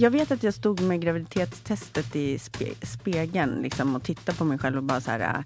Jag 0.00 0.10
vet 0.10 0.30
att 0.30 0.42
jag 0.42 0.54
stod 0.54 0.80
med 0.80 1.00
graviditetstestet 1.00 2.16
i 2.16 2.38
spe 2.38 2.66
spegeln 2.82 3.62
liksom, 3.62 3.96
och 3.96 4.02
tittade 4.02 4.38
på 4.38 4.44
mig 4.44 4.58
själv 4.58 4.76
och 4.76 4.82
bara 4.82 5.00
så 5.00 5.10
här... 5.10 5.20
Äh, 5.20 5.40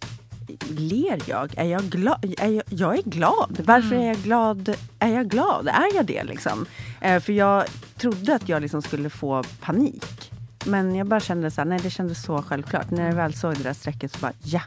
ler 0.69 1.23
jag? 1.27 1.55
Är 1.57 1.65
jag 1.65 1.83
glad? 1.83 2.35
Är 2.39 2.49
jag, 2.49 2.63
jag 2.69 2.99
är 2.99 3.03
glad. 3.03 3.61
Varför 3.65 3.95
är 3.95 4.07
jag 4.07 4.17
glad? 4.17 4.77
Är 4.99 5.09
jag 5.09 5.29
glad? 5.29 5.69
Är 5.69 5.95
jag 5.95 6.07
det 6.07 6.25
liksom? 6.25 6.67
Eh, 7.01 7.21
för 7.21 7.33
jag 7.33 7.65
trodde 7.97 8.35
att 8.35 8.49
jag 8.49 8.63
liksom 8.63 8.83
skulle 8.83 9.11
få 9.11 9.43
panik. 9.61 10.33
Men 10.67 10.95
jag 10.95 11.07
bara 11.07 11.21
kände 11.21 11.51
så 11.51 11.61
här, 11.61 11.69
nej 11.69 11.81
det 11.83 11.91
kändes 11.91 12.23
så 12.23 12.43
självklart. 12.43 12.91
När 12.91 13.07
jag 13.07 13.15
väl 13.15 13.35
såg 13.35 13.55
det 13.55 13.63
där 13.63 13.73
strecket 13.73 14.13
så 14.13 14.19
bara, 14.19 14.33
ja, 14.43 14.61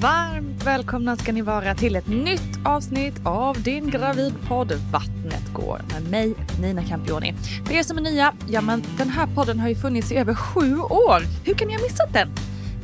Varmt 0.00 0.66
välkomna 0.66 1.16
ska 1.16 1.32
ni 1.32 1.42
vara 1.42 1.74
till 1.74 1.96
ett 1.96 2.06
nytt 2.08 2.58
avsnitt 2.64 3.14
av 3.24 3.62
din 3.62 3.90
gravidpodd 3.90 4.72
Vattnet 4.92 5.52
går 5.52 5.80
med 5.92 6.10
mig 6.10 6.34
Nina 6.60 6.84
Campioni. 6.84 7.34
För 7.66 7.74
er 7.74 7.82
som 7.82 7.98
är 7.98 8.02
nya, 8.02 8.34
ja 8.48 8.60
men 8.60 8.82
den 8.98 9.08
här 9.08 9.26
podden 9.26 9.60
har 9.60 9.68
ju 9.68 9.74
funnits 9.74 10.12
i 10.12 10.16
över 10.16 10.34
sju 10.34 10.78
år. 10.80 11.22
Hur 11.44 11.54
kan 11.54 11.68
ni 11.68 11.74
ha 11.74 11.82
missat 11.82 12.12
den? 12.12 12.28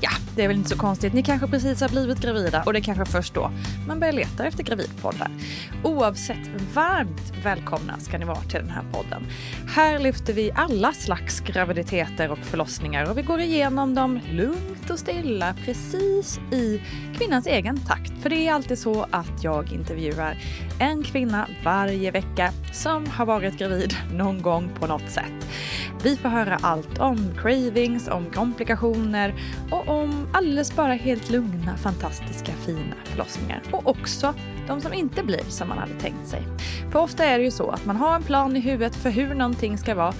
Ja, 0.00 0.10
det 0.36 0.44
är 0.44 0.48
väl 0.48 0.56
inte 0.56 0.68
så 0.68 0.78
konstigt. 0.78 1.12
Ni 1.12 1.22
kanske 1.22 1.46
precis 1.46 1.80
har 1.80 1.88
blivit 1.88 2.20
gravida 2.20 2.62
och 2.66 2.72
det 2.72 2.78
är 2.78 2.82
kanske 2.82 3.04
först 3.04 3.34
då 3.34 3.50
man 3.86 4.00
börjar 4.00 4.12
leta 4.12 4.46
efter 4.46 4.62
gravidpoddar. 4.62 5.30
Oavsett, 5.84 6.48
varmt 6.74 7.32
välkomna 7.44 7.98
ska 7.98 8.18
ni 8.18 8.24
vara 8.24 8.40
till 8.40 8.60
den 8.60 8.70
här 8.70 8.84
podden. 8.92 9.26
Här 9.68 9.98
lyfter 9.98 10.32
vi 10.32 10.52
alla 10.54 10.92
slags 10.92 11.40
graviditeter 11.40 12.30
och 12.30 12.38
förlossningar 12.38 13.10
och 13.10 13.18
vi 13.18 13.22
går 13.22 13.40
igenom 13.40 13.94
dem 13.94 14.20
lugnt 14.30 14.90
och 14.90 14.98
stilla 14.98 15.54
precis 15.64 16.40
i 16.52 16.82
kvinnans 17.18 17.46
egen 17.46 17.80
takt. 17.80 18.12
För 18.22 18.30
det 18.30 18.48
är 18.48 18.52
alltid 18.52 18.78
så 18.78 19.06
att 19.10 19.44
jag 19.44 19.72
intervjuar 19.72 20.38
en 20.78 21.02
kvinna 21.02 21.48
varje 21.64 22.10
vecka 22.10 22.52
som 22.72 23.06
har 23.06 23.26
varit 23.26 23.58
gravid 23.58 23.96
någon 24.12 24.42
gång 24.42 24.70
på 24.80 24.86
något 24.86 25.10
sätt. 25.10 25.48
Vi 26.02 26.16
får 26.16 26.28
höra 26.28 26.58
allt 26.60 26.98
om 26.98 27.30
cravings, 27.42 28.08
om 28.08 28.30
komplikationer 28.30 29.34
och 29.70 29.83
om 29.86 30.28
alldeles 30.32 30.76
bara 30.76 30.92
helt 30.92 31.30
lugna, 31.30 31.76
fantastiska, 31.76 32.52
fina 32.52 32.96
förlossningar. 33.04 33.62
Och 33.72 33.86
också 33.86 34.34
de 34.66 34.80
som 34.80 34.92
inte 34.92 35.22
blir 35.22 35.44
som 35.48 35.68
man 35.68 35.78
hade 35.78 35.94
tänkt 35.94 36.28
sig. 36.28 36.42
För 36.92 36.98
ofta 36.98 37.24
är 37.24 37.38
det 37.38 37.44
ju 37.44 37.50
så 37.50 37.70
att 37.70 37.86
man 37.86 37.96
har 37.96 38.14
en 38.14 38.22
plan 38.22 38.56
i 38.56 38.60
huvudet 38.60 38.94
för 38.96 39.10
hur 39.10 39.34
någonting 39.34 39.78
ska 39.78 39.94
vara 39.94 40.14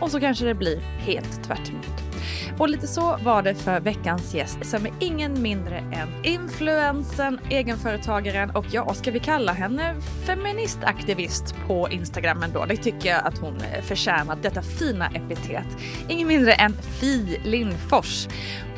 och 0.00 0.10
så 0.10 0.20
kanske 0.20 0.44
det 0.44 0.54
blir 0.54 0.80
helt 0.80 1.44
tvärt 1.44 1.68
emot. 1.68 2.09
Och 2.58 2.68
lite 2.68 2.86
så 2.86 3.16
var 3.22 3.42
det 3.42 3.54
för 3.54 3.80
veckans 3.80 4.34
gäst 4.34 4.58
som 4.62 4.86
är 4.86 4.92
ingen 5.00 5.42
mindre 5.42 5.78
än 5.78 6.08
influensen, 6.24 7.40
egenföretagaren 7.50 8.50
och 8.50 8.66
ja, 8.72 8.94
ska 8.94 9.10
vi 9.10 9.20
kalla 9.20 9.52
henne 9.52 9.94
feministaktivist 10.26 11.54
på 11.66 11.88
Instagram 11.90 12.42
ändå? 12.42 12.64
Det 12.64 12.76
tycker 12.76 13.08
jag 13.08 13.26
att 13.26 13.38
hon 13.38 13.56
eh, 13.56 13.82
förtjänar, 13.82 14.38
detta 14.42 14.62
fina 14.62 15.06
epitet. 15.06 15.66
Ingen 16.08 16.28
mindre 16.28 16.52
än 16.52 16.72
Fi 16.72 17.40
Lindfors. 17.44 18.28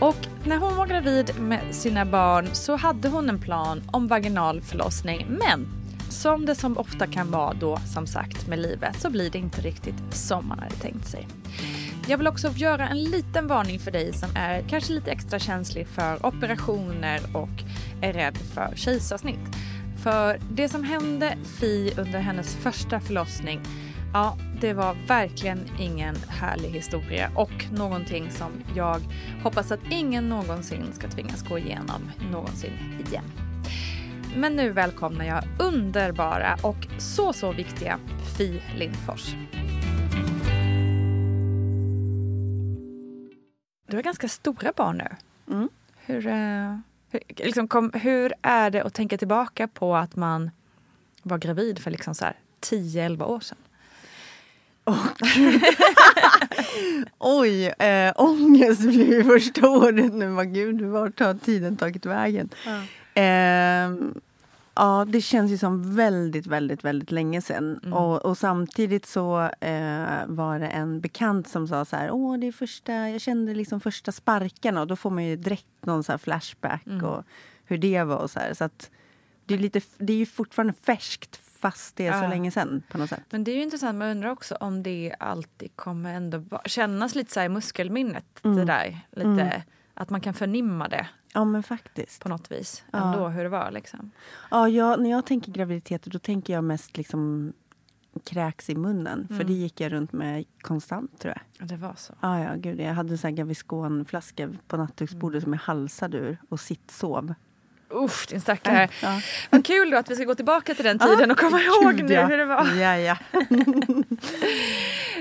Och 0.01 0.17
när 0.45 0.57
hon 0.57 0.77
var 0.77 0.87
gravid 0.87 1.41
med 1.41 1.75
sina 1.75 2.05
barn 2.05 2.49
så 2.53 2.77
hade 2.77 3.09
hon 3.09 3.29
en 3.29 3.39
plan 3.39 3.83
om 3.87 4.07
vaginal 4.07 4.61
förlossning 4.61 5.27
men 5.29 5.69
som 6.13 6.47
det 6.47 6.55
som 6.55 6.79
ofta 6.79 7.07
kan 7.07 7.31
vara 7.31 7.53
då 7.53 7.79
som 7.95 8.07
sagt 8.07 8.47
med 8.47 8.59
livet 8.59 9.01
så 9.01 9.11
blir 9.11 9.31
det 9.31 9.39
inte 9.39 9.61
riktigt 9.61 9.95
som 10.11 10.49
man 10.49 10.59
hade 10.59 10.75
tänkt 10.75 11.07
sig. 11.07 11.29
Jag 12.09 12.19
vill 12.19 12.27
också 12.27 12.53
göra 12.57 12.89
en 12.89 13.05
liten 13.05 13.47
varning 13.47 13.79
för 13.79 13.91
dig 13.91 14.13
som 14.13 14.29
är 14.35 14.63
kanske 14.69 14.93
lite 14.93 15.11
extra 15.11 15.39
känslig 15.39 15.87
för 15.89 16.27
operationer 16.27 17.21
och 17.35 17.63
är 18.01 18.13
rädd 18.13 18.37
för 18.37 18.73
kejsarsnitt. 18.77 19.57
För 20.03 20.41
det 20.51 20.69
som 20.69 20.85
hände 20.85 21.37
Fi 21.45 21.93
under 21.97 22.19
hennes 22.19 22.55
första 22.55 23.01
förlossning, 23.01 23.61
ja, 24.13 24.39
det 24.61 24.73
var 24.73 24.97
verkligen 25.09 25.61
ingen 25.79 26.17
härlig 26.29 26.71
historia 26.71 27.31
och 27.35 27.67
någonting 27.73 28.31
som 28.31 28.53
jag 28.77 29.01
hoppas 29.43 29.73
att 29.73 29.81
ingen 29.91 30.29
någonsin 30.29 30.93
ska 30.93 31.09
tvingas 31.09 31.43
gå 31.49 31.59
igenom 31.59 32.11
någonsin 32.33 32.73
igen. 33.09 33.25
Men 34.37 34.57
nu 34.57 34.71
välkomnar 34.71 35.25
jag 35.25 35.45
underbara 35.59 36.59
och 36.63 36.87
så, 36.99 37.33
så 37.33 37.53
viktiga 37.53 37.99
Fi 38.37 38.63
Lindfors. 38.77 39.35
Du 43.93 43.97
har 43.97 44.03
ganska 44.03 44.29
stora 44.29 44.73
barn 44.77 44.99
nu. 44.99 45.09
Mm. 45.55 45.69
Hur, 45.97 46.27
eh, 46.27 46.77
hur, 47.11 47.21
liksom 47.37 47.69
kom, 47.69 47.91
hur 47.95 48.33
är 48.43 48.71
det 48.71 48.83
att 48.83 48.95
tänka 48.95 49.19
tillbaka 49.19 49.69
på 49.69 49.97
att 49.97 50.17
man 50.17 50.51
var 51.23 51.39
gravid 51.39 51.79
för 51.79 51.91
liksom 51.91 52.15
så 52.15 52.25
här 52.25 52.37
10-11 52.61 53.25
år 53.25 53.41
sedan? 53.41 53.59
Oh, 54.85 55.07
Oj, 57.19 57.67
äh, 57.67 58.13
ångest 58.17 58.81
blir 58.81 59.25
första 59.25 59.69
året 59.69 60.15
nu. 60.15 60.27
Vad 60.27 60.55
gud, 60.55 60.83
vart 60.83 61.21
har 61.21 61.35
tiden 61.35 61.77
tagit 61.77 62.07
vägen? 62.07 62.49
Ja. 62.67 63.23
Äh, 63.23 63.91
Ja, 64.75 65.07
det 65.09 65.21
känns 65.21 65.51
ju 65.51 65.59
som 65.59 65.97
väldigt, 65.97 66.47
väldigt, 66.47 66.85
väldigt 66.85 67.11
länge 67.11 67.43
sedan. 67.43 67.81
Mm. 67.83 67.93
Och, 67.93 68.25
och, 68.25 68.39
samtidigt 68.39 69.07
så 69.07 69.41
eh, 69.61 70.27
var 70.27 70.59
det 70.59 70.67
en 70.67 71.01
bekant 71.01 71.49
som 71.49 71.69
sa 71.69 71.85
så 71.85 71.97
här, 71.97 72.11
åh, 72.11 72.39
det 72.39 72.47
är 72.47 72.53
första, 72.53 72.93
jag 72.93 73.21
kände 73.21 73.55
liksom 73.55 73.81
första 73.81 74.13
sparkarna 74.13 74.81
och 74.81 74.87
då 74.87 74.97
får 74.97 75.11
man 75.11 75.25
ju 75.25 75.37
direkt 75.37 75.87
någon 75.87 76.05
så 76.05 76.19
flashback 76.19 76.87
mm. 76.87 77.05
och 77.05 77.25
hur 77.65 77.79
det 77.79 78.03
var 78.03 78.17
och 78.17 78.31
så 78.31 78.41
här. 78.41 78.55
Så 78.55 78.65
att 78.65 78.91
det 79.47 79.55
är, 79.55 79.59
lite, 79.59 79.81
det 79.99 80.13
är 80.13 80.17
ju 80.17 80.27
fortfarande 80.27 80.73
färskt 80.73 81.41
fast 81.63 81.97
det 81.97 82.07
är 82.07 82.13
ja. 82.13 82.23
så 82.23 82.29
länge 82.29 82.51
sedan 82.51 82.83
på 82.91 82.99
något 82.99 83.09
sätt. 83.09 83.23
Men 83.31 83.45
det 83.45 83.51
är 83.51 83.57
ju 83.57 83.63
intressant, 83.63 83.99
man 83.99 84.09
undrar 84.09 84.31
också 84.31 84.55
om 84.55 84.83
det 84.83 85.15
alltid 85.19 85.77
kommer 85.77 86.15
ändå 86.15 86.61
kännas 86.65 87.15
lite 87.15 87.33
så 87.33 87.41
i 87.41 87.49
muskelminnet, 87.49 88.45
mm. 88.45 88.57
det 88.57 88.65
där. 88.65 89.01
Lite, 89.11 89.29
mm. 89.29 89.61
Att 89.95 90.11
man 90.11 90.21
kan 90.21 90.35
förnimma 90.35 90.89
det. 90.89 91.09
Ja 91.33 91.45
men 91.45 91.63
faktiskt. 91.63 92.23
På 92.23 92.29
något 92.29 92.53
vis. 92.53 92.85
Ändå 92.93 93.19
ja. 93.19 93.29
hur 93.29 93.43
det 93.43 93.49
var 93.49 93.71
liksom. 93.71 94.11
Ja, 94.51 94.69
jag, 94.69 95.01
när 95.01 95.11
jag 95.11 95.27
tänker 95.27 95.53
graviditeter 95.53 96.11
då 96.11 96.19
tänker 96.19 96.53
jag 96.53 96.65
mest 96.65 96.97
liksom 96.97 97.53
kräks 98.25 98.71
i 98.71 98.75
munnen. 98.75 99.27
Mm. 99.31 99.39
För 99.39 99.45
det 99.45 99.53
gick 99.53 99.81
jag 99.81 99.93
runt 99.93 100.13
med 100.13 100.45
konstant 100.61 101.19
tror 101.19 101.35
jag. 101.37 101.43
Ja, 101.59 101.67
det 101.67 101.77
var 101.77 101.95
så? 101.97 102.15
Ja, 102.21 102.41
ja 102.45 102.55
gud. 102.57 102.81
Jag 102.81 102.95
hade 102.95 103.19
en 103.23 103.35
Gaviscon-flaska 103.35 104.57
på 104.69 104.77
nattduksbordet 104.77 105.35
mm. 105.35 105.43
som 105.43 105.53
jag 105.53 105.61
halsade 105.61 106.19
ur 106.19 106.39
och 106.49 106.61
sitt 106.61 106.91
sov. 106.91 107.35
Usch, 107.95 108.27
din 108.29 108.41
stackare. 108.41 108.89
Ja. 109.03 109.21
Vad 109.51 109.67
kul 109.67 109.91
då 109.91 109.97
att 109.97 110.11
vi 110.11 110.15
ska 110.15 110.25
gå 110.25 110.35
tillbaka 110.35 110.75
till 110.75 110.85
den 110.85 110.99
tiden 110.99 111.31
och 111.31 111.39
komma 111.39 111.61
ihåg 111.61 112.03
nu 112.03 112.15
ja. 112.15 112.27
hur 112.27 112.39
det 112.39 112.45
var. 112.45 112.75
Ja, 112.75 112.97
ja. 112.97 113.17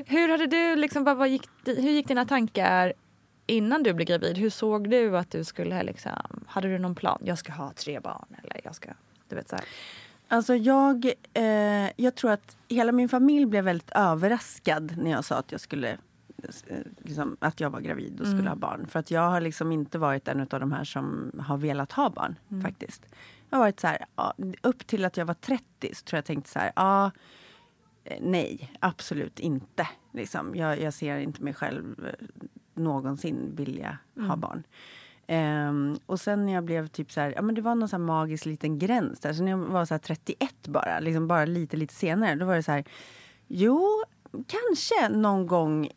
hur 0.05 0.29
hade 0.29 0.47
du 0.47 0.75
liksom, 0.75 1.03
vad 1.03 1.29
gick, 1.29 1.49
hur 1.65 1.91
gick 1.91 2.07
dina 2.07 2.25
tankar 2.25 2.93
innan 3.51 3.83
du 3.83 3.93
blev 3.93 4.07
gravid, 4.07 4.37
hur 4.37 4.49
såg 4.49 4.89
du 4.89 5.17
att 5.17 5.31
du 5.31 5.43
skulle 5.43 5.83
liksom, 5.83 6.45
hade 6.47 6.67
du 6.67 6.79
någon 6.79 6.95
plan? 6.95 7.21
Jag 7.25 7.37
ska 7.37 7.53
ha 7.53 7.71
tre 7.75 7.99
barn 7.99 8.35
eller 8.43 8.61
jag 8.63 8.75
ska, 8.75 8.89
du 9.27 9.35
vet 9.35 9.49
så 9.49 9.55
här. 9.55 9.65
Alltså 10.27 10.55
jag, 10.55 11.05
eh, 11.33 11.89
jag 11.95 12.15
tror 12.15 12.31
att 12.31 12.57
hela 12.69 12.91
min 12.91 13.09
familj 13.09 13.45
blev 13.45 13.63
väldigt 13.63 13.91
överraskad 13.91 14.97
när 14.97 15.11
jag 15.11 15.25
sa 15.25 15.35
att 15.35 15.51
jag 15.51 15.61
skulle 15.61 15.89
eh, 16.67 16.77
Liksom, 16.97 17.37
att 17.39 17.59
jag 17.59 17.69
var 17.69 17.79
gravid 17.79 18.19
och 18.21 18.25
skulle 18.25 18.39
mm. 18.39 18.47
ha 18.47 18.55
barn. 18.55 18.87
För 18.87 18.99
att 18.99 19.11
jag 19.11 19.29
har 19.29 19.41
liksom 19.41 19.71
inte 19.71 19.97
varit 19.97 20.27
en 20.27 20.41
av 20.41 20.59
de 20.59 20.71
här 20.71 20.83
som 20.83 21.31
har 21.39 21.57
velat 21.57 21.91
ha 21.91 22.09
barn. 22.09 22.35
Mm. 22.51 22.63
faktiskt. 22.63 23.05
Jag 23.49 23.57
har 23.57 23.63
varit 23.63 23.79
så 23.79 23.87
här, 23.87 24.05
upp 24.61 24.87
till 24.87 25.05
att 25.05 25.17
jag 25.17 25.25
var 25.25 25.33
30 25.33 25.95
så 25.95 26.03
tror 26.03 26.17
jag 26.17 26.25
tänkte 26.25 26.49
så 26.49 26.59
här, 26.59 26.71
ja, 26.75 27.11
eh, 28.03 28.17
nej, 28.21 28.71
absolut 28.79 29.39
inte. 29.39 29.87
Liksom. 30.13 30.55
Jag, 30.55 30.81
jag 30.81 30.93
ser 30.93 31.17
inte 31.17 31.43
mig 31.43 31.53
själv 31.53 32.05
eh, 32.05 32.27
någonsin 32.73 33.55
vilja 33.55 33.97
mm. 34.17 34.29
ha 34.29 34.35
barn. 34.35 34.63
Um, 35.27 35.99
och 36.05 36.19
sen 36.19 36.45
när 36.45 36.53
jag 36.53 36.63
blev 36.63 36.87
typ 36.87 37.11
så 37.11 37.21
här, 37.21 37.33
ja 37.35 37.41
men 37.41 37.55
det 37.55 37.61
var 37.61 37.75
någon 37.75 37.89
så 37.89 37.97
magisk 37.97 38.45
liten 38.45 38.79
gräns 38.79 39.19
där. 39.19 39.33
Så 39.33 39.43
när 39.43 39.51
jag 39.51 39.57
var 39.57 39.85
så 39.85 39.99
31 39.99 40.67
bara, 40.67 40.99
liksom 40.99 41.27
bara 41.27 41.45
lite, 41.45 41.77
lite 41.77 41.93
senare, 41.93 42.35
då 42.35 42.45
var 42.45 42.55
det 42.55 42.63
så 42.63 42.71
här, 42.71 42.83
jo, 43.47 43.87
kanske 44.31 45.09
någon 45.09 45.47
gång 45.47 45.89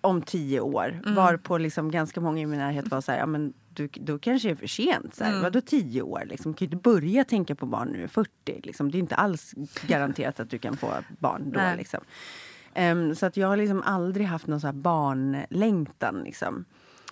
om 0.00 0.22
tio 0.22 0.60
år. 0.60 1.00
Mm. 1.04 1.14
Var 1.14 1.36
på 1.36 1.58
liksom 1.58 1.90
ganska 1.90 2.20
många 2.20 2.40
i 2.40 2.46
min 2.46 2.58
närhet 2.58 2.88
var 2.88 3.00
så 3.00 3.12
här, 3.12 3.18
ja 3.18 3.26
men 3.26 3.52
du, 3.68 3.88
då 3.92 4.18
kanske 4.18 4.48
det 4.48 4.52
är 4.52 4.56
för 4.56 4.66
sent. 4.66 5.14
Så 5.14 5.24
här, 5.24 5.30
mm. 5.30 5.42
Vadå 5.42 5.60
tio 5.60 6.02
år? 6.02 6.22
Liksom, 6.26 6.54
kan 6.54 6.68
du 6.68 6.76
inte 6.76 6.90
börja 6.90 7.24
tänka 7.24 7.54
på 7.54 7.66
barn 7.66 7.88
när 7.88 7.98
du 7.98 8.04
är 8.04 8.08
40? 8.08 8.60
Liksom. 8.62 8.90
Det 8.90 8.98
är 8.98 9.00
inte 9.00 9.14
alls 9.14 9.54
garanterat 9.86 10.40
att 10.40 10.50
du 10.50 10.58
kan 10.58 10.76
få 10.76 10.92
barn 11.18 11.50
då. 11.52 11.60
Liksom. 11.76 12.00
Um, 12.78 13.14
så 13.14 13.26
att 13.26 13.36
jag 13.36 13.48
har 13.48 13.56
liksom 13.56 13.82
aldrig 13.82 14.26
haft 14.26 14.46
någon 14.46 14.60
så 14.60 14.72
barnlängtan. 14.72 16.22
Liksom. 16.24 16.64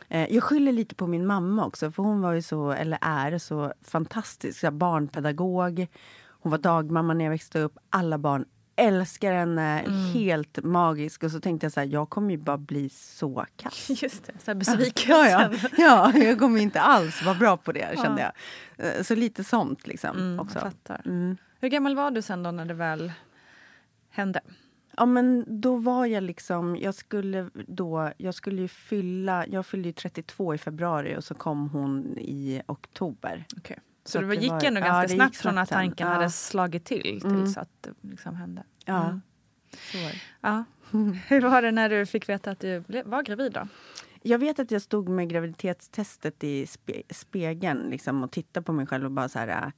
Eh, 0.08 0.34
jag 0.34 0.42
skyller 0.42 0.72
lite 0.72 0.94
på 0.94 1.06
min 1.06 1.26
mamma 1.26 1.66
också, 1.66 1.90
för 1.90 2.02
hon 2.02 2.20
var 2.20 2.32
ju 2.32 2.42
så, 2.42 2.70
eller 2.72 2.98
är 3.00 3.38
så 3.38 3.72
fantastisk. 3.82 4.60
Så 4.60 4.66
här, 4.66 4.72
barnpedagog. 4.72 5.86
Hon 6.26 6.50
var 6.50 6.58
dagmamma 6.58 7.14
när 7.14 7.24
jag 7.24 7.30
växte 7.30 7.60
upp. 7.60 7.78
Alla 7.90 8.18
barn 8.18 8.44
älskar 8.76 9.32
henne, 9.32 9.80
Mm. 9.80 9.92
helt 10.12 10.64
magisk. 10.64 11.22
Och 11.22 11.30
så 11.30 11.40
tänkte 11.40 11.64
jag 11.64 11.72
så 11.72 11.80
här, 11.80 11.86
jag 11.86 12.10
kommer 12.10 12.30
ju 12.30 12.36
bara 12.36 12.58
bli 12.58 12.88
så 12.88 13.46
kass. 13.56 13.90
Just 14.02 14.24
det, 14.26 14.32
så 14.38 14.50
här 14.50 14.54
besvikelsen. 14.54 15.10
Ja, 15.10 15.50
ja. 15.76 16.12
ja, 16.12 16.18
jag 16.18 16.38
kommer 16.38 16.60
inte 16.60 16.80
alls 16.80 17.22
vara 17.24 17.34
bra 17.34 17.56
på 17.56 17.72
det 17.72 17.98
kände 18.02 18.22
Ja. 18.22 18.32
jag. 18.76 18.96
Eh, 18.96 19.02
Så 19.02 19.14
lite 19.14 19.44
sånt 19.44 19.86
liksom 19.86 20.16
Mm, 20.16 20.40
också. 20.40 20.70
Mm. 21.04 21.36
Hur 21.60 21.68
gammal 21.68 21.96
var 21.96 22.10
du 22.10 22.22
sen 22.22 22.42
då 22.42 22.50
när 22.50 22.64
det 22.64 22.74
väl 22.74 23.12
hände? 24.10 24.40
Ja 24.96 25.06
men 25.06 25.44
då 25.60 25.76
var 25.76 26.06
jag 26.06 26.22
liksom, 26.22 26.76
jag 26.76 26.94
skulle 26.94 27.50
då, 27.54 28.12
jag 28.16 28.34
skulle 28.34 28.60
ju 28.62 28.68
fylla, 28.68 29.46
jag 29.46 29.66
fyllde 29.66 29.88
ju 29.88 29.92
32 29.92 30.54
i 30.54 30.58
februari 30.58 31.16
och 31.16 31.24
så 31.24 31.34
kom 31.34 31.68
hon 31.68 32.18
i 32.18 32.62
oktober. 32.66 33.44
Okay. 33.56 33.76
Så, 34.04 34.10
Så 34.10 34.20
det, 34.20 34.26
var, 34.26 34.34
gick 34.34 34.50
var- 34.50 34.64
ändå 34.64 34.80
ja, 34.80 34.84
ganska 34.86 35.12
gick 35.12 35.20
snabbt 35.22 35.36
från 35.36 35.58
att 35.58 35.68
tanken 35.68 36.06
Ja. 36.06 36.14
hade 36.14 36.30
slagit 36.30 36.84
till 36.84 37.20
till 37.20 37.30
Mm. 37.30 37.52
att 37.56 37.68
det 37.80 37.90
liksom 38.00 38.34
hände. 38.36 38.62
Ja. 38.84 39.04
Mm. 39.04 39.20
Ja. 40.40 40.64
Hur 41.28 41.40
var 41.40 41.62
det 41.62 41.70
när 41.72 41.88
du 41.90 42.06
fick 42.06 42.28
veta 42.28 42.50
att 42.50 42.60
du 42.60 42.84
var 43.04 43.22
gravid 43.22 43.52
då? 43.52 43.68
Jag 44.22 44.38
vet 44.38 44.58
att 44.58 44.70
jag 44.70 44.82
stod 44.82 45.08
med 45.08 45.28
graviditetstestet 45.30 46.44
i 46.44 46.66
spe, 46.66 47.02
spegeln 47.10 47.90
liksom, 47.90 48.22
och 48.22 48.30
tittade 48.30 48.64
på 48.64 48.72
mig 48.72 48.86
själv 48.86 49.04
och 49.04 49.10
bara 49.10 49.28
så 49.28 49.38
här... 49.38 49.48
äh, 49.48 49.68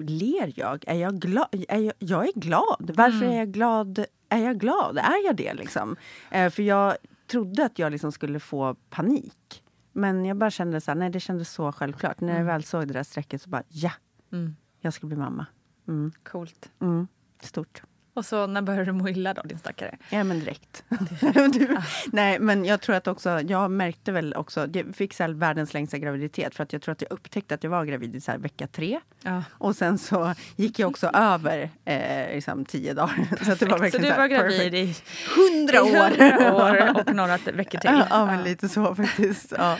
Ler 0.00 0.52
jag? 0.56 0.84
Är 0.86 0.94
jag 0.94 1.20
glad? 1.20 1.48
Är 1.68 1.78
jag, 1.78 1.92
jag 1.98 2.28
är 2.28 2.32
glad. 2.40 2.90
Varför 2.96 3.16
Mm. 3.16 3.30
är 3.32 3.38
jag 3.38 3.48
glad? 3.52 4.04
Är 4.30 4.38
jag 4.38 4.58
glad? 4.58 4.98
Är 4.98 5.26
jag 5.26 5.36
det 5.36 5.54
liksom? 5.54 5.96
Eh, 6.30 6.50
för 6.50 6.62
jag 6.62 6.96
trodde 7.26 7.64
att 7.64 7.78
jag 7.78 7.92
liksom 7.92 8.12
skulle 8.12 8.40
få 8.40 8.74
panik. 8.74 9.62
Men 9.92 10.24
jag 10.24 10.36
bara 10.36 10.50
kände 10.50 10.80
så 10.80 10.90
här, 10.90 10.98
nej 10.98 11.10
det 11.10 11.20
kändes 11.20 11.50
så 11.52 11.72
självklart. 11.72 12.20
När 12.20 12.28
jag 12.28 12.34
Mm. 12.36 12.46
väl 12.46 12.64
såg 12.64 12.86
det 12.88 12.92
där 12.94 13.02
strecket 13.02 13.42
så 13.42 13.50
bara, 13.50 13.62
ja, 13.68 13.90
Mm. 14.32 14.56
jag 14.80 14.92
ska 14.94 15.06
bli 15.06 15.16
mamma. 15.16 15.46
Mm. 15.88 16.12
Coolt. 16.24 16.70
Mm. 16.80 17.08
Stort. 17.42 17.82
Och 18.20 18.26
så 18.26 18.46
när 18.46 18.62
började 18.62 18.84
du 18.84 18.92
må 18.92 19.08
illa 19.08 19.34
då, 19.34 19.42
din 19.42 19.58
stackare? 19.58 19.96
Ja 20.10 20.24
men 20.24 20.40
direkt. 20.40 20.84
du, 21.52 21.76
nej 22.12 22.38
men 22.38 22.64
jag 22.64 22.80
tror 22.80 22.96
att 22.96 23.06
också, 23.06 23.40
jag 23.40 23.70
märkte 23.70 24.12
väl 24.12 24.34
också, 24.34 24.68
jag 24.72 24.94
fick 24.96 25.14
så 25.14 25.32
världens 25.32 25.74
längsta 25.74 25.98
graviditet 25.98 26.54
för 26.54 26.62
att 26.62 26.72
jag 26.72 26.82
tror 26.82 26.92
att 26.92 27.02
jag 27.02 27.12
upptäckte 27.12 27.54
att 27.54 27.64
jag 27.64 27.70
var 27.70 27.84
gravid 27.84 28.14
i 28.14 28.20
så 28.20 28.32
vecka 28.38 28.66
tre. 28.66 29.00
Ja. 29.22 29.42
Och 29.50 29.76
sen 29.76 29.98
så 29.98 30.34
gick 30.56 30.78
jag 30.78 30.90
också 30.90 31.06
över 31.14 31.70
eh, 31.84 32.34
liksom 32.34 32.64
tio 32.64 32.94
dagar. 32.94 33.28
Så, 33.44 33.54
det 33.54 33.66
var 33.66 33.76
Så 33.76 33.82
verkligen 33.82 34.02
du 34.02 34.08
så 34.08 34.14
här 34.14 34.20
var 34.20 34.26
gravid 34.28 34.72
perfect. 34.72 34.74
i 34.74 34.94
hundra 35.36 35.82
år! 35.82 36.20
100 36.20 36.54
år 36.54 37.00
och 37.00 37.14
några 37.14 37.36
veckor 37.36 37.78
till? 37.78 37.90
ja, 37.90 38.06
ja 38.10 38.26
men 38.26 38.44
lite 38.44 38.68
så 38.68 38.94
faktiskt. 38.94 39.52
Ja. 39.58 39.78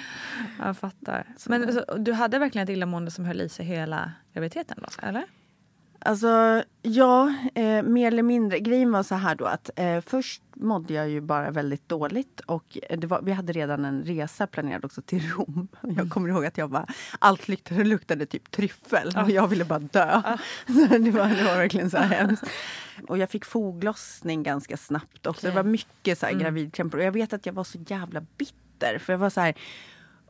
Jag 0.59 0.77
fattar. 0.77 1.25
Men 1.47 1.73
så, 1.73 1.85
du 1.99 2.13
hade 2.13 2.39
verkligen 2.39 2.65
ett 2.65 2.71
illamående 2.71 3.11
som 3.11 3.25
höll 3.25 3.41
i 3.41 3.49
sig 3.49 3.67
hela 3.67 4.13
graviditeten 4.33 4.79
då, 4.81 5.09
eller? 5.09 5.25
Alltså, 6.03 6.63
ja, 6.83 7.35
eh, 7.55 7.83
mer 7.83 8.07
eller 8.07 8.23
mindre. 8.23 8.59
Grejen 8.59 8.93
var 8.93 9.03
så 9.03 9.15
här 9.15 9.35
då 9.35 9.45
att 9.45 9.71
eh, 9.77 10.01
först 10.01 10.43
mådde 10.55 10.95
jag 10.95 11.09
ju 11.09 11.21
bara 11.21 11.51
väldigt 11.51 11.89
dåligt 11.89 12.41
och 12.41 12.79
var, 12.91 13.23
vi 13.23 13.33
hade 13.33 13.53
redan 13.53 13.85
en 13.85 14.03
resa 14.05 14.47
planerad 14.47 14.85
också 14.85 15.03
till 15.03 15.31
Rom. 15.31 15.69
Jag 15.97 16.11
kommer 16.11 16.29
ihåg 16.29 16.47
att 16.47 16.59
jag 16.59 16.71
bara, 16.71 16.87
allt 17.19 17.49
luktade, 17.49 17.85
luktade 17.85 18.27
typ 18.27 18.51
tryffel 18.51 19.13
och 19.25 19.31
jag 19.31 19.49
ville 19.49 19.65
bara 19.65 19.79
dö. 19.79 20.23
Så 20.67 20.99
det, 20.99 21.11
var, 21.11 21.29
det 21.29 21.45
var 21.45 21.57
verkligen 21.57 21.91
så 21.91 21.97
här 21.97 22.17
hemskt. 22.17 22.45
Och 23.09 23.19
jag 23.19 23.31
fick 23.31 23.45
foglossning 23.45 24.43
ganska 24.43 24.77
snabbt 24.77 25.27
också. 25.27 25.47
Det 25.47 25.53
var 25.53 25.63
mycket 25.63 26.19
så 26.19 26.27
här 26.27 26.33
gravidkrämpor 26.33 26.99
och 26.99 27.05
jag 27.05 27.13
vet 27.13 27.33
att 27.33 27.47
jag 27.47 27.53
var 27.53 27.65
så 27.65 27.79
jävla 27.87 28.21
bitter 28.37 28.99
för 28.99 29.13
jag 29.13 29.19
var 29.19 29.31
så 29.31 29.41
här 29.41 29.55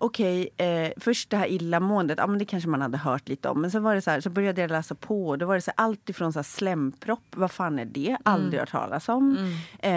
Okej, 0.02 0.48
eh, 0.56 0.92
först 0.96 1.30
det 1.30 1.36
här 1.36 1.46
illamåendet, 1.46 2.18
ja 2.18 2.26
men 2.26 2.38
det 2.38 2.44
kanske 2.44 2.68
man 2.68 2.82
hade 2.82 2.98
hört 2.98 3.28
lite 3.28 3.48
om. 3.48 3.60
Men 3.60 3.70
sen 3.70 3.82
var 3.82 3.94
det 3.94 4.02
så 4.02 4.10
här, 4.10 4.20
så 4.20 4.30
började 4.30 4.60
jag 4.60 4.70
läsa 4.70 4.94
på. 4.94 5.28
och 5.28 5.38
Då 5.38 5.46
var 5.46 5.54
det 5.54 5.60
så 5.60 5.70
här, 5.76 5.84
allt 5.84 6.08
ifrån 6.08 6.32
så 6.32 6.38
här 6.38 6.44
slempropp, 6.44 7.24
vad 7.36 7.50
fan 7.50 7.78
är 7.78 7.84
det? 7.84 8.16
Aldrig 8.22 8.60
hört 8.60 8.70
talas 8.70 9.08
om. 9.08 9.54
Eh, 9.78 9.92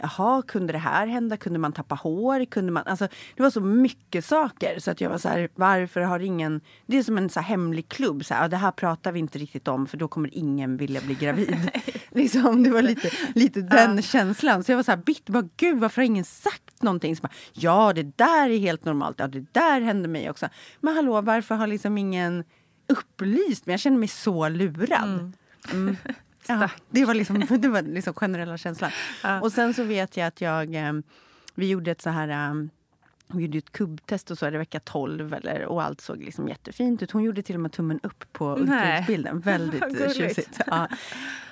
jaha, 0.00 0.42
kunde 0.42 0.72
det 0.72 0.78
här 0.78 1.06
hända? 1.06 1.36
Kunde 1.36 1.58
man 1.58 1.72
tappa 1.72 1.94
hår? 1.94 2.44
Kunde 2.44 2.72
man, 2.72 2.82
alltså, 2.86 3.08
det 3.36 3.42
var 3.42 3.50
så 3.50 3.60
mycket 3.60 4.24
saker 4.24 4.78
så 4.78 4.90
att 4.90 5.00
jag 5.00 5.10
var 5.10 5.18
så 5.18 5.28
här, 5.28 5.48
varför 5.54 6.00
har 6.00 6.20
ingen... 6.20 6.60
Det 6.86 6.98
är 6.98 7.02
som 7.02 7.18
en 7.18 7.30
så 7.30 7.40
här 7.40 7.48
hemlig 7.48 7.88
klubb, 7.88 8.24
så 8.24 8.34
här, 8.34 8.42
ja, 8.42 8.48
det 8.48 8.56
här 8.56 8.70
pratar 8.70 9.12
vi 9.12 9.18
inte 9.18 9.38
riktigt 9.38 9.68
om 9.68 9.86
för 9.86 9.96
då 9.96 10.08
kommer 10.08 10.34
ingen 10.34 10.76
vilja 10.76 11.00
bli 11.00 11.14
gravid. 11.14 11.70
liksom, 12.10 12.62
det 12.62 12.70
var 12.70 12.82
lite, 12.82 13.10
lite 13.34 13.60
den 13.60 14.02
känslan. 14.02 14.64
Så 14.64 14.72
jag 14.72 14.76
var 14.76 14.82
så 14.82 14.90
här 14.90 14.98
bitter, 14.98 15.32
bara, 15.32 15.48
gud 15.56 15.78
varför 15.78 16.02
har 16.02 16.06
ingen 16.06 16.24
sagt 16.24 16.82
någonting? 16.82 17.16
Så 17.16 17.22
bara, 17.22 17.32
ja, 17.52 17.92
det 17.92 18.18
där 18.18 18.50
är 18.50 18.58
helt 18.58 18.84
normalt. 18.84 19.16
Ja, 19.18 19.26
det 19.34 19.46
där 19.52 19.80
hände 19.80 20.08
mig 20.08 20.30
också. 20.30 20.48
Men 20.80 20.94
hallå, 20.94 21.20
varför 21.20 21.54
har 21.54 21.66
liksom 21.66 21.98
ingen 21.98 22.44
upplyst 22.88 23.66
mig? 23.66 23.72
Jag 23.72 23.80
känner 23.80 23.98
mig 23.98 24.08
så 24.08 24.48
lurad. 24.48 25.32
Mm. 25.72 25.96
Ja, 26.46 26.70
det 26.90 27.04
var 27.04 27.14
liksom, 27.14 27.46
det 27.58 27.68
var 27.68 27.82
liksom 27.82 28.14
generella 28.14 28.58
känslan. 28.58 28.90
Och 29.42 29.52
sen 29.52 29.74
så 29.74 29.82
vet 29.82 30.16
jag 30.16 30.26
att 30.26 30.40
jag, 30.40 30.74
eh, 30.74 30.92
vi 31.54 31.68
gjorde 31.68 31.90
ett 31.90 32.02
så 32.02 32.10
här 32.10 32.28
eh, 32.28 32.54
vi 33.28 33.42
gjorde 33.42 33.58
ett 33.58 33.72
kubbtest 33.72 34.30
och 34.30 34.38
så 34.38 34.50
det 34.50 34.58
vecka 34.58 34.80
12 34.80 35.34
eller, 35.34 35.64
och 35.64 35.82
allt 35.82 36.00
såg 36.00 36.18
liksom 36.18 36.48
jättefint 36.48 37.02
ut. 37.02 37.10
Hon 37.10 37.22
gjorde 37.22 37.42
till 37.42 37.54
och 37.54 37.60
med 37.60 37.72
tummen 37.72 38.00
upp 38.02 38.24
på 38.32 38.56
ultraljudsbilden. 38.56 39.40
Väldigt 39.44 40.16
tjusigt. 40.16 40.60
Ja. 40.66 40.88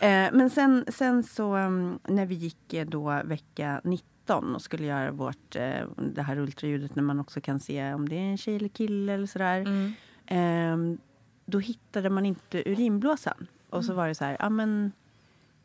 Eh, 0.01 0.29
men 0.33 0.51
sen, 0.51 0.85
sen 0.89 1.23
så 1.23 1.57
um, 1.57 1.99
när 2.09 2.27
vi 2.27 2.35
gick 2.35 2.75
eh, 2.75 2.87
då 2.87 3.23
vecka 3.25 3.81
19 3.85 4.12
och 4.31 4.63
skulle 4.63 4.87
göra 4.87 5.11
vårt, 5.11 5.57
eh, 5.57 5.87
det 5.97 6.23
här 6.23 6.39
ultraljudet 6.39 6.97
när 6.97 7.03
man 7.03 7.21
också 7.21 7.41
kan 7.41 7.61
se 7.61 7.95
om 7.95 8.09
det 8.09 8.17
är 8.17 8.31
en 8.31 8.39
tjej 8.39 8.57
eller 8.57 8.69
kille 8.69 9.13
eller 9.13 9.27
sådär. 9.27 9.61
Mm. 9.61 9.93
Ehm, 10.27 10.99
då 11.45 11.59
hittade 11.59 12.11
man 12.11 12.27
inte 12.27 12.63
urinblåsan. 12.71 13.47
Och 13.71 13.85
så 13.85 13.95
var 13.95 14.09
det 14.09 14.15
så 14.15 14.25
här, 14.25 14.37
ja 14.39 14.49
men 14.49 14.93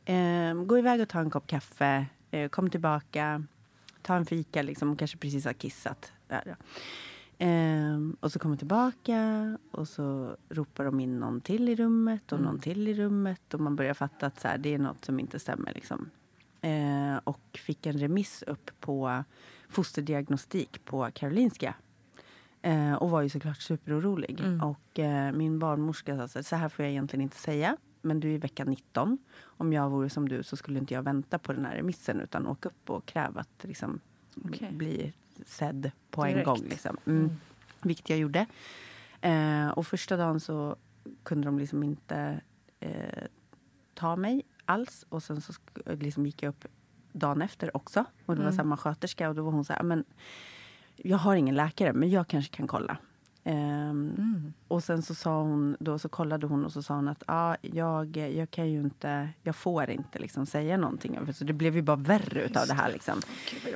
ehm, 0.06 0.68
gå 0.68 0.78
iväg 0.78 1.02
och 1.02 1.10
ta 1.10 1.20
en 1.20 1.30
kopp 1.30 1.48
kaffe, 1.48 2.06
eh, 2.32 2.50
kom 2.50 2.70
tillbaka, 2.70 3.44
ta 4.02 4.16
en 4.16 4.26
fika 4.26 4.62
liksom, 4.62 4.92
och 4.92 5.00
kanske 5.00 5.18
precis 5.18 5.46
har 5.46 5.54
kissat. 5.54 6.12
Där. 6.28 6.56
Ehm, 7.38 8.18
och 8.20 8.32
så 8.32 8.40
kommer 8.40 8.58
tillbaka 8.58 9.58
och 9.72 9.88
så 9.88 10.36
ropar 10.50 10.86
de 10.86 11.00
in 11.00 11.20
någon 11.20 11.42
till 11.42 11.70
i 11.70 11.76
rummet 11.76 12.32
och 12.32 12.40
någon 12.40 12.60
till 12.60 12.88
i 12.88 12.94
rummet 12.94 13.54
och 13.54 13.60
man 13.60 13.76
börjar 13.76 13.94
fatta 13.94 14.26
att 14.26 14.40
så 14.40 14.48
här, 14.48 14.58
det 14.58 14.74
är 14.74 14.80
något 14.80 15.06
som 15.06 15.20
inte 15.20 15.40
stämmer. 15.40 15.74
Liksom. 15.74 16.10
Ehm, 16.62 17.20
och 17.24 17.42
fick 17.54 17.86
en 17.86 17.98
remiss 17.98 18.44
upp 18.48 18.72
på 18.80 19.24
fosterdiagnostik 19.70 20.86
på 20.86 21.10
Karolinska. 21.14 21.76
Eh, 22.62 22.94
och 22.94 23.10
var 23.10 23.22
ju 23.22 23.30
såklart 23.30 23.62
superorolig. 23.62 24.40
Mm. 24.40 24.62
Och 24.64 25.00
eh, 25.00 25.32
min 25.32 25.60
barnmorska 25.60 26.18
sa 26.18 26.28
så 26.28 26.40
här, 26.40 26.44
så 26.44 26.56
här 26.56 26.70
får 26.70 26.86
jag 26.86 26.92
egentligen 26.92 27.22
inte 27.22 27.38
säga. 27.38 27.78
Men 28.02 28.20
du 28.20 28.30
är 28.30 28.34
i 28.34 28.38
vecka 28.38 28.66
19. 28.66 29.18
Om 29.42 29.74
jag 29.74 29.90
vore 29.90 30.10
som 30.10 30.30
du 30.30 30.44
så 30.44 30.58
skulle 30.58 30.80
inte 30.80 30.94
jag 30.94 31.02
vänta 31.02 31.40
på 31.40 31.54
den 31.54 31.66
här 31.66 31.76
remissen 31.76 32.22
utan 32.22 32.48
åka 32.48 32.70
upp 32.70 32.90
och 32.90 33.06
kräva 33.06 33.42
att 33.42 33.64
liksom, 33.64 34.00
Okej. 34.46 34.72
bli 34.72 35.14
sedd 35.46 35.92
på 36.12 36.26
en 36.26 36.32
Direkt. 36.32 36.46
gång. 36.46 36.62
Liksom. 36.70 36.98
Mm. 37.06 37.30
Vilket 37.82 38.10
jag 38.10 38.20
gjorde. 38.20 38.46
Eh, 39.22 39.68
och 39.68 39.88
första 39.88 40.18
dagen 40.18 40.40
så 40.40 40.76
kunde 41.24 41.48
de 41.48 41.60
liksom 41.60 41.84
inte 41.84 42.42
eh, 42.80 43.24
ta 43.94 44.16
mig 44.16 44.44
alls. 44.68 45.06
Och 45.10 45.24
sen 45.24 45.42
så 45.42 45.54
liksom 45.86 46.26
gick 46.26 46.44
jag 46.44 46.50
upp 46.50 46.66
dagen 47.12 47.42
efter 47.42 47.78
också. 47.78 48.00
Och 48.26 48.36
det 48.36 48.42
var 48.42 48.48
Mm. 48.50 48.58
samma 48.58 48.78
sköterska 48.78 49.30
och 49.30 49.36
då 49.36 49.44
var 49.44 49.52
hon 49.52 49.66
så 49.66 49.74
här, 49.74 49.84
men 49.84 50.04
jag 50.96 51.18
har 51.18 51.36
ingen 51.36 51.56
läkare 51.56 51.94
men 51.94 52.10
jag 52.10 52.28
kanske 52.28 52.56
kan 52.56 52.68
kolla. 52.68 52.98
Ehm, 53.44 54.14
Mm. 54.18 54.54
och 54.68 54.84
sen 54.84 55.02
så 55.02 55.16
sa 55.16 55.42
hon, 55.42 55.78
då 55.80 56.00
så 56.00 56.10
kollade 56.10 56.48
hon 56.48 56.66
och 56.66 56.72
så 56.74 56.82
sa 56.84 56.96
hon 56.96 57.08
att 57.08 57.24
ah, 57.28 57.56
jag, 57.62 58.18
jag 58.18 58.52
kan 58.52 58.70
ju 58.72 58.80
inte, 58.82 59.30
jag 59.44 59.56
får 59.56 59.90
inte 59.90 60.20
liksom 60.20 60.46
säga 60.46 60.78
någonting. 60.78 61.34
Så 61.34 61.44
det 61.44 61.54
blev 61.54 61.76
ju 61.76 61.82
bara 61.82 61.98
värre 61.98 62.42
utav 62.42 62.68
det 62.68 62.74
här 62.74 62.92
liksom. 62.92 63.20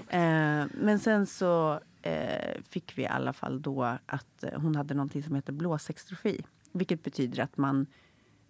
Eh, 0.09 0.65
men 0.81 0.99
sen 0.99 1.25
så 1.25 1.79
eh, 2.01 2.61
fick 2.69 2.97
vi 2.97 3.01
i 3.01 3.07
alla 3.07 3.33
fall 3.33 3.61
då 3.61 3.83
att 4.05 4.43
eh, 4.43 4.59
hon 4.61 4.75
hade 4.75 4.93
någonting 4.93 5.23
som 5.23 5.35
heter 5.35 5.53
blåsextrofi. 5.53 6.45
Vilket 6.71 7.03
betyder 7.03 7.43
att 7.43 7.57
man 7.57 7.85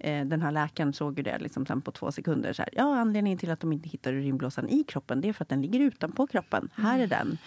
eh, 0.03 0.25
den 0.25 0.41
här 0.41 0.51
läkaren 0.51 0.93
såg 0.93 1.17
ju 1.17 1.24
det 1.24 1.39
liksom 1.39 1.65
sen 1.65 1.81
på 1.81 1.91
två 1.91 2.12
sekunder. 2.12 2.53
Så 2.53 2.62
här, 2.62 2.70
ja, 2.75 3.00
anledningen 3.00 3.38
till 3.38 3.51
att 3.51 3.60
de 3.60 3.74
inte 3.74 3.89
hittar 3.89 4.13
urinblåsan 4.13 4.70
i 4.70 4.84
kroppen 4.84 5.22
det 5.22 5.29
är 5.29 5.34
för 5.34 5.43
att 5.43 5.50
den 5.50 5.62
ligger 5.62 5.79
utanpå 5.79 6.27
kroppen. 6.27 6.70
Här 6.75 7.00
är 7.00 7.08
den. 7.08 7.38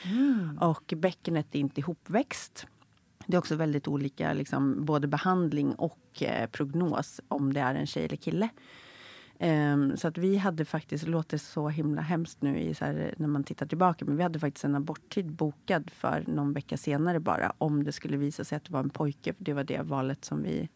Och 0.61 0.95
bäckenet 0.97 1.55
är 1.55 1.59
inte 1.59 1.81
ihopväxt. 1.81 2.67
Det 3.27 3.37
är 3.37 3.39
också 3.39 3.57
väldigt 3.57 3.89
olika, 3.89 4.33
liksom, 4.33 4.85
både 4.85 5.07
behandling 5.07 5.75
och 5.75 6.23
eh, 6.23 6.47
prognos 6.51 7.21
om 7.29 7.53
det 7.53 7.61
är 7.61 7.75
en 7.75 7.87
tjej 7.87 8.05
eller 8.05 8.17
kille. 8.17 8.49
Ehm, 9.45 9.97
så 9.97 10.09
att 10.09 10.19
vi 10.19 10.37
hade 10.37 10.65
faktiskt, 10.65 11.05
det 11.05 11.11
låter 11.11 11.39
så 11.39 11.69
himla 11.69 12.03
hemskt 12.03 12.43
nu 12.43 12.59
i, 12.61 12.75
så 12.75 12.85
här, 12.85 13.15
när 13.17 13.29
man 13.29 13.45
tittar 13.45 13.67
tillbaka, 13.67 14.05
men 14.05 14.17
vi 14.17 14.23
hade 14.23 14.39
faktiskt 14.39 14.65
en 14.65 14.75
aborttid 14.75 15.33
bokad 15.33 15.91
för 15.91 16.25
någon 16.27 16.53
vecka 16.53 16.77
senare 16.77 17.21
bara 17.21 17.53
om 17.59 17.85
det 17.85 17.93
skulle 17.93 18.17
visa 18.17 18.45
sig 18.45 18.57
att 18.57 18.65
det 18.65 18.73
var 18.73 18.81
en 18.81 18.91
pojke. 18.91 19.33
För 19.33 19.45
det 19.45 19.53
var 19.53 19.65
det 19.65 19.83
valet 19.83 20.25
som 20.25 20.43
vi 20.43 20.69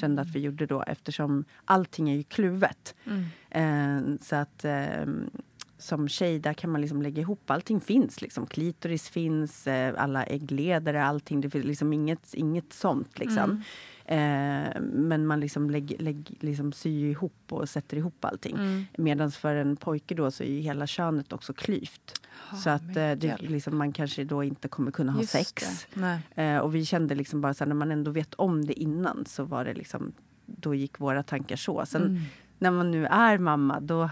kände 0.00 0.22
att 0.22 0.28
vi 0.28 0.40
gjorde 0.40 0.66
då 0.66 0.82
eftersom 0.82 1.44
allting 1.64 2.10
är 2.10 2.16
ju 2.16 2.22
kluvet. 2.22 2.94
Mm. 3.04 3.24
Ehm, 3.50 4.18
så 4.22 4.36
att 4.36 4.64
ehm, 4.64 5.30
som 5.78 6.08
tjej, 6.08 6.38
där 6.38 6.52
kan 6.52 6.70
man 6.70 6.80
liksom 6.80 7.02
lägga 7.02 7.20
ihop. 7.20 7.50
Allting 7.50 7.80
finns. 7.80 8.22
Liksom. 8.22 8.46
Klitoris 8.46 9.08
finns, 9.08 9.66
eh, 9.66 9.94
alla 9.98 10.24
äggledare, 10.24 11.04
allting. 11.04 11.40
Det 11.40 11.50
finns 11.50 11.64
liksom 11.64 11.92
inget, 11.92 12.34
inget 12.34 12.72
sånt. 12.72 13.18
Liksom. 13.18 13.50
Mm. 13.50 13.62
Eh, 14.08 14.80
men 14.80 15.26
man 15.26 15.40
liksom, 15.40 15.70
lägg, 15.70 15.96
lägg, 15.98 16.36
liksom 16.40 16.72
syr 16.72 17.04
ihop 17.04 17.32
och 17.48 17.68
sätter 17.68 17.96
ihop 17.96 18.24
allting. 18.24 18.56
Mm. 18.56 18.86
Medan 18.98 19.30
för 19.30 19.54
en 19.54 19.76
pojke 19.76 20.14
då 20.14 20.30
så 20.30 20.44
är 20.44 20.60
hela 20.60 20.86
könet 20.86 21.32
också 21.32 21.52
klyvt. 21.52 22.20
Oh, 22.52 22.58
så 22.58 22.70
att 22.70 22.96
eh, 22.96 23.12
det, 23.12 23.36
liksom, 23.40 23.78
man 23.78 23.92
kanske 23.92 24.24
då 24.24 24.44
inte 24.44 24.68
kommer 24.68 24.90
kunna 24.90 25.12
ha 25.12 25.20
Just 25.20 25.32
sex. 25.32 25.86
Eh, 26.34 26.58
och 26.58 26.74
vi 26.74 26.84
kände 26.84 27.14
liksom 27.14 27.40
bara 27.40 27.54
så 27.54 27.64
här, 27.64 27.68
när 27.68 27.74
man 27.74 27.92
ändå 27.92 28.10
vet 28.10 28.34
om 28.34 28.64
det 28.64 28.72
innan 28.72 29.24
så 29.26 29.44
var 29.44 29.64
det 29.64 29.74
liksom, 29.74 30.12
då 30.46 30.74
gick 30.74 31.00
våra 31.00 31.22
tankar 31.22 31.56
så. 31.56 31.86
Sen 31.86 32.02
mm. 32.02 32.22
när 32.58 32.70
man 32.70 32.90
nu 32.90 33.06
är 33.06 33.38
mamma 33.38 33.80
då 33.80 34.10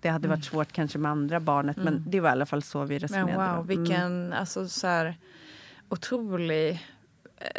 det 0.00 0.08
hade 0.08 0.28
varit 0.28 0.36
mm. 0.36 0.50
svårt 0.50 0.72
kanske 0.72 0.98
med 0.98 1.10
andra 1.10 1.40
barnet 1.40 1.76
men 1.76 1.88
mm. 1.88 2.04
det 2.06 2.20
var 2.20 2.28
i 2.28 2.32
alla 2.32 2.46
fall 2.46 2.62
så 2.62 2.84
vi 2.84 2.98
resonerade. 2.98 3.36
Men 3.36 3.56
wow, 3.56 3.66
vilken 3.66 4.26
mm. 4.26 4.32
alltså, 4.32 4.68
så 4.68 4.86
här, 4.86 5.16
otrolig 5.88 6.80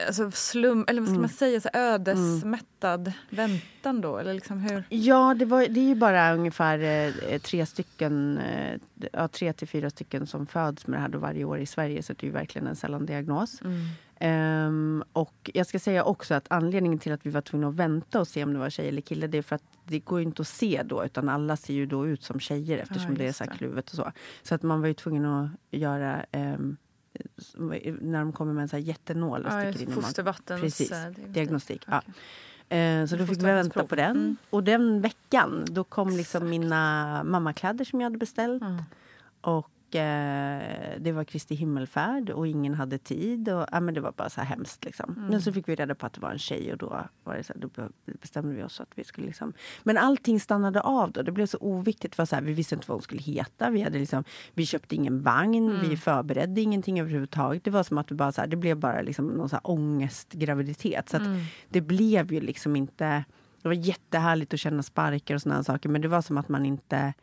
alltså 0.08 0.32
slum, 0.32 0.86
eller 0.88 1.02
vad 1.02 1.08
ska 1.08 1.16
mm. 1.16 1.22
man 1.22 1.30
säga, 1.30 1.62
så 1.62 1.70
ödesmättad 1.74 3.02
mm. 3.02 3.14
väntan 3.30 4.02
då? 4.02 4.18
Eller 4.18 4.34
liksom 4.34 4.60
hur? 4.60 4.84
Ja, 4.90 5.36
det, 5.40 5.46
var, 5.46 5.68
det 5.68 5.80
är 5.80 5.88
ju 5.88 5.96
bara 5.96 6.34
ungefär 6.34 6.80
eh, 6.80 7.40
tre 7.40 7.66
stycken, 7.66 8.38
eh, 8.38 8.80
ja, 9.14 9.28
tre 9.28 9.54
till 9.54 9.68
fyra 9.68 9.90
stycken 9.90 10.28
som 10.28 10.48
föds 10.48 10.88
med 10.88 10.98
det 10.98 11.02
här 11.02 11.10
då 11.10 11.20
varje 11.20 11.44
år 11.44 11.60
i 11.60 11.66
Sverige. 11.66 12.04
Så 12.04 12.14
det 12.14 12.24
är 12.24 12.28
ju 12.28 12.34
verkligen 12.34 12.68
en 12.68 12.76
sällan 12.76 13.06
diagnos. 13.06 13.62
Mm. 13.62 13.88
Um, 14.24 15.04
och 15.14 15.52
jag 15.54 15.68
ska 15.68 15.80
säga 15.80 16.04
också 16.04 16.34
att 16.34 16.46
anledningen 16.50 17.00
till 17.00 17.12
att 17.12 17.26
vi 17.26 17.30
var 17.30 17.42
tvungna 17.42 17.68
att 17.68 17.76
vänta 17.76 18.20
och 18.20 18.28
se 18.28 18.44
om 18.44 18.54
det 18.54 18.60
var 18.60 18.70
tjej 18.70 18.88
eller 18.88 19.02
kille, 19.02 19.28
det 19.28 19.38
är 19.38 19.42
för 19.42 19.56
att 19.56 19.64
det 19.84 20.00
går 20.00 20.22
inte 20.22 20.42
att 20.42 20.48
se 20.48 20.84
då, 20.86 21.06
utan 21.06 21.30
alla 21.30 21.58
ser 21.58 21.74
ju 21.74 21.86
då 21.86 22.08
ut 22.08 22.24
som 22.24 22.40
tjejer 22.40 22.78
eftersom 22.78 23.12
ja, 23.12 23.18
det 23.18 23.28
är 23.28 23.32
så 23.32 23.44
här 23.44 23.52
kluvet 23.52 23.90
och 23.90 23.96
så. 23.96 24.12
Så 24.44 24.56
att 24.56 24.64
man 24.64 24.82
var 24.82 24.88
ju 24.88 24.94
tvungen 24.94 25.26
att 25.26 25.50
göra 25.72 26.26
um, 26.32 26.78
när 28.02 28.20
de 28.20 28.34
kommer 28.34 28.54
med 28.54 28.62
en 28.62 28.70
så 28.70 28.76
här 28.76 28.84
jättenål 28.84 29.46
och 29.46 29.52
ja, 29.52 29.60
sticker 29.60 29.86
in 29.86 29.92
i 29.92 29.96
magen. 29.96 30.04
Precis, 30.62 30.92
eh, 30.92 31.12
diagnostik. 31.28 31.84
Okay. 31.88 32.00
Ja. 32.70 32.78
Eh, 32.78 33.06
så 33.06 33.16
då 33.16 33.26
fick 33.26 33.40
vi 33.40 33.46
vänta 33.46 33.84
på 33.84 33.96
den. 33.96 34.12
Mm. 34.12 34.38
Och 34.50 34.64
den 34.64 35.02
veckan 35.02 35.66
då 35.70 35.84
kom 35.84 36.10
liksom 36.10 36.50
mina 36.50 37.24
mammakläder 37.24 37.86
som 37.86 38.02
jag 38.02 38.06
hade 38.06 38.18
beställt. 38.18 38.64
Mm. 38.64 38.84
Och 39.42 39.70
eh, 39.96 41.00
det 41.00 41.12
var 41.12 41.24
Kristi 41.24 41.56
himmelfärd 41.56 42.30
och 42.30 42.48
ingen 42.48 42.74
hade 42.74 42.98
tid. 42.98 43.50
Och, 43.50 43.68
ja, 43.72 43.80
men 43.80 43.94
det 43.94 44.02
var 44.02 44.12
bara 44.12 44.30
så 44.30 44.42
här 44.42 44.48
hemskt. 44.48 44.86
Liksom. 44.86 45.16
Mm. 45.18 45.30
Men 45.30 45.42
så 45.42 45.54
fick 45.54 45.70
vi 45.70 45.76
reda 45.76 45.96
på 45.96 46.06
att 46.06 46.14
det 46.14 46.22
var 46.22 46.32
en 46.32 46.40
tjej 46.40 46.72
och 46.72 46.78
då, 46.78 47.06
var 47.24 47.36
det 47.36 47.44
så 47.44 47.54
här, 47.54 47.62
då 47.62 47.70
bestämde 48.22 48.56
vi 48.56 48.64
oss 48.64 48.82
att 48.82 48.90
vi 48.96 49.04
skulle... 49.04 49.28
Liksom, 49.28 49.54
men 49.84 49.98
allting 49.98 50.40
stannade 50.40 50.82
av 50.82 51.12
då. 51.12 51.22
Det 51.22 51.32
blev 51.32 51.46
så 51.46 51.58
oviktigt. 51.58 52.16
För 52.16 52.26
så 52.26 52.36
här, 52.36 52.44
vi 52.44 52.54
visste 52.54 52.76
inte 52.76 52.88
vad 52.88 52.96
hon 52.96 53.02
skulle 53.02 53.22
heta. 53.22 53.70
Vi, 53.70 53.82
hade 53.82 54.00
liksom, 54.00 54.24
vi 54.54 54.66
köpte 54.66 54.96
ingen 54.96 55.22
vagn. 55.22 55.70
Mm. 55.70 55.90
Vi 55.90 55.98
förberedde 55.98 56.62
ingenting 56.62 57.00
överhuvudtaget. 57.00 57.64
Det 57.64 57.72
var 57.72 57.84
som 57.84 57.98
att 57.98 58.08
det 58.08 58.16
bara, 58.16 58.32
så 58.32 58.42
här, 58.42 58.48
det 58.48 58.56
blev 58.56 58.78
bara 58.78 59.02
liksom 59.02 59.28
någon 59.28 59.50
så 59.50 59.56
här 59.56 59.68
ångestgraviditet. 59.72 61.10
Så 61.10 61.18
mm. 61.18 61.40
det 61.70 61.82
blev 61.82 62.34
ju 62.34 62.42
liksom 62.42 62.76
inte... 62.76 63.24
Det 63.62 63.70
var 63.70 63.76
jättehärligt 63.76 64.54
att 64.54 64.60
känna 64.60 64.84
sparkar 64.84 65.36
och 65.36 65.42
såna 65.42 65.64
saker 65.64 65.90
men 65.90 66.02
det 66.02 66.08
var 66.08 66.22
som 66.22 66.38
att 66.38 66.50
man 66.50 66.66
inte 66.66 67.14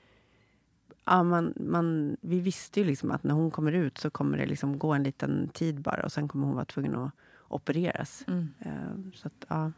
ja, 1.11 1.23
man, 1.23 1.55
man, 1.57 2.17
vi 2.21 2.41
visste 2.41 2.81
ju 2.81 2.87
liksom 2.87 3.11
att 3.11 3.25
när 3.25 3.35
hon 3.35 3.51
kommer 3.51 3.73
ut 3.73 3.99
så 3.99 4.11
kommer 4.11 4.39
det 4.39 4.47
liksom 4.47 4.79
gå 4.79 4.93
en 4.93 5.03
liten 5.03 5.49
tid 5.49 5.81
bara 5.81 6.03
och 6.03 6.13
sen 6.13 6.29
kommer 6.29 6.47
hon 6.47 6.55
vara 6.55 6.65
tvungen 6.65 6.95
att 6.95 7.13
opereras. 7.49 8.25
Mm. 8.29 8.55
Uh, 8.67 9.13
så 9.15 9.27
att, 9.27 9.45
ja. 9.49 9.73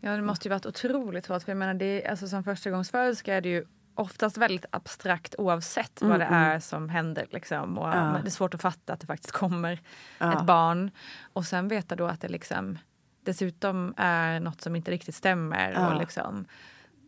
ja, 0.00 0.16
det 0.16 0.22
måste 0.22 0.48
ju 0.48 0.50
varit 0.50 0.66
otroligt 0.66 1.26
svårt. 1.26 1.42
För 1.42 1.52
jag 1.52 1.58
menar, 1.58 1.74
det, 1.74 2.06
alltså, 2.06 2.28
som 2.28 2.44
förstagångsföderska 2.44 3.34
är 3.34 3.40
det 3.40 3.48
ju 3.48 3.64
oftast 3.94 4.38
väldigt 4.38 4.66
abstrakt 4.70 5.34
oavsett 5.38 6.00
mm, 6.00 6.10
vad 6.10 6.20
det 6.20 6.24
mm. 6.24 6.42
är 6.42 6.60
som 6.60 6.88
händer. 6.88 7.26
Liksom. 7.30 7.78
Och, 7.78 7.88
ja. 7.88 8.20
Det 8.22 8.28
är 8.28 8.30
svårt 8.30 8.54
att 8.54 8.62
fatta 8.62 8.92
att 8.92 9.00
det 9.00 9.06
faktiskt 9.06 9.32
kommer 9.32 9.80
ja. 10.18 10.38
ett 10.38 10.46
barn. 10.46 10.90
Och 11.32 11.44
sen 11.44 11.68
veta 11.68 11.96
då 11.96 12.06
att 12.06 12.20
det 12.20 12.28
liksom 12.28 12.78
dessutom 13.24 13.94
är 13.96 14.40
något 14.40 14.60
som 14.60 14.76
inte 14.76 14.90
riktigt 14.90 15.14
stämmer. 15.14 15.72
Ja. 15.72 15.92
Och 15.92 16.00
liksom, 16.00 16.44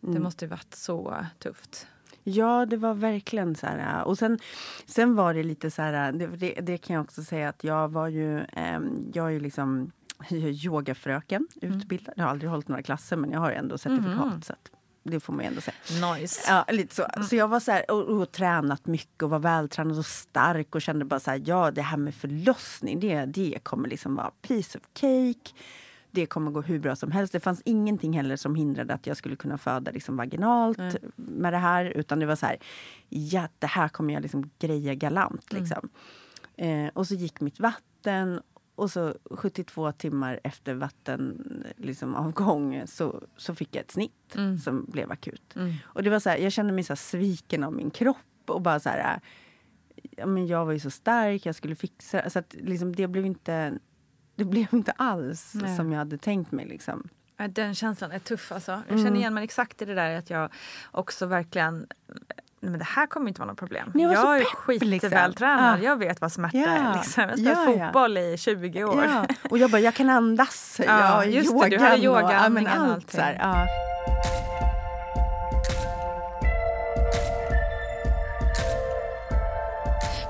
det 0.00 0.08
mm. 0.08 0.22
måste 0.22 0.44
ju 0.44 0.48
varit 0.48 0.74
så 0.74 1.26
tufft. 1.38 1.86
Ja, 2.24 2.66
det 2.66 2.76
var 2.76 2.94
verkligen 2.94 3.54
så 3.54 3.66
här. 3.66 4.04
Och 4.04 4.18
sen, 4.18 4.38
sen 4.86 5.14
var 5.14 5.34
det 5.34 5.42
lite 5.42 5.70
så 5.70 5.82
här, 5.82 6.12
det, 6.12 6.26
det, 6.26 6.54
det 6.60 6.78
kan 6.78 6.94
jag 6.94 7.04
också 7.04 7.22
säga 7.22 7.48
att 7.48 7.64
jag 7.64 7.88
var 7.88 8.08
ju, 8.08 8.38
eh, 8.38 8.80
jag 9.12 9.26
är 9.26 9.30
ju 9.30 9.40
liksom 9.40 9.92
yogafröken, 10.64 11.48
mm. 11.62 11.78
utbildad. 11.78 12.14
Jag 12.16 12.24
har 12.24 12.30
aldrig 12.30 12.50
hållit 12.50 12.68
några 12.68 12.82
klasser 12.82 13.16
men 13.16 13.30
jag 13.30 13.40
har 13.40 13.50
ändå 13.50 13.78
certifikat. 13.78 14.26
Mm. 14.26 14.42
Så 14.42 14.54
det 15.02 15.20
får 15.20 15.32
man 15.32 15.44
ändå 15.44 15.60
säga. 15.60 16.14
Nice. 16.14 16.42
Ja, 16.48 16.64
lite 16.68 16.94
så. 16.94 17.02
Mm. 17.02 17.26
Så 17.26 17.36
jag 17.36 17.48
var 17.48 17.60
så 17.60 17.72
här, 17.72 17.90
och, 17.90 18.02
och, 18.02 18.32
tränat 18.32 18.86
mycket 18.86 19.22
och 19.22 19.30
var 19.30 19.38
vältränad 19.38 19.98
och 19.98 20.06
stark 20.06 20.74
och 20.74 20.82
kände 20.82 21.04
bara 21.04 21.20
så 21.20 21.30
här, 21.30 21.42
ja 21.44 21.70
det 21.70 21.82
här 21.82 21.96
med 21.96 22.14
förlossning, 22.14 23.00
det, 23.00 23.24
det 23.24 23.58
kommer 23.62 23.88
liksom 23.88 24.14
vara 24.14 24.30
piece 24.42 24.78
of 24.78 24.84
cake 24.94 25.50
det 26.12 26.26
kommer 26.26 26.50
gå 26.50 26.60
hur 26.60 26.78
bra 26.78 26.96
som 26.96 27.10
helst. 27.10 27.32
Det 27.32 27.40
fanns 27.40 27.62
ingenting 27.64 28.12
heller 28.12 28.36
som 28.36 28.54
hindrade 28.54 28.94
att 28.94 29.06
jag 29.06 29.16
skulle 29.16 29.36
kunna 29.36 29.58
föda 29.58 29.90
liksom 29.90 30.16
vaginalt 30.16 30.78
mm. 30.78 31.12
med 31.16 31.52
det 31.52 31.58
här. 31.58 31.84
Utan 31.84 32.18
det 32.18 32.26
var 32.26 32.36
så 32.36 32.46
här, 32.46 32.56
ja 33.08 33.48
det 33.58 33.66
här 33.66 33.88
kommer 33.88 34.14
jag 34.14 34.22
liksom 34.22 34.50
greja 34.58 34.94
galant. 34.94 35.52
Mm. 35.52 35.62
Liksom. 35.62 35.88
Mm. 36.56 36.86
Eh, 36.86 36.90
och 36.94 37.06
så 37.06 37.14
gick 37.14 37.40
mitt 37.40 37.60
vatten 37.60 38.40
och 38.74 38.90
så 38.90 39.14
72 39.30 39.92
timmar 39.92 40.40
efter 40.44 40.74
vattenavgång 40.74 42.74
liksom, 42.74 42.86
så, 42.86 43.22
så 43.36 43.54
fick 43.54 43.76
jag 43.76 43.82
ett 43.82 43.90
snitt 43.90 44.36
mm. 44.36 44.58
som 44.58 44.84
blev 44.84 45.12
akut. 45.12 45.56
Mm. 45.56 45.72
Och 45.82 46.02
det 46.02 46.10
var 46.10 46.18
så 46.18 46.30
här, 46.30 46.38
jag 46.38 46.52
kände 46.52 46.72
mig 46.72 46.84
så 46.84 46.96
sviken 46.96 47.64
av 47.64 47.72
min 47.72 47.90
kropp 47.90 48.16
och 48.46 48.62
bara 48.62 48.80
så 48.80 48.88
här, 48.88 49.20
ja, 50.10 50.26
men 50.26 50.46
jag 50.46 50.66
var 50.66 50.72
ju 50.72 50.80
så 50.80 50.90
stark, 50.90 51.46
jag 51.46 51.54
skulle 51.54 51.74
fixa 51.74 52.30
så 52.30 52.38
att 52.38 52.54
liksom, 52.54 52.96
det 52.96 53.06
blev 53.06 53.26
inte 53.26 53.78
det 54.44 54.50
blev 54.50 54.66
inte 54.72 54.92
alls 54.92 55.52
Nej. 55.54 55.76
som 55.76 55.92
jag 55.92 55.98
hade 55.98 56.18
tänkt 56.18 56.52
mig. 56.52 56.66
Liksom. 56.66 57.08
Den 57.48 57.74
känslan 57.74 58.12
är 58.12 58.18
tuff. 58.18 58.52
Alltså. 58.52 58.70
Jag 58.70 58.82
känner 58.88 59.00
mm. 59.00 59.16
igen 59.16 59.34
mig 59.34 59.44
exakt 59.44 59.82
i 59.82 59.84
det 59.84 59.94
där 59.94 60.18
att 60.18 60.30
jag 60.30 60.52
också 60.90 61.26
verkligen 61.26 61.86
Nej, 62.64 62.70
men 62.70 62.78
det 62.78 62.84
här 62.84 63.06
kommer 63.06 63.28
inte 63.28 63.40
vara 63.40 63.50
något 63.50 63.58
problem. 63.58 63.92
Jag 63.94 64.38
är 64.38 64.44
skitvältränad. 64.44 65.72
Liksom. 65.72 65.86
Jag 65.86 65.96
vet 65.96 66.20
vad 66.20 66.32
smärta 66.32 66.58
ja. 66.58 66.66
är. 66.66 66.94
Liksom. 66.94 67.22
Jag 67.22 67.28
har 67.28 67.36
spelat 67.36 67.78
ja, 67.78 67.84
fotboll 67.86 68.18
i 68.18 68.36
20 68.38 68.84
år. 68.84 69.04
Ja. 69.04 69.26
Och 69.50 69.58
jag 69.58 69.70
bara, 69.70 69.80
jag 69.80 69.94
kan 69.94 70.10
andas. 70.10 70.80
Ja, 70.86 71.24
just 71.24 71.50
yogan 71.50 71.70
det, 71.70 71.76
du 71.76 71.84
hade 71.84 72.02
yogaandningen 72.02 72.80
och, 72.80 72.86
allt. 72.86 73.10
Så 73.10 73.20
här, 73.20 73.38
ja. 73.40 73.66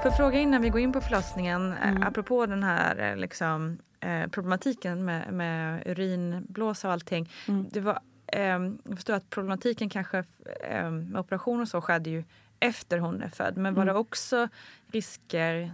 Jag 0.04 0.16
fråga 0.16 0.38
innan 0.38 0.62
vi 0.62 0.69
går 0.69 0.81
in 0.81 0.92
på 0.92 1.00
förlossningen, 1.00 1.73
mm. 1.73 2.02
apropå 2.02 2.47
den 2.47 2.62
här 2.62 3.11
eh, 3.11 3.16
liksom, 3.16 3.78
eh, 4.02 4.26
problematiken 4.28 5.04
med, 5.04 5.32
med 5.32 5.82
urinblåsa 5.87 6.88
och 6.88 6.92
allting. 6.92 7.30
Mm. 7.49 7.68
Det 7.71 7.80
var, 7.80 8.00
eh, 8.26 8.42
jag 8.85 8.94
förstår 8.94 9.14
att 9.14 9.30
problematiken 9.30 9.88
kanske 9.88 10.25
eh, 10.71 10.90
med 10.90 11.21
operation 11.21 11.61
och 11.61 11.68
så 11.68 11.80
skedde 11.80 12.11
ju 12.11 12.25
efter 12.61 12.99
hon 12.99 13.23
är 13.23 13.28
född. 13.28 13.56
Men 13.56 13.75
var 13.75 13.82
mm. 13.82 13.94
det 13.94 14.00
också 14.00 14.49
risker 14.87 15.73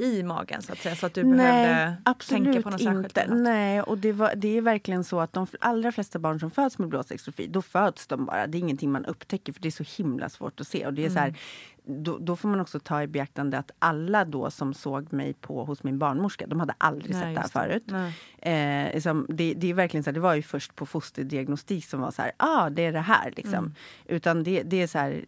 i 0.00 0.22
magen 0.22 0.62
så 0.62 0.72
att 0.72 0.78
säga? 0.78 0.96
Så 0.96 1.06
att 1.06 1.14
du 1.14 1.24
Nej, 1.24 1.64
behövde 1.64 2.24
tänka 2.28 2.62
på 2.62 2.70
något 2.70 2.82
särskilt 2.82 3.06
inte. 3.06 3.24
Annat. 3.24 3.38
Nej, 3.38 3.82
och 3.82 3.98
det, 3.98 4.12
var, 4.12 4.34
det 4.36 4.56
är 4.56 4.60
verkligen 4.60 5.04
så 5.04 5.20
att 5.20 5.32
de 5.32 5.46
allra 5.60 5.92
flesta 5.92 6.18
barn 6.18 6.40
som 6.40 6.50
föds 6.50 6.78
med 6.78 6.88
blåsextrofi, 6.88 7.46
då 7.46 7.62
föds 7.62 8.06
de 8.06 8.26
bara. 8.26 8.46
Det 8.46 8.58
är 8.58 8.60
ingenting 8.60 8.92
man 8.92 9.04
upptäcker 9.04 9.52
för 9.52 9.62
det 9.62 9.68
är 9.68 9.84
så 9.84 10.02
himla 10.02 10.28
svårt 10.28 10.60
att 10.60 10.66
se. 10.66 10.86
Och 10.86 10.94
det 10.94 11.02
är 11.02 11.06
mm. 11.06 11.14
så 11.14 11.20
här, 11.20 11.28
mm 11.28 11.38
då, 11.84 12.18
då, 12.18 12.36
får 12.36 12.48
man 12.48 12.60
också 12.60 12.80
ta 12.80 13.02
i 13.02 13.06
beaktande 13.06 13.58
att 13.58 13.70
alla 13.78 14.24
då 14.24 14.50
som 14.50 14.74
såg 14.74 15.12
mig 15.12 15.32
på 15.32 15.64
hos 15.64 15.82
min 15.82 15.98
barnmorska, 15.98 16.46
de 16.46 16.60
hade 16.60 16.74
aldrig 16.78 17.14
Nej, 17.14 17.22
sett 17.22 17.34
det 17.34 17.40
här 17.40 17.48
förut. 17.48 17.92
Eh, 18.38 18.94
liksom, 18.94 19.26
det, 19.28 19.54
det, 19.54 19.70
är 19.70 19.74
verkligen 19.74 20.04
så 20.04 20.10
här, 20.10 20.14
det 20.14 20.20
var 20.20 20.34
ju 20.34 20.42
först 20.42 20.74
på 20.74 20.86
fosterdiagnostik 20.86 21.84
som 21.84 22.00
var 22.00 22.10
så 22.10 22.22
här, 22.22 22.32
ah, 22.36 22.70
det 22.70 22.82
är 22.82 22.92
det 22.92 23.00
här 23.00 23.32
liksom. 23.36 23.54
Mm. 23.54 23.74
Utan 24.06 24.42
det, 24.42 24.62
det 24.62 24.82
är 24.82 24.86
så 24.86 24.98
här, 24.98 25.24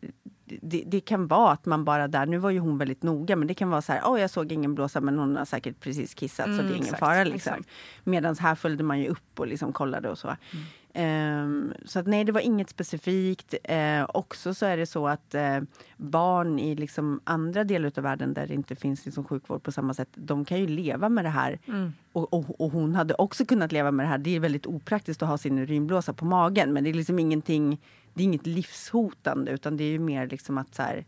det, 0.62 0.82
det, 0.86 1.00
kan 1.00 1.26
vara 1.26 1.52
att 1.52 1.66
man 1.66 1.84
bara 1.84 2.08
där, 2.08 2.26
nu 2.26 2.38
var 2.38 2.50
ju 2.50 2.58
hon 2.58 2.78
väldigt 2.78 3.02
noga, 3.02 3.36
men 3.36 3.48
det 3.48 3.54
kan 3.54 3.70
vara 3.70 3.82
så 3.82 3.92
här, 3.92 4.00
oh, 4.02 4.20
jag 4.20 4.30
såg 4.30 4.52
ingen 4.52 4.74
blåsa 4.74 5.00
men 5.00 5.18
hon 5.18 5.36
har 5.36 5.44
säkert 5.44 5.80
precis 5.80 6.14
kissat 6.14 6.46
mm, 6.46 6.58
så 6.58 6.62
det 6.62 6.68
är 6.68 6.72
ingen 6.72 6.82
exakt, 6.82 7.00
fara. 7.00 7.24
Liksom. 7.24 7.64
Medan 8.04 8.36
här 8.36 8.54
följde 8.54 8.84
man 8.84 9.00
ju 9.00 9.08
upp 9.08 9.40
och 9.40 9.46
liksom 9.46 9.72
kollade 9.72 10.10
och 10.10 10.18
så. 10.18 10.28
Mm. 10.28 10.64
Um, 10.94 11.72
så 11.84 11.98
att 11.98 12.06
nej, 12.06 12.24
det 12.24 12.32
var 12.32 12.40
inget 12.40 12.70
specifikt. 12.70 13.54
Uh, 13.70 14.06
också 14.14 14.54
så 14.54 14.66
är 14.66 14.76
det 14.76 14.86
så 14.86 15.08
att 15.08 15.34
uh, 15.34 15.64
barn 15.96 16.58
i 16.58 16.74
liksom 16.74 17.20
andra 17.24 17.64
delar 17.64 17.92
av 17.96 18.02
världen 18.02 18.34
där 18.34 18.46
det 18.46 18.54
inte 18.54 18.76
finns 18.76 19.04
liksom 19.04 19.24
sjukvård 19.24 19.62
på 19.62 19.72
samma 19.72 19.94
sätt, 19.94 20.08
de 20.14 20.44
kan 20.44 20.60
ju 20.60 20.66
leva 20.66 21.08
med 21.08 21.24
det 21.24 21.28
här. 21.28 21.58
Mm. 21.66 21.92
Och, 22.12 22.34
och, 22.34 22.60
och, 22.60 22.72
hon 22.72 22.94
hade 22.94 23.14
också 23.14 23.44
kunnat 23.44 23.72
leva 23.72 23.90
med 23.90 24.06
det 24.06 24.10
här. 24.10 24.18
Det 24.18 24.36
är 24.36 24.40
väldigt 24.40 24.66
opraktiskt 24.66 25.22
att 25.22 25.28
ha 25.28 25.38
sin 25.38 25.58
urinblåsa 25.58 26.12
på 26.12 26.24
magen, 26.24 26.72
men 26.72 26.84
det 26.84 26.90
är 26.90 26.94
liksom 26.94 27.18
ingenting, 27.18 27.80
det 28.14 28.22
är 28.22 28.24
inget 28.24 28.46
livshotande 28.46 29.52
utan 29.52 29.76
det 29.76 29.84
är 29.84 29.90
ju 29.90 29.98
mer 29.98 30.26
liksom 30.26 30.58
att 30.58 30.74
så 30.74 30.82
här, 30.82 31.04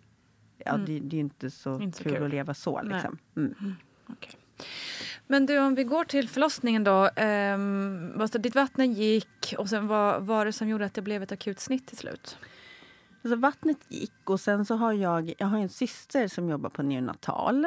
ja, 0.58 0.75
mm. 0.75 0.87
det, 0.87 1.00
det, 1.00 1.16
är 1.16 1.20
inte 1.20 1.50
så 1.50 1.80
inte 1.80 2.02
kul, 2.02 2.12
kul, 2.12 2.25
att 2.25 2.30
leva 2.30 2.54
så. 2.54 2.82
Liksom. 2.82 3.18
Mm. 3.37 3.54
mm. 3.61 3.75
Okay. 4.08 4.32
Men 5.26 5.46
du, 5.46 5.58
om 5.58 5.75
vi 5.75 5.84
går 5.84 6.04
till 6.04 6.28
förlossningen 6.28 6.84
då. 6.84 7.11
Um, 7.11 8.28
ditt 8.32 8.54
vatten 8.54 8.92
gick 8.92 9.54
och 9.58 9.68
sen 9.68 9.87
vad 9.87 10.26
var 10.26 10.44
det 10.44 10.52
som 10.52 10.68
gjorde 10.68 10.84
att 10.84 10.94
det 10.94 11.02
blev 11.02 11.23
ett 11.23 11.32
akut 11.32 11.61
snitt 11.61 11.87
till 11.87 11.96
slut? 11.96 12.38
Alltså 13.25 13.37
vattnet 13.37 13.78
gick 13.88 14.31
och 14.31 14.40
sen 14.40 14.64
så 14.64 14.75
har 14.75 14.93
jag, 14.93 15.35
jag 15.38 15.47
har 15.47 15.59
en 15.59 15.69
syster 15.69 16.28
som 16.28 16.49
jobbar 16.49 16.71
på 16.71 16.83
neonatal. 16.83 17.64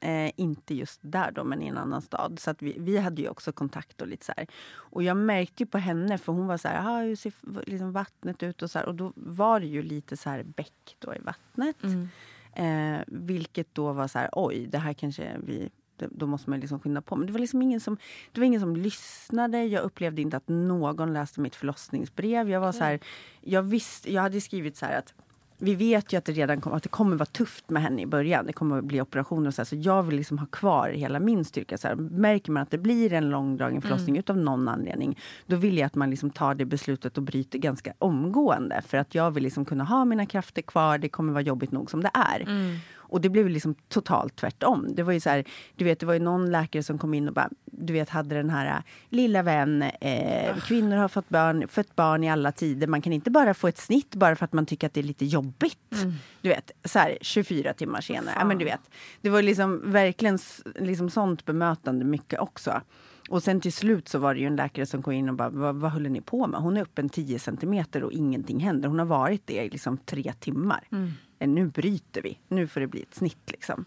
Eh, 0.00 0.30
inte 0.36 0.74
just 0.74 1.00
där 1.02 1.30
då, 1.30 1.44
men 1.44 1.62
i 1.62 1.66
en 1.66 1.78
annan 1.78 2.02
stad. 2.02 2.38
Så 2.40 2.54
vi, 2.58 2.76
vi 2.78 2.98
hade 2.98 3.22
ju 3.22 3.28
också 3.28 3.52
kontakt 3.52 4.02
och 4.02 4.08
lite 4.08 4.24
så 4.24 4.32
här. 4.36 4.46
Och 4.70 5.02
jag 5.02 5.16
märkte 5.16 5.62
ju 5.62 5.66
på 5.66 5.78
henne, 5.78 6.18
för 6.18 6.32
hon 6.32 6.46
var 6.46 6.56
så 6.56 6.68
här, 6.68 7.04
hur 7.04 7.16
ser 7.16 7.32
liksom 7.66 7.92
vattnet 7.92 8.42
ut? 8.42 8.62
Och, 8.62 8.70
så 8.70 8.78
här, 8.78 8.86
och 8.86 8.94
då 8.94 9.12
var 9.16 9.60
det 9.60 9.66
ju 9.66 9.82
lite 9.82 10.16
så 10.16 10.30
här 10.30 10.42
bäck 10.42 10.96
då 10.98 11.14
i 11.14 11.18
vattnet. 11.18 11.82
Mm. 11.82 12.08
Eh, 12.52 13.04
vilket 13.06 13.74
då 13.74 13.92
var 13.92 14.08
så 14.08 14.18
här, 14.18 14.28
oj, 14.32 14.66
det 14.66 14.78
här 14.78 14.92
kanske 14.92 15.36
vi 15.46 15.70
då 16.10 16.26
måste 16.26 16.50
man 16.50 16.60
liksom 16.60 16.80
skynda 16.80 17.02
på. 17.02 17.16
Men 17.16 17.26
det 17.26 17.32
var 17.32 17.40
liksom 17.40 17.62
ingen 17.62 17.80
som, 17.80 17.96
det 18.32 18.40
var 18.40 18.46
ingen 18.46 18.60
som 18.60 18.76
lyssnade. 18.76 19.64
Jag 19.64 19.82
upplevde 19.82 20.22
inte 20.22 20.36
att 20.36 20.48
någon 20.48 21.12
läste 21.12 21.40
mitt 21.40 21.56
förlossningsbrev. 21.56 22.50
Jag 22.50 22.60
var 22.60 22.72
så 22.72 22.84
här, 22.84 23.00
jag, 23.40 23.62
visste, 23.62 24.12
jag 24.12 24.22
hade 24.22 24.40
skrivit 24.40 24.76
så 24.76 24.86
här 24.86 24.98
att 24.98 25.14
vi 25.60 25.74
vet 25.74 26.12
ju 26.12 26.16
att 26.16 26.24
det 26.24 26.32
redan 26.32 26.60
kom, 26.60 26.72
att 26.72 26.82
det 26.82 26.88
kommer 26.88 27.16
vara 27.16 27.26
tufft 27.26 27.70
med 27.70 27.82
henne 27.82 28.02
i 28.02 28.06
början. 28.06 28.46
Det 28.46 28.52
kommer 28.52 28.78
att 28.78 28.84
bli 28.84 29.00
operationer 29.00 29.48
och 29.48 29.54
så. 29.54 29.60
Här, 29.60 29.64
så 29.64 29.76
jag 29.76 30.02
vill 30.02 30.16
liksom 30.16 30.38
ha 30.38 30.46
kvar 30.46 30.88
hela 30.88 31.20
min 31.20 31.44
styrka. 31.44 31.78
Så 31.78 31.88
här, 31.88 31.94
märker 31.94 32.52
man 32.52 32.62
att 32.62 32.70
det 32.70 32.78
blir 32.78 33.12
en 33.12 33.30
långdragen 33.30 33.82
förlossning 33.82 34.08
mm. 34.08 34.18
utav 34.18 34.36
någon 34.36 34.68
anledning. 34.68 35.18
Då 35.46 35.56
vill 35.56 35.78
jag 35.78 35.86
att 35.86 35.94
man 35.94 36.10
liksom 36.10 36.30
tar 36.30 36.54
det 36.54 36.64
beslutet 36.64 37.16
och 37.16 37.22
bryter 37.22 37.58
ganska 37.58 37.92
omgående. 37.98 38.82
För 38.86 38.98
att 38.98 39.14
jag 39.14 39.30
vill 39.30 39.42
liksom 39.42 39.64
kunna 39.64 39.84
ha 39.84 40.04
mina 40.04 40.26
krafter 40.26 40.62
kvar. 40.62 40.98
Det 40.98 41.08
kommer 41.08 41.32
vara 41.32 41.42
jobbigt 41.42 41.72
nog 41.72 41.90
som 41.90 42.02
det 42.02 42.10
är. 42.14 42.40
Mm. 42.40 42.76
Och 43.08 43.20
det 43.20 43.28
blev 43.28 43.48
liksom 43.48 43.74
totalt 43.88 44.36
tvärtom. 44.36 44.94
Det 44.94 45.02
var 45.02 45.12
ju 45.12 45.20
så 45.20 45.30
här, 45.30 45.44
du 45.76 45.84
vet, 45.84 46.00
det 46.00 46.06
var 46.06 46.14
ju 46.14 46.20
någon 46.20 46.50
läkare 46.50 46.82
som 46.82 46.98
kom 46.98 47.14
in 47.14 47.28
och 47.28 47.34
bara, 47.34 47.50
du 47.64 47.92
vet, 47.92 48.08
hade 48.08 48.34
den 48.34 48.50
här 48.50 48.66
äh, 48.66 48.82
lilla 49.08 49.42
vän, 49.42 49.82
eh, 49.82 50.56
kvinnor 50.56 50.96
har 50.96 51.08
fått 51.08 51.28
barn, 51.28 51.68
fött 51.68 51.96
barn 51.96 52.24
i 52.24 52.30
alla 52.30 52.52
tider. 52.52 52.86
Man 52.86 53.02
kan 53.02 53.12
inte 53.12 53.30
bara 53.30 53.54
få 53.54 53.68
ett 53.68 53.78
snitt 53.78 54.14
bara 54.14 54.36
för 54.36 54.44
att 54.44 54.52
man 54.52 54.66
tycker 54.66 54.86
att 54.86 54.94
det 54.94 55.00
är 55.00 55.04
lite 55.04 55.24
jobbigt. 55.24 55.94
Mm. 56.02 56.14
Du 56.40 56.48
vet, 56.48 56.70
så 56.84 56.98
här 56.98 57.18
24 57.20 57.72
timmar 57.72 58.00
senare. 58.00 58.34
Ja, 58.38 58.44
men 58.44 58.58
du 58.58 58.64
vet, 58.64 58.90
det 59.20 59.30
var 59.30 59.42
liksom 59.42 59.92
verkligen 59.92 60.38
liksom 60.74 61.10
sånt 61.10 61.44
bemötande 61.44 62.04
mycket 62.04 62.40
också. 62.40 62.80
Och 63.28 63.42
sen 63.42 63.60
till 63.60 63.72
slut 63.72 64.08
så 64.08 64.18
var 64.18 64.34
det 64.34 64.40
ju 64.40 64.46
en 64.46 64.56
läkare 64.56 64.86
som 64.86 65.02
kom 65.02 65.12
in 65.12 65.28
och 65.28 65.34
bara, 65.34 65.50
vad, 65.50 65.76
vad 65.76 65.92
håller 65.92 66.10
ni 66.10 66.20
på 66.20 66.46
med? 66.46 66.60
Hon 66.60 66.76
är 66.76 66.82
uppe 66.82 67.02
en 67.02 67.08
10 67.08 67.38
centimeter 67.38 68.04
och 68.04 68.12
ingenting 68.12 68.60
händer. 68.60 68.88
Hon 68.88 68.98
har 68.98 69.06
varit 69.06 69.46
det 69.46 69.64
i 69.64 69.70
liksom 69.70 69.98
tre 69.98 70.32
timmar. 70.40 70.88
Mm. 70.92 71.12
Eh, 71.38 71.48
nu 71.48 71.66
bryter 71.66 72.22
vi, 72.22 72.38
nu 72.48 72.66
får 72.66 72.80
det 72.80 72.86
bli 72.86 73.02
ett 73.02 73.14
snitt 73.14 73.50
liksom. 73.50 73.84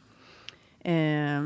Eh, 0.80 1.44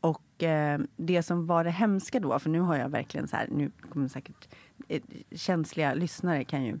och 0.00 0.42
eh, 0.42 0.80
det 0.96 1.22
som 1.22 1.46
var 1.46 1.64
det 1.64 1.70
hemska 1.70 2.20
då, 2.20 2.38
för 2.38 2.50
nu 2.50 2.60
har 2.60 2.76
jag 2.76 2.88
verkligen 2.88 3.28
så 3.28 3.36
här, 3.36 3.48
nu 3.50 3.70
kommer 3.90 4.08
säkert 4.08 4.48
eh, 4.88 5.02
känsliga 5.30 5.94
lyssnare 5.94 6.44
kan 6.44 6.64
ju 6.64 6.78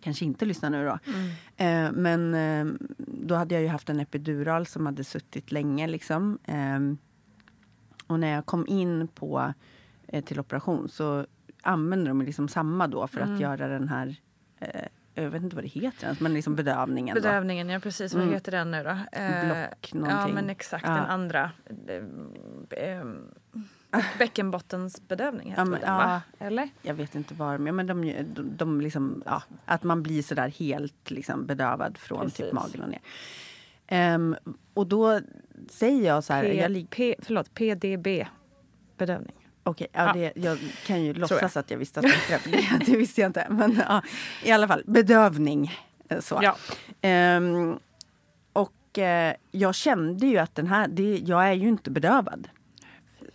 kanske 0.00 0.24
inte 0.24 0.44
lyssna 0.44 0.68
nu 0.68 0.84
då. 0.84 0.98
Mm. 1.06 1.28
Eh, 1.56 1.92
men 1.92 2.34
eh, 2.34 2.74
då 2.98 3.34
hade 3.34 3.54
jag 3.54 3.62
ju 3.62 3.68
haft 3.68 3.88
en 3.88 4.00
epidural 4.00 4.66
som 4.66 4.86
hade 4.86 5.04
suttit 5.04 5.52
länge 5.52 5.86
liksom. 5.86 6.38
och 8.06 8.20
när 8.20 8.28
jag 8.28 8.46
kom 8.46 8.66
in 8.66 9.08
på 9.08 9.52
till 10.24 10.40
operation 10.40 10.88
så 10.88 11.26
använde 11.62 12.10
de 12.10 12.22
liksom 12.22 12.48
samma 12.48 12.86
då 12.86 13.06
för 13.06 13.20
mm. 13.20 13.34
att 13.34 13.40
göra 13.40 13.68
den 13.68 13.88
här 13.88 14.20
jag 15.22 15.30
vet 15.30 15.42
inte 15.42 15.56
vad 15.56 15.64
det 15.64 15.68
heter 15.68 16.04
ens, 16.04 16.20
men 16.20 16.34
liksom 16.34 16.56
bedövningen. 16.56 17.14
Bedövningen, 17.14 17.66
då. 17.66 17.72
ja 17.72 17.80
precis. 17.80 18.14
Vad 18.14 18.22
mm. 18.22 18.34
heter 18.34 18.52
den 18.52 18.70
nu 18.70 18.82
då? 18.82 18.90
Eh, 18.90 19.46
Block 19.46 19.92
någonting. 19.94 20.28
Ja 20.28 20.34
men 20.34 20.50
exakt, 20.50 20.84
ja. 20.86 20.92
den 20.92 21.04
andra. 21.04 21.50
Eh, 22.70 23.04
bäckenbottensbedövning 24.18 25.50
heter 25.50 25.62
ja, 25.62 25.64
men, 25.64 25.80
den, 25.80 25.94
va? 25.94 26.22
Eller? 26.38 26.68
Jag 26.82 26.94
vet 26.94 27.14
inte 27.14 27.34
de 27.34 27.58
men 27.72 27.86
de, 27.86 28.24
de, 28.34 28.56
de 28.56 28.80
liksom, 28.80 29.22
ja, 29.26 29.42
att 29.64 29.82
man 29.82 30.02
blir 30.02 30.22
sådär 30.22 30.48
helt 30.48 31.10
liksom 31.10 31.46
bedövad 31.46 31.98
från 31.98 32.20
typ 32.20 32.36
precis. 32.36 32.44
typ 32.44 32.52
magen 32.52 32.82
och 32.82 32.88
ner. 32.88 34.14
Um, 34.14 34.36
och 34.74 34.86
då 34.86 35.20
säger 35.70 36.06
jag 36.06 36.24
så 36.24 36.32
här... 36.32 36.42
P, 36.42 36.60
jag 36.60 36.90
P, 36.90 37.16
förlåt, 37.18 37.54
PDB 37.54 38.26
bedövning. 38.96 39.45
Okej, 39.66 39.88
okay, 39.90 40.02
ja, 40.02 40.16
ja. 40.16 40.30
jag 40.34 40.58
kan 40.86 41.04
ju 41.04 41.14
låtsas 41.14 41.54
jag. 41.54 41.60
att 41.60 41.70
jag 41.70 41.78
visste 41.78 42.00
att 42.00 42.06
det 42.06 42.30
var 42.30 42.78
det, 42.78 42.84
det 42.92 42.96
visste 42.96 43.20
jag 43.20 43.28
inte. 43.28 43.46
Men 43.50 43.82
ja, 43.88 44.02
i 44.44 44.50
alla 44.50 44.68
fall, 44.68 44.82
bedövning. 44.86 45.72
Eh, 46.08 46.20
så. 46.20 46.40
Ja. 46.42 47.36
Um, 47.36 47.78
och 48.52 48.98
uh, 48.98 49.32
jag 49.50 49.74
kände 49.74 50.26
ju 50.26 50.38
att 50.38 50.54
den 50.54 50.66
här, 50.66 50.88
det, 50.88 51.18
jag 51.18 51.48
är 51.48 51.52
ju 51.52 51.68
inte 51.68 51.90
bedövad. 51.90 52.48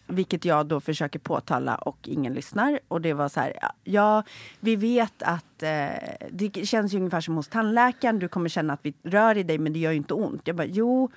Vilket 0.08 0.46
jag 0.46 0.66
då 0.66 0.80
försöker 0.80 1.20
påtala 1.20 1.76
och 1.76 1.98
ingen 2.08 2.34
lyssnar. 2.34 2.80
Och 2.88 3.02
det 3.02 3.14
var 3.14 3.30
så 3.30 3.40
här, 3.40 3.54
ja, 3.84 4.24
vi 4.60 4.76
vet 4.76 5.24
att 5.24 5.64
eh, 5.64 5.88
det 6.32 6.66
känns 6.68 6.94
ju 6.94 6.98
ungefär 6.98 7.22
som 7.22 7.36
hos 7.36 7.48
tandläkaren. 7.48 8.20
Du 8.20 8.28
kommer 8.28 8.50
känna 8.50 8.74
att 8.74 8.80
vi 8.84 8.94
rör 9.04 9.38
i 9.38 9.44
dig 9.44 9.58
men 9.58 9.74
det 9.74 9.80
gör 9.80 9.92
ju 9.92 9.98
inte 9.98 10.14
ont. 10.14 10.42
Jag 10.48 10.56
bara, 10.56 10.68
jo, 10.68 11.12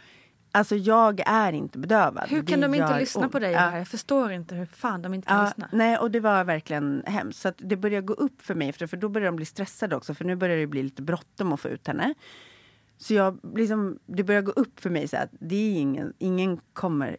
Alltså 0.56 0.76
jag 0.76 1.20
är 1.26 1.52
inte 1.52 1.78
bedövad. 1.78 2.28
Hur 2.28 2.42
kan 2.42 2.60
det 2.60 2.66
de 2.66 2.74
inte 2.74 2.98
lyssna 2.98 3.22
ont. 3.22 3.32
på 3.32 3.38
dig? 3.38 3.52
Ja. 3.52 3.78
Jag 3.78 3.88
förstår 3.88 4.32
inte 4.32 4.54
hur 4.54 4.66
fan 4.66 5.02
de 5.02 5.14
inte 5.14 5.28
kan 5.28 5.38
ja, 5.38 5.44
lyssna. 5.44 5.68
Nej, 5.72 5.98
och 5.98 6.10
det 6.10 6.20
var 6.20 6.44
verkligen 6.44 7.02
hemskt. 7.06 7.40
Så 7.40 7.52
det 7.56 7.76
började 7.76 8.06
gå 8.06 8.12
upp 8.12 8.42
för 8.42 8.54
mig, 8.54 8.72
för, 8.72 8.86
för 8.86 8.96
då 8.96 9.08
började 9.08 9.28
de 9.28 9.36
bli 9.36 9.44
stressade 9.44 9.96
också. 9.96 10.14
För 10.14 10.24
nu 10.24 10.36
börjar 10.36 10.56
det 10.56 10.66
bli 10.66 10.82
lite 10.82 11.02
bråttom 11.02 11.52
att 11.52 11.60
få 11.60 11.68
ut 11.68 11.86
henne. 11.86 12.14
Så 12.98 13.14
jag, 13.14 13.38
liksom, 13.54 13.98
det 14.06 14.24
börjar 14.24 14.42
gå 14.42 14.52
upp 14.52 14.80
för 14.80 14.90
mig 14.90 15.08
så 15.08 15.16
att 15.16 15.30
det 15.40 15.56
är 15.56 15.80
ingen, 15.80 16.12
ingen 16.18 16.60
kommer... 16.72 17.16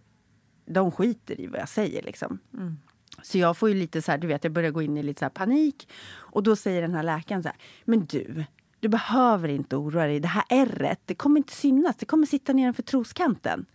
De 0.66 0.92
skiter 0.92 1.42
i 1.42 1.48
vad 1.48 1.60
jag 1.60 1.70
säger 1.70 2.02
liksom. 2.02 2.40
Mm. 2.54 2.78
Så 3.22 3.38
jag 3.38 3.58
får 3.58 3.70
ju 3.70 3.76
lite 3.76 4.02
så 4.02 4.12
här, 4.12 4.18
du 4.18 4.28
vet, 4.28 4.44
jag 4.44 4.54
börjar 4.54 4.72
gå 4.72 4.82
in 4.82 4.98
i 4.98 5.04
lite 5.04 5.26
så 5.26 5.30
panik. 5.30 5.90
Och 6.14 6.44
då 6.44 6.56
säger 6.56 6.82
den 6.82 6.94
här 6.94 7.04
läkaren 7.04 7.44
så 7.44 7.50
här, 7.50 7.58
men 7.86 8.06
du, 8.06 8.46
du 8.86 8.90
behöver 8.90 9.50
inte 9.50 9.76
oroa 9.76 10.06
dig. 10.06 10.20
Det 10.20 10.28
här 10.28 10.44
ärret, 10.50 11.00
det 11.06 11.16
kommer 11.16 11.38
inte 11.38 11.54
synas. 11.54 11.96
Det 11.96 12.06
kommer 12.06 12.26
sitta 12.26 12.54
nedanför 12.54 12.84
troskanten. 12.84 13.66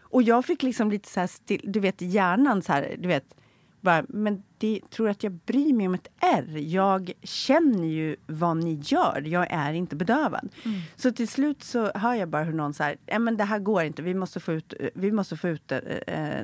Och 0.00 0.22
jag 0.22 0.44
fick 0.44 0.62
liksom 0.62 0.90
lite 0.90 1.08
så 1.08 1.20
här 1.20 1.26
still, 1.26 1.60
du 1.64 1.80
vet 1.80 2.00
hjärnan 2.00 2.62
så 2.62 2.72
här, 2.72 2.96
du 2.98 3.08
vet. 3.08 3.34
Bara, 3.80 4.04
men 4.08 4.42
det, 4.58 4.80
tror 4.90 5.08
att 5.08 5.22
jag 5.22 5.32
bryr 5.32 5.72
mig 5.72 5.86
om 5.86 5.94
ett 5.94 6.08
R? 6.20 6.56
Jag 6.56 7.12
känner 7.22 7.88
ju 7.88 8.16
vad 8.26 8.56
ni 8.56 8.80
gör. 8.82 9.22
Jag 9.26 9.46
är 9.50 9.72
inte 9.72 9.96
bedövad. 9.96 10.48
Mm. 10.64 10.80
Så 10.96 11.12
till 11.12 11.28
slut 11.28 11.62
så 11.62 11.90
hör 11.94 12.14
jag 12.14 12.28
bara 12.28 12.44
hur 12.44 12.52
någon 12.52 12.74
säger, 12.74 13.18
men 13.18 13.36
det 13.36 13.44
här 13.44 13.58
går 13.58 13.82
inte. 13.82 14.02
Vi 14.02 14.14
måste 14.14 14.40
få 14.40 14.52
ut, 14.52 14.74
vi 14.94 15.12
måste 15.12 15.36
få 15.36 15.48
ut 15.48 15.72
äh, 15.72 15.78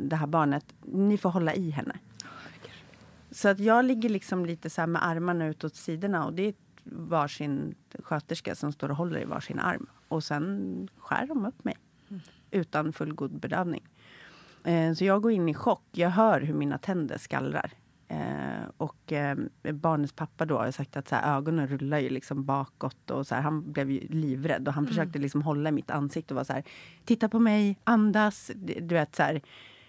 det 0.01 0.17
här 0.17 0.27
barnet. 0.27 0.65
Ni 0.83 1.19
får 1.19 1.31
hålla 1.31 1.55
i 1.55 1.71
henne. 1.71 1.95
Så 3.31 3.49
att 3.49 3.59
jag 3.59 3.85
ligger 3.85 4.09
liksom 4.09 4.47
lite 4.47 4.71
så 4.71 4.87
med 4.87 5.07
armarna 5.07 5.47
ut 5.47 5.65
åt 5.65 5.77
sidorna 5.77 6.27
och 6.27 6.33
det 6.33 6.43
är 6.43 6.55
varsin 6.85 7.75
sköterska 7.99 8.55
som 8.55 8.73
står 8.73 8.91
och 8.91 8.97
håller 8.97 9.21
i 9.21 9.25
varsin 9.25 9.59
arm. 9.59 9.87
Och 10.09 10.25
sen 10.25 10.89
skär 10.99 11.27
de 11.27 11.47
upp 11.47 11.65
mig 11.65 11.77
mm. 12.11 12.23
utan 12.51 12.93
fullgod 12.93 13.41
bedövning. 13.41 13.89
Eh, 14.65 14.93
så 14.93 15.05
jag 15.05 15.23
går 15.23 15.33
in 15.33 15.49
i 15.49 15.55
chock. 15.55 15.83
Jag 15.93 16.11
hör 16.11 16.41
hur 16.41 16.55
mina 16.55 16.79
tänder 16.79 17.19
skallrar. 17.19 17.71
Eh, 18.09 18.69
och 18.77 19.13
eh, 19.13 19.37
barnets 19.63 20.13
pappa 20.13 20.47
då 20.47 20.59
har 20.59 20.71
sagt 20.71 20.97
att 20.97 21.09
så 21.09 21.15
här, 21.15 21.37
ögonen 21.37 21.69
rullar 21.69 21.99
ju 21.99 22.09
liksom 22.09 22.45
bakåt. 22.45 23.11
Och 23.11 23.27
så 23.27 23.35
här, 23.35 23.43
han 23.43 23.73
blev 23.73 23.91
ju 23.91 24.01
livrädd 24.01 24.69
och 24.69 24.75
han 24.75 24.85
mm. 24.85 24.89
försökte 24.89 25.19
liksom 25.19 25.43
hålla 25.43 25.71
mitt 25.71 25.91
ansikte 25.91 26.35
och 26.35 26.37
vara 26.37 26.45
så 26.45 26.53
här, 26.53 26.65
titta 27.05 27.29
på 27.29 27.39
mig, 27.39 27.79
andas. 27.85 28.51
Du 28.57 28.95
vet 28.95 29.17
så 29.17 29.23
här. 29.23 29.41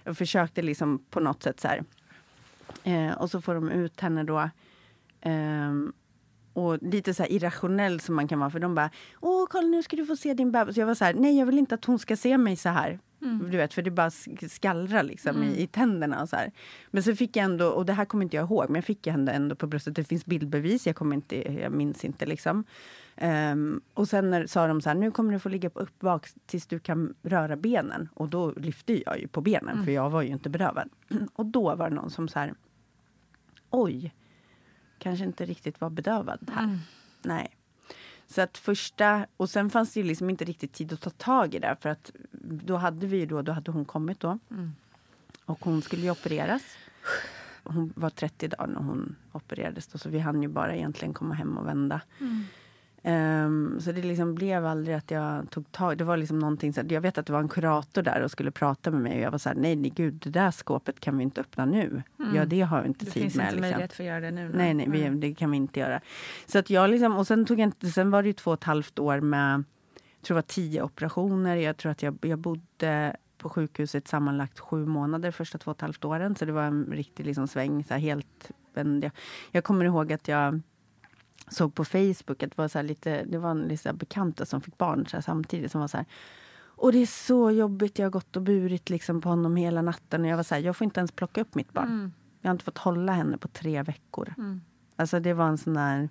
Jag 0.04 0.18
försökte 0.18 0.62
liksom 0.62 1.06
på 1.10 1.20
något 1.20 1.44
sätt 1.44 1.60
så 1.60 1.68
här. 1.68 1.84
Och 3.18 3.32
så 3.32 3.42
får 3.42 3.56
de 3.56 3.70
ut 3.70 4.02
henne 4.02 4.24
då. 4.24 4.50
Um, 5.26 5.94
och 6.54 6.78
lite 6.82 7.14
så 7.14 7.26
irrationell 7.26 8.00
som 8.00 8.16
man 8.16 8.28
kan 8.28 8.40
vara. 8.40 8.50
För 8.50 8.60
de 8.60 8.76
bara, 8.76 8.90
åh 9.22 9.46
kolla 9.50 9.68
nu 9.68 9.84
ska 9.84 9.96
du 9.96 10.06
få 10.06 10.16
se 10.16 10.34
din 10.34 10.52
bebis. 10.52 10.78
Jag 10.78 10.86
var 10.86 10.96
så 10.96 11.06
här, 11.06 11.14
nej 11.14 11.40
jag 11.40 11.46
vill 11.46 11.58
inte 11.58 11.76
att 11.76 11.86
hon 11.86 12.00
ska 12.00 12.16
se 12.16 12.38
mig 12.38 12.56
så 12.56 12.70
här. 12.70 13.00
Mm. 13.22 13.52
Du 13.52 13.58
vet, 13.58 13.74
för 13.74 13.82
det 13.82 13.92
bara 13.92 14.12
skallrar 14.50 15.04
liksom 15.04 15.36
mm. 15.36 15.50
i, 15.50 15.62
i, 15.62 15.68
tänderna 15.68 16.22
och 16.22 16.30
så 16.30 16.36
här. 16.36 16.52
Men 16.92 17.04
så 17.04 17.16
fick 17.16 17.36
jag 17.36 17.44
ändå, 17.44 17.68
och 17.68 17.86
det 17.86 17.94
här 17.94 18.06
kommer 18.06 18.24
inte 18.24 18.36
jag 18.36 18.46
ihåg, 18.46 18.66
men 18.70 18.76
jag 18.76 18.86
fick 18.86 19.08
ändå, 19.08 19.32
ändå 19.32 19.56
på 19.56 19.68
bröstet, 19.68 19.96
det 19.96 20.04
finns 20.04 20.26
bildbevis, 20.26 20.88
jag, 20.88 20.96
kommer 20.96 21.16
inte, 21.16 21.54
jag 21.62 21.72
minns 21.72 22.06
inte 22.06 22.26
liksom. 22.26 22.64
Um, 23.22 23.82
och 23.94 24.08
sen 24.08 24.32
när, 24.32 24.48
sa 24.48 24.68
de 24.68 24.82
så 24.82 24.90
här, 24.90 24.96
nu 24.96 25.12
kommer 25.12 25.34
du 25.34 25.40
få 25.40 25.50
ligga 25.50 25.70
på 25.70 25.80
uppvak 25.80 26.28
tills 26.46 26.68
du 26.68 26.80
kan 26.80 27.14
röra 27.24 27.56
benen. 27.56 28.10
Och 28.14 28.30
då 28.30 28.52
lyfte 28.52 29.02
jag 29.06 29.20
ju 29.20 29.28
på 29.28 29.42
benen, 29.42 29.74
mm. 29.74 29.86
för 29.86 29.92
jag 29.92 30.10
var 30.10 30.22
ju 30.22 30.30
inte 30.30 30.50
berövad. 30.50 30.90
och 31.34 31.46
då 31.46 31.76
var 31.76 31.90
det 31.90 31.96
någon 31.96 32.10
som 32.10 32.28
så 32.28 32.40
här, 32.40 32.54
oj, 33.70 34.14
kanske 35.04 35.26
inte 35.26 35.46
riktigt 35.46 35.82
var 35.82 35.90
bedövad 35.90 36.52
här. 36.54 36.64
Mm. 36.64 36.80
Nej. 37.22 37.56
Så 38.28 38.42
att 38.42 38.58
första, 38.58 39.26
och 39.38 39.50
sen 39.50 39.70
fanns 39.70 39.94
det 39.94 40.04
liksom 40.04 40.30
inte 40.30 40.46
riktigt 40.46 40.74
tid 40.74 40.94
att 40.94 41.02
ta 41.02 41.10
tag 41.10 41.56
i 41.56 41.60
det 41.60 41.76
för 41.82 41.90
att 41.90 42.12
då 42.42 42.78
hade 42.78 43.08
vi 43.08 43.26
då, 43.26 43.42
då 43.42 43.52
hade 43.52 43.72
hon 43.72 43.86
kommit 43.86 44.20
då. 44.20 44.40
Mm. 44.52 44.72
Och 45.46 45.66
hon 45.66 45.82
skulle 45.82 46.02
ju 46.02 46.12
opereras. 46.12 46.62
Hon 47.64 47.94
var 47.96 48.10
30 48.10 48.48
dagar 48.48 48.68
när 48.68 48.82
hon 48.82 49.16
opererades 49.32 49.88
då, 49.88 49.98
så 49.98 50.10
vi 50.10 50.20
hann 50.20 50.42
ju 50.44 50.48
bara 50.48 50.76
egentligen 50.76 51.14
komma 51.14 51.36
hem 51.36 51.58
och 51.58 51.68
vända. 51.68 52.02
Mm. 52.20 52.44
Um, 53.06 53.80
så 53.80 53.92
det 53.92 54.02
liksom 54.02 54.36
blev 54.36 54.66
aldrig 54.66 54.96
att 54.96 55.12
jag 55.12 55.50
tog 55.50 55.72
tag 55.72 55.98
Det 55.98 56.04
var 56.04 56.18
liksom 56.18 56.40
någonting 56.40 56.74
så 56.74 56.82
här, 56.82 56.92
Jag 56.92 57.02
vet 57.02 57.18
att 57.18 57.26
det 57.26 57.34
var 57.34 57.40
en 57.40 57.50
kurator 57.50 58.02
där 58.02 58.22
och 58.22 58.32
skulle 58.32 58.52
prata 58.52 58.92
med 58.92 59.02
mig 59.02 59.16
och 59.16 59.22
jag 59.22 59.32
var 59.32 59.38
så 59.38 59.50
här, 59.50 59.56
nej, 59.56 59.76
nej 59.76 59.90
gud, 59.96 60.14
det 60.14 60.30
där 60.30 60.52
skåpet 60.52 61.00
kan 61.00 61.18
vi 61.18 61.24
inte 61.24 61.42
öppna 61.42 61.66
nu. 61.66 62.04
Mm. 62.20 62.36
Ja, 62.36 62.46
det 62.46 62.62
har 62.62 62.82
vi 62.82 62.88
inte 62.88 63.06
det 63.06 63.12
tid 63.12 63.24
finns 63.24 63.36
med. 63.36 63.44
inte 63.44 63.56
liksom. 63.56 63.70
möjlighet 63.70 63.94
för 63.94 64.04
att 64.04 64.08
göra 64.08 64.20
det 64.20 64.32
nu. 64.32 64.52
Nej, 64.54 64.74
nej, 64.74 64.88
vi, 64.90 65.10
det 65.10 65.34
kan 65.34 65.52
vi 65.52 65.58
inte 65.58 65.80
göra. 65.80 66.02
Så 66.46 66.60
att 66.60 66.70
jag 66.70 66.90
liksom, 66.90 67.18
och 67.18 67.28
sen, 67.28 67.46
tog 67.46 67.60
jag, 67.60 67.74
sen 67.94 68.12
var 68.12 68.24
det 68.24 68.28
ju 68.28 68.34
två 68.34 68.52
och 68.52 68.58
ett 68.58 68.64
halvt 68.64 69.00
år 69.00 69.20
med, 69.20 69.64
jag 69.94 70.26
tror 70.26 70.36
det 70.36 70.38
var 70.38 70.42
tio 70.42 70.82
operationer. 70.82 71.56
Jag 71.56 71.78
tror 71.78 71.92
att 71.92 72.04
jag, 72.04 72.18
jag 72.22 72.40
bodde 72.40 73.16
på 73.38 73.50
sjukhuset 73.50 74.08
sammanlagt 74.08 74.60
sju 74.60 74.86
månader 74.86 75.32
första 75.32 75.58
två 75.58 75.72
och 75.72 75.78
ett 75.78 75.82
halvt 75.82 76.06
åren. 76.06 76.36
Så 76.36 76.46
det 76.46 76.52
var 76.52 76.64
en 76.64 76.86
riktig 76.92 77.26
liksom 77.26 77.48
sväng. 77.48 77.84
Så 77.84 77.94
helt, 77.94 78.52
jag, 78.74 79.12
jag 79.52 79.64
kommer 79.64 79.86
ihåg 79.86 80.14
att 80.14 80.28
jag 80.28 80.62
såg 81.48 81.76
på 81.76 81.86
Facebook 81.86 82.44
att 82.44 82.50
det 82.50 82.58
var, 82.58 82.68
så 82.68 82.82
lite, 82.82 83.24
det 83.24 83.38
var 83.38 83.52
en 83.52 83.62
lite 83.62 83.94
bekanta 83.94 84.46
som 84.46 84.62
fick 84.62 84.78
barn 84.78 85.06
så 85.08 85.22
samtidigt. 85.22 85.72
som 85.72 85.82
var 85.82 85.88
så 85.88 85.98
här, 85.98 86.06
och 86.76 86.92
det 86.92 86.98
är 86.98 87.06
så 87.06 87.52
jobbigt, 87.52 88.00
jag 88.00 88.06
har 88.06 88.12
gått 88.12 88.36
och 88.36 88.42
burit 88.42 88.90
liksom 88.90 89.22
på 89.22 89.30
honom 89.30 89.56
hela 89.56 89.82
natten. 89.82 90.22
Och 90.22 90.28
jag 90.28 90.36
var 90.36 90.44
så 90.44 90.56
här, 90.56 90.62
jag 90.62 90.76
får 90.76 90.86
inte 90.86 91.00
ens 91.00 91.12
plocka 91.12 91.42
upp 91.42 91.56
mitt 91.56 91.74
barn. 91.74 91.88
Mm. 91.88 92.14
Jag 92.42 92.50
har 92.50 92.54
inte 92.54 92.66
fått 92.66 92.78
hålla 92.78 93.12
henne 93.12 93.38
på 93.38 93.48
tre 93.48 93.84
veckor. 93.84 94.34
Mm. 94.38 94.62
Alltså 94.96 95.20
det 95.20 95.34
var 95.34 95.48
en 95.48 95.58
sån 95.58 95.74
där... 95.74 96.10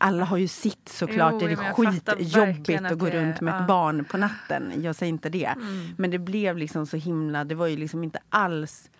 Alla 0.00 0.24
har 0.24 0.36
ju 0.36 0.48
sitt 0.48 0.88
såklart. 0.88 1.32
Jo, 1.32 1.38
det 1.48 1.52
är 1.52 1.72
skitjobbigt 1.72 2.92
att 2.92 2.98
gå 2.98 3.06
runt 3.06 3.40
med 3.40 3.54
ja. 3.54 3.60
ett 3.60 3.68
barn 3.68 4.04
på 4.04 4.16
natten. 4.16 4.72
Jag 4.82 4.96
säger 4.96 5.10
inte 5.10 5.28
det. 5.28 5.44
Mm. 5.44 5.94
Men 5.98 6.10
det 6.10 6.18
blev 6.18 6.56
liksom 6.56 6.86
så 6.86 6.96
himla... 6.96 7.44
Det 7.44 7.54
var 7.54 7.66
ju 7.66 7.76
liksom 7.76 8.04
inte 8.04 8.18
alls 8.28 8.90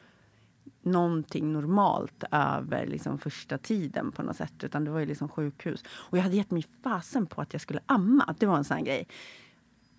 någonting 0.82 1.52
normalt 1.52 2.24
över 2.30 2.86
liksom 2.86 3.18
första 3.18 3.58
tiden 3.58 4.12
på 4.12 4.22
något 4.22 4.36
sätt. 4.36 4.64
Utan 4.64 4.84
det 4.84 4.90
var 4.90 5.00
ju 5.00 5.06
liksom 5.06 5.28
sjukhus. 5.28 5.84
Och 5.90 6.18
jag 6.18 6.22
hade 6.22 6.36
gett 6.36 6.50
mig 6.50 6.66
fasen 6.82 7.26
på 7.26 7.40
att 7.40 7.52
jag 7.52 7.62
skulle 7.62 7.80
amma. 7.86 8.34
Det 8.38 8.46
var 8.46 8.56
en 8.56 8.64
sån 8.64 8.84
grej 8.84 9.08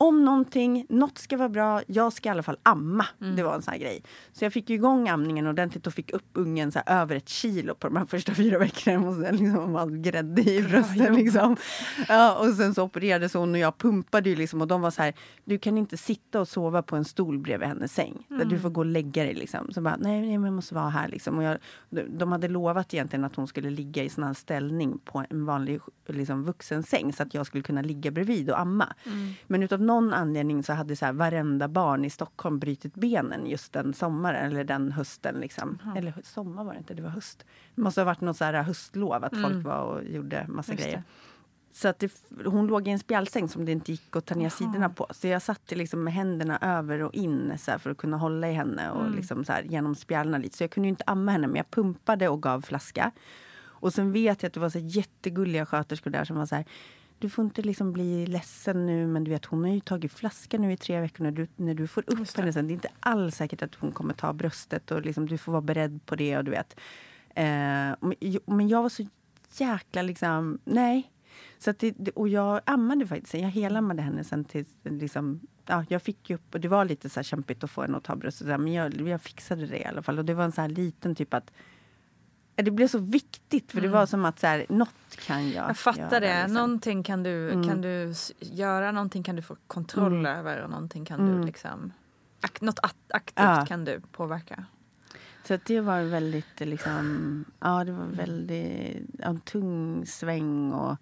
om 0.01 0.25
någonting, 0.25 0.85
något 0.89 1.17
ska 1.17 1.37
vara 1.37 1.49
bra, 1.49 1.81
jag 1.87 2.13
ska 2.13 2.29
i 2.29 2.31
alla 2.31 2.43
fall 2.43 2.57
amma. 2.63 3.05
Mm. 3.21 3.35
Det 3.35 3.43
var 3.43 3.55
en 3.55 3.61
sån 3.61 3.71
här 3.71 3.79
grej. 3.79 4.03
Så 4.31 4.45
jag 4.45 4.53
fick 4.53 4.69
igång 4.69 5.09
amningen 5.09 5.47
ordentligt 5.47 5.87
och 5.87 5.93
fick 5.93 6.13
upp 6.13 6.29
ungen 6.33 6.71
så 6.71 6.79
över 6.85 7.15
ett 7.15 7.29
kilo 7.29 7.75
på 7.75 7.87
de 7.87 7.95
här 7.95 8.05
första 8.05 8.33
fyra 8.33 8.59
veckorna. 8.59 9.09
Och 9.09 9.15
sen 9.15 9.37
liksom 9.37 9.75
all 9.75 9.97
grädde 9.97 10.41
i 10.41 10.63
brösten. 10.63 11.15
Liksom. 11.15 11.55
Ja, 12.07 12.39
och 12.39 12.53
sen 12.53 12.73
så 12.73 12.83
opererades 12.83 13.33
hon 13.33 13.51
och 13.51 13.57
jag 13.57 13.77
pumpade 13.77 14.29
ju 14.29 14.35
liksom 14.35 14.61
och 14.61 14.67
de 14.67 14.81
var 14.81 14.91
så 14.91 15.01
här, 15.01 15.13
du 15.45 15.57
kan 15.57 15.77
inte 15.77 15.97
sitta 15.97 16.41
och 16.41 16.47
sova 16.47 16.81
på 16.81 16.95
en 16.95 17.05
stol 17.05 17.39
bredvid 17.39 17.67
hennes 17.67 17.93
säng. 17.93 18.27
Mm. 18.29 18.49
Du 18.49 18.59
får 18.59 18.69
gå 18.69 18.81
och 18.81 18.85
lägga 18.85 19.23
dig 19.23 19.33
liksom. 19.33 19.71
Så 19.73 19.81
bara, 19.81 19.97
nej, 19.99 20.21
nej 20.21 20.37
men 20.37 20.45
jag 20.45 20.53
måste 20.53 20.75
vara 20.75 20.89
här 20.89 21.07
liksom. 21.07 21.37
Och 21.37 21.43
jag, 21.43 21.57
de 22.09 22.31
hade 22.31 22.47
lovat 22.47 22.93
egentligen 22.93 23.25
att 23.25 23.35
hon 23.35 23.47
skulle 23.47 23.69
ligga 23.69 24.03
i 24.03 24.09
sån 24.09 24.23
här 24.23 24.33
ställning 24.33 24.99
på 25.05 25.25
en 25.29 25.45
vanlig 25.45 25.79
liksom, 26.07 26.43
vuxensäng 26.43 27.13
så 27.13 27.23
att 27.23 27.33
jag 27.33 27.45
skulle 27.45 27.63
kunna 27.63 27.81
ligga 27.81 28.11
bredvid 28.11 28.49
och 28.49 28.59
amma. 28.59 28.93
Mm. 29.05 29.33
Men 29.47 29.63
utav 29.63 29.81
någon 29.89 30.13
anledning 30.13 30.63
så 30.63 30.73
hade 30.73 30.95
så 30.95 31.05
här, 31.05 31.13
varenda 31.13 31.67
barn 31.67 32.05
i 32.05 32.09
Stockholm 32.09 32.59
brutit 32.59 32.95
benen 32.95 33.45
just 33.45 33.73
den 33.73 33.93
sommaren 33.93 34.51
eller 34.51 34.63
den 34.63 34.91
hösten. 34.91 35.39
Liksom. 35.39 35.79
Mm. 35.83 35.97
Eller 35.97 36.13
sommar 36.23 36.63
var 36.63 36.73
det 36.73 36.77
inte, 36.77 36.93
det 36.93 37.01
var 37.01 37.09
höst. 37.09 37.45
Det 37.75 37.81
måste 37.81 38.01
ha 38.01 38.05
varit 38.05 38.21
något 38.21 38.37
så 38.37 38.45
här 38.45 38.63
höstlov, 38.63 39.23
att 39.23 39.33
mm. 39.33 39.51
folk 39.51 39.65
var 39.65 39.81
och 39.81 40.03
gjorde 40.03 40.45
massa 40.47 40.71
just 40.71 40.83
grejer. 40.83 40.97
Det. 40.97 41.03
Så 41.71 41.87
att 41.87 41.99
det, 41.99 42.11
hon 42.45 42.67
låg 42.67 42.87
i 42.87 42.91
en 42.91 42.99
spjälsäng 42.99 43.49
som 43.49 43.65
det 43.65 43.71
inte 43.71 43.91
gick 43.91 44.15
att 44.15 44.25
ta 44.25 44.35
ner 44.35 44.49
sidorna 44.49 44.89
på. 44.89 45.07
Så 45.11 45.27
jag 45.27 45.41
satt 45.41 45.71
liksom 45.71 46.03
med 46.03 46.13
händerna 46.13 46.59
över 46.61 46.99
och 46.99 47.13
in 47.13 47.53
så 47.57 47.79
för 47.79 47.89
att 47.89 47.97
kunna 47.97 48.17
hålla 48.17 48.49
i 48.49 48.53
henne 48.53 48.91
och 48.91 49.01
mm. 49.01 49.15
liksom 49.15 49.45
så 49.45 49.53
här, 49.53 49.63
genom 49.63 49.95
spjällarna 49.95 50.37
lite. 50.37 50.57
Så 50.57 50.63
jag 50.63 50.71
kunde 50.71 50.89
inte 50.89 51.03
amma 51.07 51.31
henne 51.31 51.47
men 51.47 51.55
jag 51.55 51.71
pumpade 51.71 52.29
och 52.29 52.41
gav 52.41 52.61
flaska. 52.61 53.11
Och 53.81 53.93
sen 53.93 54.11
vet 54.11 54.43
jag 54.43 54.47
att 54.47 54.53
det 54.53 54.59
var 54.59 54.69
så 54.69 54.79
jättegulliga 54.79 55.65
sköterskor 55.65 56.11
där 56.11 56.25
som 56.25 56.37
var 56.37 56.45
så 56.45 56.55
här 56.55 56.65
du 57.19 57.29
får 57.29 57.45
inte 57.45 57.61
liksom 57.61 57.93
bli 57.93 58.25
ledsen 58.25 58.85
nu, 58.85 59.07
men 59.07 59.23
du 59.23 59.31
vet 59.31 59.45
hon 59.45 59.63
har 59.63 59.71
ju 59.71 59.79
tagit 59.79 60.13
flaska 60.13 60.57
nu 60.57 60.73
i 60.73 60.77
tre 60.77 61.01
veckor 61.01 61.23
när 61.23 61.31
du, 61.31 61.47
när 61.55 61.73
du 61.73 61.87
får 61.87 62.03
upp 62.07 62.37
henne 62.37 62.53
sen. 62.53 62.67
Det 62.67 62.71
är 62.71 62.75
inte 62.75 62.91
alls 62.99 63.35
säkert 63.35 63.61
att 63.61 63.75
hon 63.75 63.91
kommer 63.91 64.13
ta 64.13 64.33
bröstet 64.33 64.91
och 64.91 65.01
liksom, 65.01 65.25
du 65.25 65.37
får 65.37 65.51
vara 65.51 65.61
beredd 65.61 66.05
på 66.05 66.15
det 66.15 66.37
och 66.37 66.43
du 66.43 66.51
vet. 66.51 66.79
Eh, 67.35 67.95
men 68.45 68.67
jag 68.67 68.81
var 68.81 68.89
så 68.89 69.07
jäkla 69.57 70.01
liksom, 70.01 70.59
nej. 70.63 71.11
Så 71.57 71.69
att 71.69 71.79
det, 71.79 72.09
och 72.15 72.29
jag 72.29 72.61
ammade 72.65 73.07
faktiskt, 73.07 73.33
jag 73.33 73.49
helammade 73.49 74.01
henne 74.01 74.23
sen 74.23 74.45
till 74.45 74.65
liksom, 74.83 75.39
ja, 75.65 75.85
jag 75.89 76.01
fick 76.01 76.29
upp, 76.29 76.55
och 76.55 76.59
det 76.59 76.67
var 76.67 76.85
lite 76.85 77.09
så 77.09 77.23
kämpigt 77.23 77.63
att 77.63 77.71
få 77.71 77.81
henne 77.81 77.97
att 77.97 78.03
ta 78.03 78.15
bröstet, 78.15 78.47
men 78.47 78.73
jag, 78.73 79.01
jag 79.01 79.21
fixade 79.21 79.65
det 79.65 79.77
i 79.77 79.85
alla 79.85 80.01
fall. 80.01 80.19
Och 80.19 80.25
det 80.25 80.33
var 80.33 80.43
en 80.43 80.51
så 80.51 80.61
här 80.61 80.69
liten 80.69 81.15
typ 81.15 81.33
att 81.33 81.51
det 82.63 82.71
blev 82.71 82.87
så 82.87 82.97
viktigt 82.97 83.71
för 83.71 83.77
mm. 83.77 83.91
det 83.91 83.97
var 83.97 84.05
som 84.05 84.25
att 84.25 84.39
så 84.39 84.47
här, 84.47 84.65
något 84.69 85.15
kan 85.25 85.51
jag 85.51 85.69
Jag 85.69 85.77
fattar 85.77 86.01
göra, 86.01 86.19
det. 86.19 86.41
Liksom. 86.41 86.53
Någonting 86.53 87.03
kan 87.03 87.23
du, 87.23 87.51
mm. 87.51 87.67
kan 87.67 87.81
du 87.81 88.13
göra, 88.39 88.91
någonting 88.91 89.23
kan 89.23 89.35
du 89.35 89.41
få 89.41 89.55
kontroll 89.67 90.13
mm. 90.13 90.37
över 90.37 90.63
och 90.63 90.69
någonting 90.69 91.05
kan 91.05 91.25
du 91.25 91.31
mm. 91.31 91.45
liksom... 91.45 91.93
Ak 92.41 92.61
något 92.61 92.79
aktivt 93.09 93.33
ja. 93.35 93.65
kan 93.67 93.85
du 93.85 94.01
påverka. 94.11 94.65
Så 95.43 95.57
det 95.65 95.81
var 95.81 96.01
väldigt 96.01 96.59
liksom, 96.59 97.45
ja 97.59 97.83
det 97.83 97.91
var 97.91 98.05
väldigt, 98.05 99.19
en 99.19 99.39
tung 99.39 100.05
sväng 100.05 100.73
och 100.73 100.97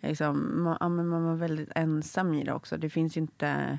liksom, 0.00 0.62
man, 0.62 1.08
man 1.08 1.24
var 1.24 1.34
väldigt 1.34 1.70
ensam 1.74 2.34
i 2.34 2.44
det 2.44 2.52
också. 2.52 2.76
Det 2.76 2.90
finns 2.90 3.16
ju 3.16 3.20
inte 3.20 3.78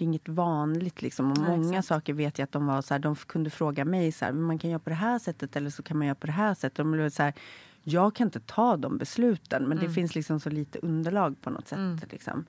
det 0.00 0.04
är 0.04 0.06
inget 0.06 0.28
vanligt. 0.28 1.02
Liksom. 1.02 1.30
Och 1.30 1.38
Nej, 1.38 1.50
många 1.50 1.78
exakt. 1.78 1.88
saker 1.88 2.12
vet 2.14 2.38
jag 2.38 2.44
att 2.44 2.52
de 2.52 2.66
var 2.66 2.82
så 2.82 2.94
här, 2.94 2.98
de 2.98 3.16
kunde 3.16 3.50
fråga 3.50 3.84
mig 3.84 4.12
så 4.12 4.24
här, 4.24 4.32
man 4.32 4.58
kan 4.58 4.70
göra 4.70 4.78
på 4.78 4.90
det 4.90 4.96
här 4.96 5.18
sättet 5.18 5.56
eller 5.56 5.70
så 5.70 5.82
kan 5.82 5.98
man 5.98 6.06
göra 6.06 6.14
på 6.14 6.26
det 6.26 6.32
här 6.32 6.54
sättet. 6.54 6.76
De 6.76 6.90
blev 6.90 7.10
så 7.10 7.22
här, 7.22 7.34
jag 7.82 8.14
kan 8.14 8.26
inte 8.26 8.40
ta 8.40 8.76
de 8.76 8.98
besluten 8.98 9.62
men 9.62 9.78
mm. 9.78 9.88
det 9.88 9.94
finns 9.94 10.14
liksom 10.14 10.40
så 10.40 10.50
lite 10.50 10.78
underlag 10.78 11.40
på 11.40 11.50
något 11.50 11.68
sätt. 11.68 11.78
Mm. 11.78 11.98
Liksom. 12.10 12.44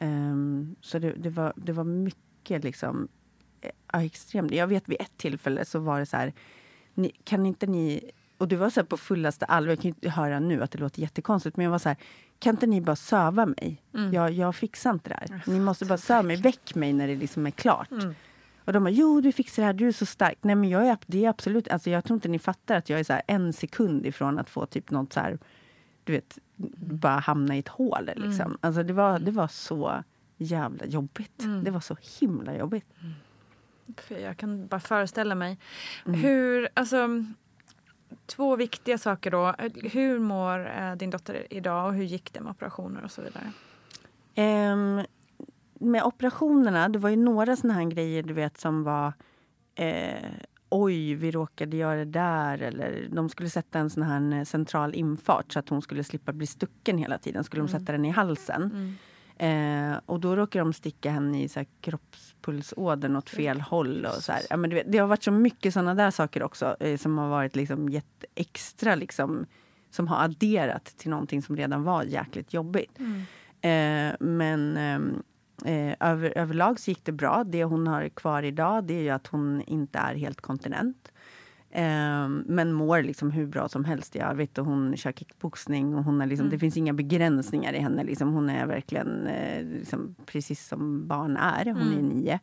Um, 0.00 0.76
så 0.80 0.98
det, 0.98 1.12
det, 1.12 1.30
var, 1.30 1.52
det 1.56 1.72
var 1.72 1.84
mycket 1.84 2.64
liksom, 2.64 3.08
ja, 3.92 4.02
extremt. 4.02 4.52
Jag 4.52 4.66
vet 4.66 4.88
vid 4.88 5.00
ett 5.00 5.16
tillfälle 5.16 5.64
så 5.64 5.78
var 5.78 6.00
det 6.00 6.06
så 6.06 6.16
här, 6.16 6.32
ni, 6.94 7.10
kan 7.24 7.46
inte 7.46 7.66
ni 7.66 8.10
och 8.40 8.48
det 8.48 8.56
var 8.56 8.70
så 8.70 8.84
på 8.84 8.96
fullaste 8.96 9.44
allvar, 9.44 9.72
jag 9.72 9.80
kan 9.80 9.94
ju 10.00 10.08
höra 10.08 10.40
nu 10.40 10.62
att 10.62 10.70
det 10.70 10.78
låter 10.78 11.00
jättekonstigt, 11.00 11.56
men 11.56 11.64
jag 11.64 11.70
var 11.70 11.78
så 11.78 11.88
här, 11.88 11.98
kan 12.38 12.54
inte 12.54 12.66
ni 12.66 12.80
bara 12.80 12.96
söva 12.96 13.46
mig? 13.46 13.82
Mm. 13.94 14.14
Jag, 14.14 14.30
jag 14.30 14.56
fixar 14.56 14.90
inte 14.90 15.08
det 15.08 15.14
här. 15.14 15.42
Ni 15.46 15.60
måste 15.60 15.84
bara 15.84 15.98
söva 15.98 16.22
mig, 16.22 16.36
väck 16.36 16.74
mig 16.74 16.92
när 16.92 17.08
det 17.08 17.16
liksom 17.16 17.46
är 17.46 17.50
klart. 17.50 17.90
Mm. 17.90 18.14
Och 18.64 18.72
de 18.72 18.84
bara, 18.84 18.90
jo 18.90 19.20
du 19.20 19.32
fixar 19.32 19.62
det 19.62 19.66
här, 19.66 19.72
du 19.72 19.88
är 19.88 19.92
så 19.92 20.06
stark. 20.06 20.38
Nej 20.40 20.54
men 20.54 20.70
jag 20.70 20.86
är, 20.86 20.98
det 21.06 21.24
är 21.24 21.28
absolut, 21.28 21.68
alltså 21.68 21.90
jag 21.90 22.04
tror 22.04 22.14
inte 22.14 22.28
ni 22.28 22.38
fattar 22.38 22.76
att 22.76 22.90
jag 22.90 23.00
är 23.00 23.04
så 23.04 23.12
här 23.12 23.22
en 23.26 23.52
sekund 23.52 24.06
ifrån 24.06 24.38
att 24.38 24.50
få 24.50 24.66
typ 24.66 24.90
något 24.90 25.12
så 25.12 25.20
här, 25.20 25.38
du 26.04 26.12
vet, 26.12 26.38
bara 26.76 27.18
hamna 27.18 27.56
i 27.56 27.58
ett 27.58 27.68
hål 27.68 28.10
liksom. 28.16 28.46
Mm. 28.46 28.58
Alltså 28.60 28.82
det 28.82 28.92
var, 28.92 29.18
det 29.18 29.30
var 29.30 29.48
så 29.48 30.04
jävla 30.36 30.86
jobbigt. 30.86 31.42
Mm. 31.42 31.64
Det 31.64 31.70
var 31.70 31.80
så 31.80 31.96
himla 32.20 32.56
jobbigt. 32.56 32.86
Mm. 33.00 34.22
Jag 34.22 34.36
kan 34.36 34.66
bara 34.66 34.80
föreställa 34.80 35.34
mig. 35.34 35.58
Mm. 36.06 36.20
Hur, 36.20 36.68
alltså 36.74 37.24
två 38.26 38.56
viktiga 38.56 38.98
saker 38.98 39.30
då. 39.30 39.54
Hur 39.74 40.18
mår 40.18 40.70
eh, 40.78 40.94
din 40.94 41.10
dotter 41.10 41.46
idag 41.50 41.86
och 41.86 41.94
hur 41.94 42.04
gick 42.04 42.32
det 42.32 42.40
med 42.40 42.50
operationer 42.50 43.04
och 43.04 43.10
så 43.10 43.22
vidare? 43.22 43.52
Um, 44.72 45.04
med 45.80 46.02
operationerna, 46.02 46.88
det 46.88 46.98
var 46.98 47.10
ju 47.10 47.16
några 47.16 47.56
såna 47.56 47.74
här 47.74 47.84
grejer 47.84 48.22
du 48.22 48.34
vet 48.34 48.58
som 48.58 48.84
var 48.84 49.12
eh, 49.74 50.30
oj, 50.70 51.14
vi 51.14 51.30
råkade 51.30 51.76
göra 51.76 51.96
det 51.96 52.04
där. 52.04 52.62
Eller 52.62 53.08
de 53.12 53.28
skulle 53.28 53.50
sätta 53.50 53.78
en 53.78 53.90
sån 53.90 54.02
här 54.02 54.44
central 54.44 54.94
infart 54.94 55.52
så 55.52 55.58
att 55.58 55.68
hon 55.68 55.82
skulle 55.82 56.04
slippa 56.04 56.32
bli 56.32 56.46
stucken 56.46 56.98
hela 56.98 57.18
tiden. 57.18 57.44
Skulle 57.44 57.60
mm. 57.60 57.72
de 57.72 57.78
sätta 57.78 57.92
den 57.92 58.04
i 58.04 58.10
halsen. 58.10 58.62
Mm. 58.62 58.94
Eh, 59.40 60.00
och 60.06 60.20
då 60.20 60.36
råkar 60.36 60.60
de 60.60 60.72
sticka 60.72 61.10
henne 61.10 61.42
i 61.42 61.48
så 61.48 61.60
här, 61.60 61.66
kroppspulsådern 61.80 63.16
åt 63.16 63.30
fel 63.30 63.60
håll. 63.60 64.06
Och 64.06 64.22
så 64.22 64.32
här. 64.32 64.42
Ja, 64.50 64.56
men 64.56 64.70
det, 64.70 64.82
det 64.86 64.98
har 64.98 65.06
varit 65.06 65.22
så 65.22 65.30
mycket 65.30 65.74
såna 65.74 65.94
där 65.94 66.10
saker 66.10 66.42
också 66.42 66.76
eh, 66.80 66.96
som 66.98 67.18
har 67.18 67.28
varit 67.28 67.56
liksom 67.56 67.88
gett 67.88 68.24
extra 68.34 68.94
liksom, 68.94 69.46
som 69.90 70.08
har 70.08 70.24
adderat 70.24 70.84
till 70.84 71.10
någonting 71.10 71.42
som 71.42 71.56
redan 71.56 71.82
var 71.82 72.02
jäkligt 72.02 72.52
jobbigt. 72.52 72.98
Mm. 72.98 73.20
Eh, 73.60 74.16
men 74.20 74.76
ehm, 74.76 75.22
eh, 75.64 76.08
över, 76.10 76.38
överlag 76.38 76.80
så 76.80 76.90
gick 76.90 77.04
det 77.04 77.12
bra. 77.12 77.44
Det 77.44 77.64
hon 77.64 77.86
har 77.86 78.08
kvar 78.08 78.42
idag 78.42 78.84
det 78.84 79.08
är 79.08 79.12
att 79.12 79.26
hon 79.26 79.62
inte 79.62 79.98
är 79.98 80.14
helt 80.14 80.40
kontinent. 80.40 81.09
Um, 81.74 82.44
men 82.46 82.72
mår 82.72 83.02
liksom 83.02 83.30
hur 83.30 83.46
bra 83.46 83.68
som 83.68 83.84
helst 83.84 84.16
i 84.16 84.18
övrigt. 84.18 84.58
Och 84.58 84.66
hon 84.66 84.96
kör 84.96 85.12
kickboxning 85.12 85.94
och 85.94 86.04
hon 86.04 86.20
är 86.20 86.26
liksom, 86.26 86.44
mm. 86.44 86.50
det 86.50 86.58
finns 86.58 86.76
inga 86.76 86.92
begränsningar 86.92 87.72
i 87.72 87.78
henne. 87.78 88.04
Liksom. 88.04 88.32
Hon 88.32 88.50
är 88.50 88.66
verkligen 88.66 89.26
eh, 89.26 89.64
liksom, 89.64 90.14
precis 90.26 90.68
som 90.68 91.06
barn 91.06 91.36
är. 91.36 91.64
Hon 91.64 91.82
mm. 91.82 91.98
är 91.98 92.02
nio. 92.02 92.40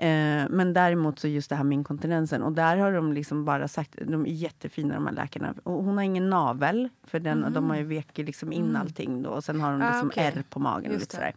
Uh, 0.00 0.50
men 0.50 0.72
däremot 0.72 1.18
så 1.18 1.28
just 1.28 1.50
det 1.50 1.56
här 1.56 1.64
med 1.64 1.74
inkontinensen. 1.74 2.42
Och 2.42 2.52
där 2.52 2.76
har 2.76 2.92
de 2.92 3.12
liksom 3.12 3.44
bara 3.44 3.68
sagt, 3.68 3.96
de 4.06 4.26
är 4.26 4.30
jättefina 4.30 4.94
de 4.94 5.06
här 5.06 5.14
läkarna. 5.14 5.54
Och 5.62 5.84
hon 5.84 5.96
har 5.96 6.04
ingen 6.04 6.30
navel, 6.30 6.88
för 7.04 7.20
den, 7.20 7.38
mm. 7.38 7.52
de 7.52 7.70
har 7.70 7.76
ju 7.76 7.84
vekit 7.84 8.26
liksom 8.26 8.52
in 8.52 8.64
mm. 8.64 8.76
allting 8.76 9.22
då. 9.22 9.30
Och 9.30 9.44
sen 9.44 9.60
har 9.60 9.72
hon 9.72 9.82
ah, 9.82 9.88
liksom 9.88 10.08
ah, 10.08 10.12
okay. 10.12 10.24
ärr 10.24 10.42
på 10.50 10.60
magen. 10.60 10.92
Just 10.92 11.00
lite 11.00 11.32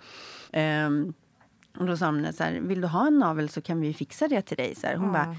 sådär. 0.51 0.85
Um, 0.85 1.13
och 1.77 1.85
då 1.85 1.97
sa 1.97 2.05
hon 2.05 2.33
så 2.33 2.43
här, 2.43 2.59
vill 2.59 2.81
du 2.81 2.87
ha 2.87 3.07
en 3.07 3.19
navel 3.19 3.49
så 3.49 3.61
kan 3.61 3.81
vi 3.81 3.93
fixa 3.93 4.27
det 4.27 4.41
till 4.41 4.57
dig. 4.57 4.75
Så 4.75 4.87
här. 4.87 4.95
Hon 4.95 5.11
bara 5.11 5.35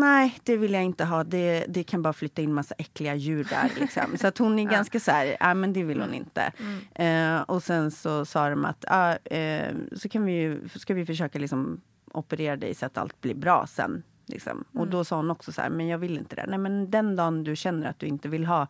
nej 0.00 0.38
det 0.42 0.56
vill 0.56 0.72
jag 0.72 0.84
inte 0.84 1.04
ha. 1.04 1.24
Det, 1.24 1.64
det 1.68 1.84
kan 1.84 2.02
bara 2.02 2.12
flytta 2.12 2.42
in 2.42 2.54
massa 2.54 2.74
äckliga 2.78 3.14
djur 3.14 3.46
där. 3.50 3.72
Liksom. 3.80 4.16
Så 4.18 4.26
att 4.26 4.38
hon 4.38 4.58
är 4.58 4.64
ja. 4.64 4.70
ganska 4.70 5.00
så 5.00 5.10
här, 5.10 5.36
ja 5.40 5.54
men 5.54 5.72
det 5.72 5.82
vill 5.82 6.00
hon 6.00 6.14
inte. 6.14 6.52
Mm. 6.58 7.36
Eh, 7.36 7.42
och 7.42 7.62
sen 7.62 7.90
så 7.90 8.24
sa 8.24 8.50
de 8.50 8.64
att, 8.64 8.84
ah, 8.88 9.12
eh, 9.12 9.74
så 9.96 10.08
kan 10.08 10.24
vi 10.24 10.32
ju, 10.32 10.68
ska 10.68 10.94
vi 10.94 11.06
försöka 11.06 11.38
liksom 11.38 11.80
operera 12.12 12.56
dig 12.56 12.74
så 12.74 12.86
att 12.86 12.98
allt 12.98 13.20
blir 13.20 13.34
bra 13.34 13.66
sen. 13.66 14.02
Liksom. 14.26 14.52
Mm. 14.52 14.64
Och 14.80 14.88
då 14.88 15.04
sa 15.04 15.16
hon 15.16 15.30
också 15.30 15.52
så 15.52 15.62
här, 15.62 15.70
men 15.70 15.86
jag 15.86 15.98
vill 15.98 16.16
inte 16.16 16.36
det. 16.36 16.46
Nej 16.48 16.58
men 16.58 16.90
den 16.90 17.16
dagen 17.16 17.44
du 17.44 17.56
känner 17.56 17.90
att 17.90 17.98
du 17.98 18.06
inte 18.06 18.28
vill 18.28 18.46
ha 18.46 18.66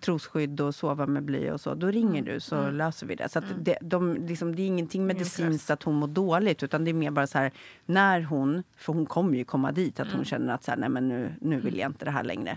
trosskydd 0.00 0.60
och 0.60 0.74
sova 0.74 1.06
med 1.06 1.22
bly 1.22 1.50
och 1.50 1.60
så, 1.60 1.74
då 1.74 1.86
ringer 1.86 2.22
mm. 2.22 2.24
du 2.24 2.40
så 2.40 2.56
mm. 2.56 2.74
löser 2.74 3.06
vi 3.06 3.14
det. 3.14 3.28
Så 3.28 3.38
mm. 3.38 3.50
det, 3.60 3.78
de, 3.80 4.14
liksom, 4.14 4.56
det 4.56 4.62
är 4.62 4.66
ingenting 4.66 5.06
medicinskt 5.06 5.70
att 5.70 5.82
hon 5.82 5.94
mår 5.94 6.08
dåligt 6.08 6.62
utan 6.62 6.84
det 6.84 6.90
är 6.90 6.94
mer 6.94 7.10
bara 7.10 7.26
så 7.26 7.38
här, 7.38 7.52
när 7.86 8.22
hon, 8.22 8.62
för 8.76 8.92
hon 8.92 9.06
kommer 9.06 9.38
ju 9.38 9.44
komma 9.44 9.72
dit, 9.72 10.00
att 10.00 10.06
hon 10.06 10.14
mm. 10.14 10.24
känner 10.24 10.54
att 10.54 10.64
så 10.64 10.70
här, 10.70 10.78
nej 10.78 10.88
men 10.88 11.08
nu, 11.08 11.34
nu 11.40 11.56
vill 11.56 11.74
mm. 11.74 11.80
jag 11.80 11.88
inte 11.90 12.04
det 12.04 12.10
här 12.10 12.24
längre. 12.24 12.56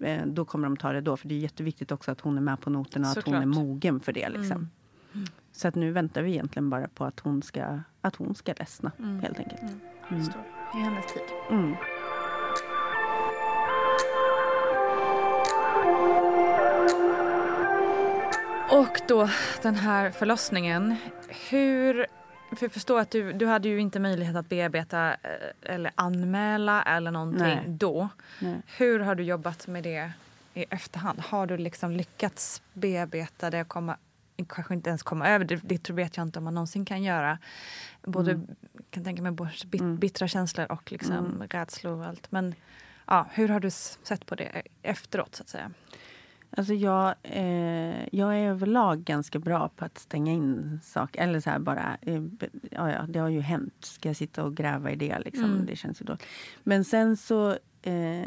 Eh, 0.00 0.26
då 0.26 0.44
kommer 0.44 0.68
de 0.68 0.76
ta 0.76 0.92
det 0.92 1.00
då, 1.00 1.16
för 1.16 1.28
det 1.28 1.34
är 1.34 1.38
jätteviktigt 1.38 1.92
också 1.92 2.10
att 2.10 2.20
hon 2.20 2.36
är 2.36 2.40
med 2.40 2.60
på 2.60 2.70
noterna 2.70 3.10
och 3.10 3.18
att 3.18 3.26
hon 3.26 3.34
är 3.34 3.46
mogen 3.46 4.00
för 4.00 4.12
det. 4.12 4.28
Liksom. 4.28 4.70
Så 5.52 5.68
att 5.68 5.74
nu 5.74 5.92
väntar 5.92 6.22
vi 6.22 6.30
egentligen 6.30 6.70
bara 6.70 6.88
på 6.88 7.04
att 7.04 7.20
hon 7.20 7.42
ska, 7.42 7.80
att 8.00 8.16
hon 8.16 8.34
ska 8.34 8.54
ledsna 8.58 8.92
helt 9.22 9.38
enkelt. 9.38 9.62
I 10.74 10.78
hennes 10.78 11.06
tid. 11.06 11.22
Mm. 11.50 11.76
Och 18.72 19.00
då 19.08 19.28
den 19.62 19.74
här 19.74 20.10
förlossningen. 20.10 20.96
Hur, 21.50 22.06
för 22.56 22.64
jag 22.64 22.72
förstår 22.72 23.00
att 23.00 23.10
du, 23.10 23.32
du 23.32 23.46
hade 23.46 23.68
ju 23.68 23.80
inte 23.80 24.00
möjlighet 24.00 24.36
att 24.36 24.48
bearbeta 24.48 25.10
eh, 25.10 25.74
eller 25.74 25.92
anmäla 25.94 26.82
eller 26.82 27.10
någonting 27.10 27.42
Nej. 27.42 27.64
då. 27.66 28.08
Nej. 28.38 28.56
Hur 28.76 29.00
har 29.00 29.14
du 29.14 29.22
jobbat 29.22 29.66
med 29.66 29.82
det 29.82 30.12
i 30.54 30.64
efterhand? 30.70 31.20
Har 31.20 31.46
du 31.46 31.56
liksom 31.56 31.90
lyckats 31.90 32.62
bearbeta 32.72 33.50
det 33.50 33.60
och 33.60 33.68
komma, 33.68 33.96
kanske 34.48 34.74
inte 34.74 34.90
ens 34.90 35.02
komma 35.02 35.28
över 35.28 35.44
det, 35.44 35.56
det 35.64 35.90
vet 35.90 36.16
jag 36.16 36.26
inte 36.26 36.38
om 36.38 36.44
man 36.44 36.54
någonsin 36.54 36.84
kan 36.84 37.02
göra. 37.02 37.38
Både, 38.02 38.30
mm. 38.32 38.46
kan 38.90 39.04
tänka 39.04 39.22
mig 39.22 39.32
både 39.32 39.52
bit, 39.66 39.80
mm. 39.80 39.96
bittra 39.96 40.28
känslor 40.28 40.72
och 40.72 40.92
liksom 40.92 41.12
mm. 41.12 41.48
rädslor 41.48 41.98
och 41.98 42.06
allt. 42.06 42.32
Men 42.32 42.54
ja, 43.06 43.26
hur 43.30 43.48
har 43.48 43.60
du 43.60 43.70
sett 43.70 44.26
på 44.26 44.34
det 44.34 44.62
efteråt 44.82 45.34
så 45.34 45.42
att 45.42 45.48
säga? 45.48 45.70
Alltså 46.56 46.74
jag, 46.74 47.14
eh, 47.22 48.08
jag 48.12 48.38
är 48.38 48.48
överlag 48.48 49.04
ganska 49.04 49.38
bra 49.38 49.68
på 49.76 49.84
att 49.84 49.98
stänga 49.98 50.32
in 50.32 50.80
saker. 50.82 51.22
Eller 51.22 51.40
så 51.40 51.50
här 51.50 51.58
bara, 51.58 51.96
eh, 52.02 52.22
ja, 52.70 52.90
ja, 52.90 53.02
det 53.08 53.18
har 53.18 53.28
ju 53.28 53.40
hänt. 53.40 53.74
Ska 53.80 54.08
jag 54.08 54.16
sitta 54.16 54.44
och 54.44 54.56
gräva 54.56 54.90
i 54.90 54.96
det? 54.96 55.18
Liksom? 55.18 55.44
Mm. 55.44 55.66
Det 55.66 55.76
känns 55.76 56.00
ju 56.00 56.04
dåligt. 56.04 56.26
Men 56.62 56.84
sen 56.84 57.16
så 57.16 57.50
eh, 57.82 58.26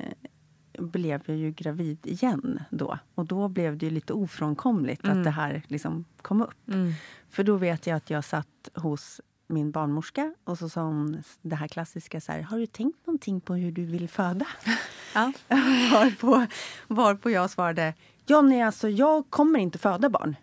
blev 0.80 1.22
jag 1.26 1.38
ju 1.38 1.52
gravid 1.52 2.08
igen 2.08 2.60
då. 2.70 3.00
Och 3.16 3.26
då 3.26 3.48
blev 3.48 3.78
det 3.78 3.90
lite 3.90 4.14
ofrånkomligt 4.14 5.04
mm. 5.04 5.18
att 5.18 5.24
det 5.24 5.30
här 5.30 5.62
liksom 5.68 6.06
kom 6.22 6.42
upp. 6.42 6.68
Mm. 6.68 6.94
För 7.30 7.44
då 7.44 7.56
vet 7.56 7.88
jag 7.88 7.98
att 7.98 8.10
jag 8.10 8.24
satt 8.24 8.70
hos 8.74 9.22
min 9.48 9.72
barnmorska 9.72 10.34
och 10.44 10.58
så 10.58 10.70
sa 10.70 10.82
hon 10.82 11.24
det 11.42 11.56
här 11.56 11.68
klassiska 11.68 12.22
så 12.22 12.32
här, 12.32 12.42
har 12.42 12.58
du 12.58 12.66
tänkt 12.66 13.08
någonting 13.08 13.42
på 13.42 13.56
hur 13.56 13.72
du 13.72 13.86
vill 13.86 14.10
föda? 14.10 14.46
Ja. 15.14 15.32
varpå, 15.92 16.46
varpå 16.88 17.30
jag 17.30 17.50
svarade, 17.50 17.94
nej 18.44 18.62
alltså 18.62 18.90
jag 18.90 19.30
kommer 19.30 19.60
inte 19.60 19.78
föda 19.78 20.10
barn. 20.10 20.36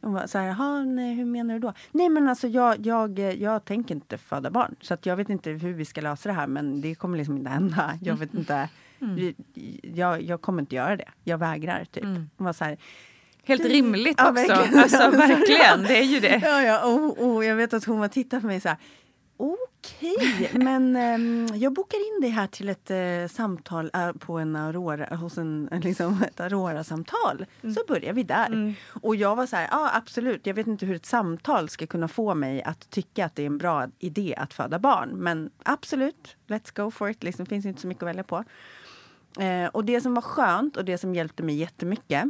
Hon 0.00 0.12
var 0.12 0.26
så 0.26 0.38
här, 0.38 0.84
nej, 0.84 1.14
hur 1.14 1.24
menar 1.24 1.54
du 1.54 1.60
då? 1.60 1.72
Nej 1.92 2.08
men 2.08 2.28
alltså 2.28 2.48
jag, 2.48 2.86
jag, 2.86 3.18
jag 3.18 3.64
tänker 3.64 3.94
inte 3.94 4.18
föda 4.18 4.50
barn. 4.50 4.76
Så 4.80 4.94
att 4.94 5.06
jag 5.06 5.16
vet 5.16 5.30
inte 5.30 5.50
hur 5.50 5.72
vi 5.72 5.84
ska 5.84 6.00
lösa 6.00 6.28
det 6.28 6.34
här 6.34 6.46
men 6.46 6.80
det 6.80 6.94
kommer 6.94 7.18
liksom 7.18 7.36
inte 7.36 7.50
hända. 7.50 7.98
Jag 8.02 8.16
vet 8.16 8.34
inte. 8.34 8.68
Mm. 9.00 9.34
Jag, 9.82 10.22
jag 10.22 10.40
kommer 10.40 10.62
inte 10.62 10.74
göra 10.74 10.96
det. 10.96 11.08
Jag 11.24 11.38
vägrar 11.38 11.84
typ. 11.84 12.04
Mm. 12.04 12.30
Hon 12.36 12.44
var 12.44 12.52
så 12.52 12.64
här, 12.64 12.78
Helt 13.44 13.64
rimligt 13.64 14.20
också. 14.20 14.42
Ja, 14.42 14.56
verkligen. 14.56 14.78
Alltså, 14.78 15.10
verkligen, 15.16 15.82
det 15.82 15.98
är 15.98 16.04
ju 16.04 16.20
det. 16.20 16.40
Ja, 16.44 16.62
ja. 16.62 16.84
Och, 16.84 17.26
och 17.26 17.44
jag 17.44 17.56
vet 17.56 17.72
att 17.74 17.84
hon 17.84 17.98
var 17.98 18.08
tittat 18.08 18.40
på 18.40 18.46
mig 18.46 18.60
så 18.60 18.68
här. 18.68 18.78
Okej, 19.36 19.67
okay, 19.78 20.48
men 20.52 20.96
um, 20.96 21.56
jag 21.56 21.72
bokar 21.72 21.98
in 21.98 22.20
dig 22.20 22.30
här 22.30 22.46
till 22.46 22.68
ett 22.68 22.90
uh, 22.90 23.28
samtal 23.28 23.90
uh, 23.96 24.12
på 24.12 24.38
en 24.38 24.56
Aurora, 24.56 25.16
hos 25.16 25.38
en, 25.38 25.68
liksom, 25.82 26.22
ett 26.22 26.40
Aurora-samtal. 26.40 27.46
Mm. 27.62 27.74
Så 27.74 27.80
börjar 27.88 28.12
vi 28.12 28.22
där. 28.22 28.46
Mm. 28.46 28.74
Och 29.02 29.16
jag 29.16 29.36
var 29.36 29.46
så 29.46 29.56
här, 29.56 29.68
ja 29.70 29.90
absolut, 29.94 30.46
jag 30.46 30.54
vet 30.54 30.66
inte 30.66 30.86
hur 30.86 30.96
ett 30.96 31.06
samtal 31.06 31.68
ska 31.68 31.86
kunna 31.86 32.08
få 32.08 32.34
mig 32.34 32.62
att 32.62 32.90
tycka 32.90 33.24
att 33.24 33.34
det 33.34 33.42
är 33.42 33.46
en 33.46 33.58
bra 33.58 33.86
idé 33.98 34.34
att 34.38 34.54
föda 34.54 34.78
barn. 34.78 35.10
Men 35.10 35.50
absolut, 35.62 36.36
let's 36.46 36.84
go 36.84 36.90
for 36.90 37.10
it. 37.10 37.22
Liksom, 37.22 37.46
finns 37.46 37.66
inte 37.66 37.80
så 37.80 37.86
mycket 37.86 38.02
att 38.02 38.08
välja 38.08 38.24
på. 38.24 38.44
Uh, 39.40 39.66
och 39.66 39.84
det 39.84 40.00
som 40.00 40.14
var 40.14 40.22
skönt 40.22 40.76
och 40.76 40.84
det 40.84 40.98
som 40.98 41.14
hjälpte 41.14 41.42
mig 41.42 41.54
jättemycket 41.54 42.24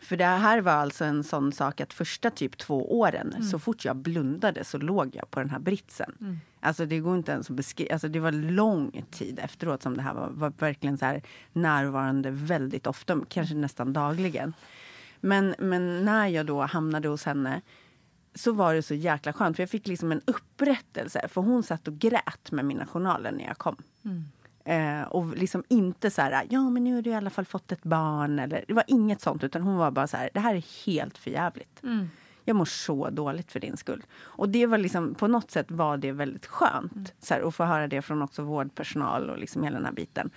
för 0.00 0.16
det 0.16 0.24
här 0.24 0.60
var 0.60 0.72
alltså 0.72 1.04
en 1.04 1.24
sån 1.24 1.52
sak 1.52 1.80
att 1.80 1.92
första 1.92 2.30
typ 2.30 2.58
två 2.58 2.98
åren, 2.98 3.32
mm. 3.32 3.42
så 3.42 3.58
fort 3.58 3.84
jag 3.84 3.96
blundade 3.96 4.64
så 4.64 4.78
låg 4.78 5.16
jag 5.16 5.30
på 5.30 5.40
den 5.40 5.50
här 5.50 5.58
britsen. 5.58 6.16
Mm. 6.20 6.40
Alltså 6.60 6.86
det 6.86 6.98
går 6.98 7.16
inte 7.16 7.32
ens 7.32 7.50
att 7.50 7.56
beskriva. 7.56 7.92
Alltså 7.92 8.08
det 8.08 8.20
var 8.20 8.32
lång 8.32 9.04
tid 9.10 9.38
efteråt 9.42 9.82
som 9.82 9.96
det 9.96 10.02
här 10.02 10.14
var, 10.14 10.28
var 10.30 10.52
verkligen 10.58 10.98
så 10.98 11.04
här 11.04 11.22
närvarande 11.52 12.30
väldigt 12.30 12.86
ofta, 12.86 13.20
kanske 13.28 13.54
nästan 13.54 13.92
dagligen. 13.92 14.54
Men, 15.20 15.54
men 15.58 16.04
när 16.04 16.26
jag 16.26 16.46
då 16.46 16.62
hamnade 16.62 17.08
hos 17.08 17.24
henne 17.24 17.60
så 18.34 18.52
var 18.52 18.74
det 18.74 18.82
så 18.82 18.94
jäkla 18.94 19.32
skönt 19.32 19.56
för 19.56 19.62
jag 19.62 19.70
fick 19.70 19.86
liksom 19.86 20.12
en 20.12 20.20
upprättelse. 20.24 21.28
För 21.28 21.40
hon 21.40 21.62
satt 21.62 21.88
och 21.88 21.98
grät 21.98 22.50
med 22.50 22.64
mina 22.64 22.86
journaler 22.86 23.32
när 23.32 23.44
jag 23.44 23.58
kom. 23.58 23.76
Mm. 24.04 24.24
Eh, 24.68 25.02
och 25.02 25.36
liksom 25.36 25.64
inte 25.68 26.10
så 26.10 26.22
här, 26.22 26.46
ja 26.50 26.70
men 26.70 26.84
nu 26.84 26.94
har 26.94 27.02
du 27.02 27.10
i 27.10 27.14
alla 27.14 27.30
fall 27.30 27.44
fått 27.44 27.72
ett 27.72 27.82
barn. 27.82 28.38
Eller, 28.38 28.64
det 28.68 28.74
var 28.74 28.84
inget 28.86 29.20
sånt, 29.20 29.44
utan 29.44 29.62
hon 29.62 29.76
var 29.76 29.90
bara 29.90 30.06
så 30.06 30.16
här, 30.16 30.30
det 30.34 30.40
här 30.40 30.54
är 30.54 30.86
helt 30.86 31.18
förjävligt. 31.18 31.82
Mm. 31.82 32.10
Jag 32.44 32.56
mår 32.56 32.64
så 32.64 33.10
dåligt 33.10 33.52
för 33.52 33.60
din 33.60 33.76
skull. 33.76 34.02
Och 34.20 34.48
det 34.48 34.66
var 34.66 34.78
liksom, 34.78 35.14
på 35.14 35.28
något 35.28 35.50
sätt 35.50 35.70
var 35.70 35.96
det 35.96 36.12
väldigt 36.12 36.46
skönt. 36.46 36.92
Mm. 36.92 37.06
Så 37.20 37.34
här, 37.34 37.48
att 37.48 37.54
få 37.54 37.64
höra 37.64 37.88
det 37.88 38.02
från 38.02 38.22
också 38.22 38.42
vårdpersonal 38.42 39.30
och 39.30 39.38
liksom 39.38 39.62
hela 39.62 39.76
den 39.76 39.84
här 39.84 39.92
biten. 39.92 40.30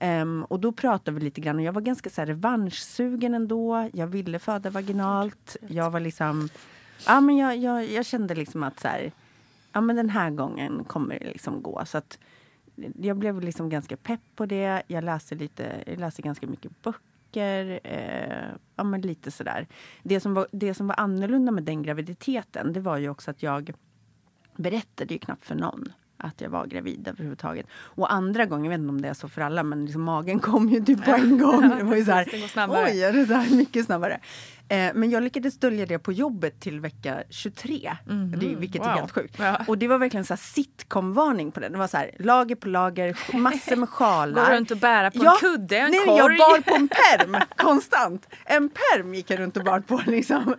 Um, 0.00 0.44
och 0.44 0.60
då 0.60 0.72
pratade 0.72 1.14
vi 1.14 1.20
lite 1.24 1.40
grann 1.40 1.56
och 1.56 1.62
jag 1.62 1.72
var 1.72 1.80
ganska 1.80 2.10
så 2.10 2.20
här 2.20 2.26
revanschsugen 2.26 3.34
ändå. 3.34 3.90
Jag 3.92 4.06
ville 4.06 4.38
föda 4.38 4.70
vaginalt. 4.70 5.56
Jag 5.68 5.90
var 5.90 6.00
liksom, 6.00 6.48
ja 7.06 7.20
men 7.20 7.36
jag, 7.36 7.56
jag, 7.56 7.90
jag 7.90 8.06
kände 8.06 8.34
liksom 8.34 8.62
att 8.62 8.80
så 8.80 8.88
här, 8.88 9.12
ja 9.72 9.80
men 9.80 9.96
den 9.96 10.10
här 10.10 10.30
gången 10.30 10.84
kommer 10.84 11.18
det 11.18 11.32
liksom 11.32 11.62
gå. 11.62 11.82
Så 11.86 11.98
att, 11.98 12.18
jag 13.00 13.16
blev 13.16 13.40
liksom 13.40 13.68
ganska 13.68 13.96
pepp 13.96 14.20
på 14.36 14.46
det. 14.46 14.82
Jag 14.86 15.04
läste, 15.04 15.34
lite, 15.34 15.84
jag 15.86 16.00
läste 16.00 16.22
ganska 16.22 16.46
mycket 16.46 16.82
böcker. 16.82 17.80
Eh, 17.84 18.48
ja, 18.76 18.84
men 18.84 19.00
lite 19.00 19.30
sådär. 19.30 19.66
Det 20.02 20.20
som, 20.20 20.34
var, 20.34 20.46
det 20.52 20.74
som 20.74 20.86
var 20.86 21.00
annorlunda 21.00 21.52
med 21.52 21.64
den 21.64 21.82
graviditeten 21.82 22.72
det 22.72 22.80
var 22.80 22.96
ju 22.96 23.08
också 23.08 23.30
att 23.30 23.42
jag 23.42 23.72
berättade 24.56 25.14
ju 25.14 25.18
knappt 25.18 25.44
för 25.44 25.54
någon 25.54 25.92
att 26.22 26.40
jag 26.40 26.50
var 26.50 26.66
gravid 26.66 27.08
överhuvudtaget. 27.08 27.66
Och 27.72 28.12
andra 28.12 28.46
gången, 28.46 28.64
jag 28.64 28.70
vet 28.70 28.78
inte 28.78 28.88
om 28.88 29.02
det 29.02 29.08
är 29.08 29.14
så 29.14 29.28
för 29.28 29.42
alla, 29.42 29.62
men 29.62 29.84
liksom 29.84 30.02
magen 30.02 30.38
kom 30.38 30.68
ju 30.68 30.84
typ 30.84 31.04
på 31.04 31.10
en 31.10 31.38
gång. 31.42 31.68
Det 31.78 31.84
var 31.84 31.96
ju 31.96 32.04
så 32.04 32.12
här, 32.12 32.26
oj, 32.68 33.02
är 33.02 33.12
det 33.12 33.26
så 33.26 33.34
här 33.34 33.56
mycket 33.56 33.86
snabbare. 33.86 34.20
Eh, 34.70 34.90
men 34.94 35.10
jag 35.10 35.22
lyckades 35.22 35.58
dölja 35.58 35.86
det 35.86 35.98
på 35.98 36.12
jobbet 36.12 36.60
till 36.60 36.80
vecka 36.80 37.22
23. 37.30 37.96
Mm, 38.08 38.40
det, 38.40 38.54
vilket 38.54 38.80
wow. 38.80 38.88
är 38.88 38.92
helt 38.92 39.10
sjukt. 39.12 39.36
Ja. 39.38 39.64
Och 39.68 39.78
det 39.78 39.88
var 39.88 39.98
verkligen 39.98 40.24
så 40.24 40.36
sitcom-varning 40.36 41.52
på 41.52 41.60
det. 41.60 41.68
Det 41.68 41.78
var 41.78 41.86
så 41.86 41.96
här, 41.96 42.10
lager 42.18 42.54
på 42.54 42.68
lager, 42.68 43.18
massor 43.36 43.76
med 43.76 43.88
sjalar. 43.88 44.46
Gå 44.46 44.56
runt 44.56 44.70
och 44.70 44.76
bära 44.76 45.10
på 45.10 45.24
ja, 45.24 45.32
en 45.32 45.38
kudde, 45.40 45.78
en 45.78 45.90
nej, 45.90 46.04
korg. 46.06 46.18
Jag 46.18 46.38
bar 46.38 46.60
på 46.60 46.74
en 46.74 46.88
perm 47.18 47.36
konstant. 47.56 48.26
En 48.44 48.68
perm 48.68 49.14
gick 49.14 49.30
jag 49.30 49.40
runt 49.40 49.56
och 49.56 49.64
bar 49.64 49.80
på. 49.80 50.00
Liksom. 50.06 50.54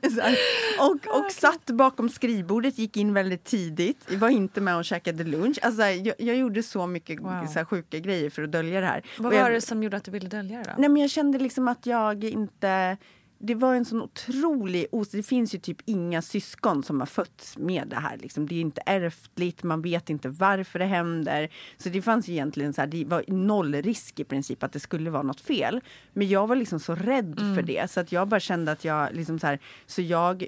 Och, 0.80 1.18
och 1.18 1.32
satt 1.32 1.66
bakom 1.66 2.10
skrivbordet, 2.10 2.78
gick 2.78 2.98
in 2.98 3.14
väldigt 3.14 3.44
tidigt. 3.44 4.08
Jag 4.10 4.18
var 4.18 4.30
inte 4.30 4.62
med 4.62 4.76
och 4.76 4.86
käkade 4.86 5.24
lunch. 5.24 5.60
Alltså, 5.62 5.82
jag, 5.84 6.16
jag 6.18 6.36
gjorde 6.36 6.64
så 6.64 6.88
mycket 6.88 7.20
wow. 7.20 7.46
så 7.46 7.60
här, 7.60 7.66
sjuka 7.66 8.00
grejer 8.00 8.30
för 8.30 8.44
att 8.44 8.52
dölja 8.52 8.82
det 8.82 8.88
här. 8.88 9.04
Vad 9.18 9.34
jag, 9.34 9.44
var 9.44 9.52
det 9.52 9.62
som 9.62 9.84
gjorde 9.84 9.98
att 9.98 10.04
du 10.04 10.12
ville 10.12 10.30
dölja 10.30 10.58
det? 10.58 10.64
Då? 10.64 10.72
Nej, 10.78 10.90
men 10.90 11.02
jag 11.02 11.10
kände 11.10 11.40
liksom 11.40 11.68
att 11.68 11.86
jag 11.86 12.24
inte 12.24 12.98
det 13.44 13.56
var 13.56 13.76
en 13.76 13.86
sån 13.86 14.02
otrolig 14.02 14.86
Det 15.12 15.24
finns 15.24 15.56
ju 15.56 15.60
typ 15.60 15.78
inga 15.86 16.22
syskon 16.22 16.84
som 16.84 17.00
har 17.00 17.08
fötts 17.08 17.58
med 17.58 17.88
det 17.88 17.96
här. 17.96 18.18
Liksom. 18.18 18.48
Det 18.48 18.56
är 18.56 18.62
inte 18.62 18.82
ärftligt, 18.86 19.64
man 19.64 19.82
vet 19.82 20.10
inte 20.10 20.30
varför 20.30 20.80
det 20.80 20.86
händer. 20.86 21.50
Så 21.78 21.90
det 21.90 22.02
fanns 22.02 22.30
egentligen 22.30 22.74
så 22.74 22.82
här, 22.82 22.88
det 22.88 23.06
var 23.06 23.24
noll 23.28 23.76
risk 23.76 24.20
i 24.20 24.24
princip 24.24 24.64
att 24.64 24.74
det 24.74 24.80
skulle 24.80 25.10
vara 25.10 25.24
något 25.24 25.42
fel. 25.42 25.82
Men 26.14 26.28
jag 26.28 26.48
var 26.48 26.56
liksom 26.56 26.80
så 26.80 26.96
rädd 26.96 27.40
mm. 27.40 27.56
för 27.56 27.62
det 27.62 27.92
så 27.92 28.00
att 28.00 28.12
jag 28.12 28.28
bara 28.28 28.40
kände 28.40 28.72
att 28.72 28.86
jag 28.86 29.14
liksom 29.14 29.40
så 29.40 29.48
här, 29.48 29.60
så 29.86 30.02
jag 30.02 30.48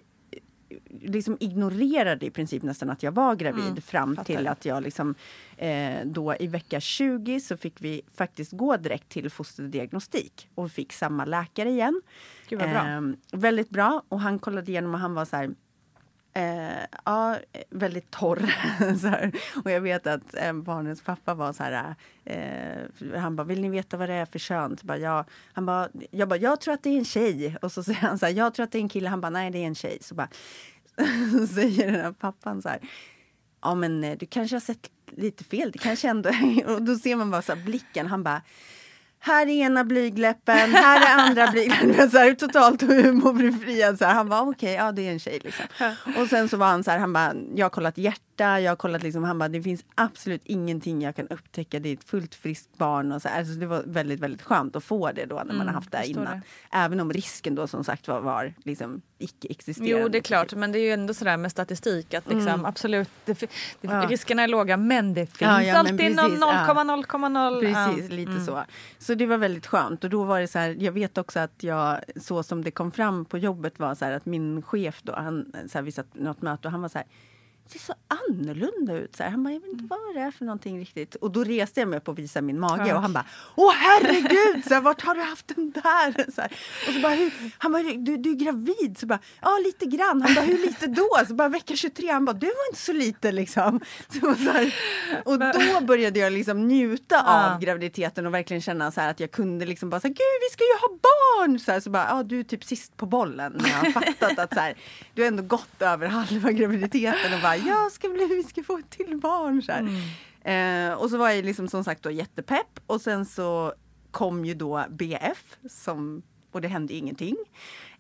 liksom 0.89 1.37
ignorerade 1.39 2.25
i 2.25 2.31
princip 2.31 2.63
nästan 2.63 2.89
att 2.89 3.03
jag 3.03 3.11
var 3.11 3.35
gravid 3.35 3.63
mm, 3.63 3.81
fram 3.81 4.15
fattar. 4.15 4.35
till 4.35 4.47
att 4.47 4.65
jag 4.65 4.83
liksom 4.83 5.15
eh, 5.57 6.05
då 6.05 6.35
i 6.39 6.47
vecka 6.47 6.79
20 6.79 7.39
så 7.39 7.57
fick 7.57 7.81
vi 7.81 8.01
faktiskt 8.15 8.51
gå 8.51 8.77
direkt 8.77 9.09
till 9.09 9.29
fosterdiagnostik 9.29 10.49
och 10.55 10.71
fick 10.71 10.93
samma 10.93 11.25
läkare 11.25 11.69
igen. 11.69 12.01
Gud, 12.53 12.61
vad 12.61 12.69
bra. 12.69 12.87
Eh, 12.87 13.01
väldigt 13.31 13.69
bra 13.69 14.03
och 14.09 14.19
han 14.19 14.39
kollade 14.39 14.71
igenom 14.71 14.93
och 14.93 14.99
han 14.99 15.13
var 15.13 15.25
så 15.25 15.35
här 15.35 15.49
Eh, 16.35 16.85
ja, 17.05 17.37
väldigt 17.69 18.11
torr. 18.11 18.53
så 19.01 19.07
här. 19.07 19.31
Och 19.63 19.71
jag 19.71 19.81
vet 19.81 20.07
att 20.07 20.35
eh, 20.35 20.53
barnens 20.53 21.01
pappa 21.01 21.33
var 21.33 21.53
så 21.53 21.63
här. 21.63 21.95
Eh, 22.25 23.19
han 23.19 23.35
bara, 23.35 23.43
vill 23.43 23.61
ni 23.61 23.69
veta 23.69 23.97
vad 23.97 24.09
det 24.09 24.15
är 24.15 24.25
för 24.25 24.39
kön? 24.39 24.77
Så 24.77 24.85
bara, 24.85 24.97
ja. 24.97 25.25
Han 25.53 25.65
bara, 25.65 25.89
jag 26.11 26.29
bara, 26.29 26.39
jag 26.39 26.61
tror 26.61 26.73
att 26.73 26.83
det 26.83 26.89
är 26.89 26.97
en 26.97 27.05
tjej. 27.05 27.57
Och 27.61 27.71
så 27.71 27.83
säger 27.83 27.99
han 27.99 28.19
så 28.19 28.25
här, 28.25 28.33
jag 28.33 28.53
tror 28.53 28.63
att 28.63 28.71
det 28.71 28.77
är 28.77 28.81
en 28.81 28.89
kille. 28.89 29.09
Han 29.09 29.21
bara, 29.21 29.29
nej 29.29 29.51
det 29.51 29.57
är 29.57 29.67
en 29.67 29.75
tjej. 29.75 29.97
Så 30.01 30.15
bara, 30.15 30.29
så 31.39 31.47
säger 31.47 31.91
den 31.91 32.01
här 32.01 32.11
pappan 32.11 32.61
så 32.61 32.69
här. 32.69 32.79
Ja 33.61 33.75
men 33.75 34.03
eh, 34.03 34.17
du 34.17 34.25
kanske 34.25 34.55
har 34.55 34.61
sett 34.61 34.89
lite 35.11 35.43
fel. 35.43 35.71
Det 35.71 35.79
kanske 35.79 36.09
ändå... 36.09 36.29
Och 36.65 36.81
då 36.81 36.95
ser 36.95 37.15
man 37.15 37.31
bara 37.31 37.41
så 37.41 37.55
här, 37.55 37.63
blicken. 37.63 38.07
Han 38.07 38.23
bara 38.23 38.41
här 39.25 39.47
är 39.47 39.51
ena 39.51 39.83
blygläppen, 39.83 40.73
här 40.73 41.01
är 41.01 41.27
andra 41.27 41.51
blygläppen. 41.51 42.11
Så 42.11 42.17
här, 42.17 42.33
totalt 42.33 42.81
humorbefriad. 42.81 43.97
Så 43.97 44.05
här. 44.05 44.13
Han 44.13 44.29
var 44.29 44.41
okej, 44.41 44.51
okay, 44.51 44.73
ja 44.73 44.91
det 44.91 45.07
är 45.07 45.11
en 45.11 45.19
tjej. 45.19 45.39
Liksom. 45.43 45.65
Och 46.17 46.27
sen 46.27 46.49
så 46.49 46.57
var 46.57 46.67
han 46.67 46.83
så 46.83 46.91
här, 46.91 46.99
han 46.99 47.13
bara, 47.13 47.33
jag 47.55 47.65
har 47.65 47.69
kollat 47.69 47.97
hjärta, 48.33 48.59
jag 48.59 48.77
kollat 48.77 49.03
liksom, 49.03 49.23
han 49.23 49.39
bara, 49.39 49.49
det 49.49 49.61
finns 49.61 49.85
absolut 49.95 50.41
ingenting 50.45 51.01
jag 51.01 51.15
kan 51.15 51.27
upptäcka. 51.27 51.79
Det 51.79 51.89
är 51.89 51.93
ett 51.93 52.03
fullt 52.03 52.35
friskt 52.35 52.77
barn. 52.77 53.11
Och 53.11 53.21
så. 53.21 53.29
Alltså, 53.29 53.53
det 53.53 53.65
var 53.65 53.83
väldigt, 53.85 54.19
väldigt 54.19 54.41
skönt 54.41 54.75
att 54.75 54.83
få 54.83 55.11
det 55.11 55.25
då 55.25 55.35
när 55.35 55.45
man 55.45 55.55
mm, 55.55 55.67
har 55.67 55.73
haft 55.73 55.91
det 55.91 56.05
innan. 56.05 56.25
Det. 56.25 56.41
Även 56.71 56.99
om 56.99 57.13
risken 57.13 57.55
då 57.55 57.67
som 57.67 57.83
sagt 57.83 58.07
var, 58.07 58.21
var 58.21 58.53
liksom 58.65 59.01
icke-existerande. 59.17 60.01
Jo 60.01 60.07
det 60.07 60.17
är 60.17 60.21
klart, 60.21 60.53
men 60.53 60.71
det 60.71 60.79
är 60.79 60.83
ju 60.83 60.91
ändå 60.91 61.13
sådär 61.13 61.37
med 61.37 61.51
statistik 61.51 62.13
att 62.13 62.27
liksom, 62.27 62.47
mm. 62.47 62.65
absolut, 62.65 63.09
det, 63.25 63.39
det, 63.39 63.47
ja. 63.81 64.05
riskerna 64.09 64.43
är 64.43 64.47
låga 64.47 64.77
men 64.77 65.13
det 65.13 65.25
finns 65.25 65.41
ja, 65.41 65.63
ja, 65.63 65.77
alltid 65.77 65.99
0,0,0. 65.99 67.59
Precis, 67.59 68.09
lite 68.09 68.31
mm. 68.31 68.45
så. 68.45 68.63
Så 68.99 69.13
det 69.13 69.25
var 69.25 69.37
väldigt 69.37 69.67
skönt 69.67 70.03
och 70.03 70.09
då 70.09 70.23
var 70.23 70.39
det 70.39 70.47
så 70.47 70.59
här, 70.59 70.75
jag 70.79 70.91
vet 70.91 71.17
också 71.17 71.39
att 71.39 71.63
jag, 71.63 71.99
så 72.15 72.43
som 72.43 72.63
det 72.63 72.71
kom 72.71 72.91
fram 72.91 73.25
på 73.25 73.37
jobbet 73.37 73.79
var 73.79 73.95
så 73.95 74.05
här 74.05 74.11
att 74.11 74.25
min 74.25 74.61
chef 74.61 75.01
då, 75.03 75.13
han, 75.15 75.51
så 75.71 75.77
här, 75.77 75.81
vi 75.81 75.91
satt 75.91 76.15
något 76.15 76.41
möte 76.41 76.67
och 76.67 76.71
han 76.71 76.81
var 76.81 76.89
så 76.89 76.97
här 76.97 77.07
ser 77.67 77.79
så 77.79 77.93
annorlunda 78.07 78.97
ut. 78.97 79.15
Så 79.15 79.23
här. 79.23 79.29
Han 79.29 79.43
bara, 79.43 79.53
jag 79.53 79.59
vet 79.59 79.69
inte 79.69 79.83
vad 79.89 80.15
det 80.15 80.21
är 80.21 80.31
för 80.31 80.45
någonting 80.45 80.79
riktigt. 80.79 81.15
Och 81.15 81.31
då 81.31 81.43
reste 81.43 81.79
jag 81.79 81.89
mig 81.89 81.97
upp 81.97 82.07
och 82.07 82.19
visade 82.19 82.45
min 82.45 82.59
mage 82.59 82.87
ja. 82.87 82.95
och 82.95 83.01
han 83.01 83.13
bara, 83.13 83.25
åh 83.55 83.73
herregud, 83.73 84.65
så 84.67 84.73
här, 84.73 84.81
vart 84.81 85.01
har 85.01 85.15
du 85.15 85.21
haft 85.21 85.55
den 85.55 85.71
där? 85.71 86.31
Så 86.31 86.41
här. 86.41 86.51
Och 86.87 86.93
så 86.93 86.99
bara, 86.99 87.13
hur? 87.13 87.31
han 87.57 87.71
bara, 87.71 87.83
du, 87.83 88.17
du 88.17 88.31
är 88.31 88.35
gravid? 88.35 88.97
Så 88.99 89.05
bara, 89.05 89.19
ja 89.41 89.59
lite 89.65 89.85
grann. 89.85 90.21
Han 90.21 90.35
bara, 90.35 90.45
hur 90.45 90.57
lite 90.57 90.87
då? 90.87 91.09
Så 91.27 91.33
bara, 91.33 91.49
vecka 91.49 91.75
23. 91.75 92.11
Han 92.11 92.25
bara, 92.25 92.33
du 92.33 92.45
var 92.45 92.67
inte 92.69 92.81
så 92.81 92.93
lite 92.93 93.31
liksom. 93.31 93.79
Så, 94.09 94.19
så 94.19 94.51
här. 94.51 94.75
Och 95.25 95.39
då 95.39 95.85
började 95.85 96.19
jag 96.19 96.33
liksom 96.33 96.67
njuta 96.67 97.15
ja. 97.15 97.53
av 97.53 97.59
graviditeten 97.59 98.25
och 98.25 98.33
verkligen 98.33 98.61
känna 98.61 98.91
så 98.91 99.01
här 99.01 99.09
att 99.09 99.19
jag 99.19 99.31
kunde 99.31 99.65
liksom 99.65 99.89
bara, 99.89 100.01
så 100.01 100.07
här, 100.07 100.13
gud 100.13 100.41
vi 100.41 100.53
ska 100.53 100.63
ju 100.63 100.79
ha 100.81 100.89
barn! 100.89 101.59
Så, 101.59 101.71
här, 101.71 101.79
så 101.79 101.89
bara, 101.89 102.07
ja 102.09 102.23
du 102.23 102.39
är 102.39 102.43
typ 102.43 102.63
sist 102.63 102.97
på 102.97 103.05
bollen. 103.05 103.61
Jag 103.65 103.73
har 103.73 103.91
fattat 103.91 104.39
att 104.39 104.53
så 104.53 104.59
här, 104.59 104.75
du 105.13 105.21
har 105.21 105.27
ändå 105.27 105.43
gått 105.43 105.81
över 105.81 106.07
halva 106.07 106.51
graviditeten 106.51 107.33
och 107.33 107.41
bara, 107.41 107.52
jag 107.55 107.91
ska 107.91 108.09
bli, 108.09 108.25
vi 108.25 108.43
ska 108.43 108.63
få 108.63 108.77
ett 108.77 108.89
till 108.89 109.17
barn. 109.17 109.61
Så 109.61 109.71
mm. 109.71 110.91
eh, 110.91 110.97
och 110.97 111.09
så 111.09 111.17
var 111.17 111.29
jag 111.29 111.45
liksom 111.45 111.67
som 111.67 111.83
sagt 111.83 112.03
då 112.03 112.11
jättepepp 112.11 112.79
och 112.87 113.01
sen 113.01 113.25
så 113.25 113.73
kom 114.11 114.45
ju 114.45 114.53
då 114.53 114.85
BF 114.89 115.57
som, 115.69 116.23
och 116.51 116.61
det 116.61 116.67
hände 116.67 116.93
ingenting. 116.93 117.35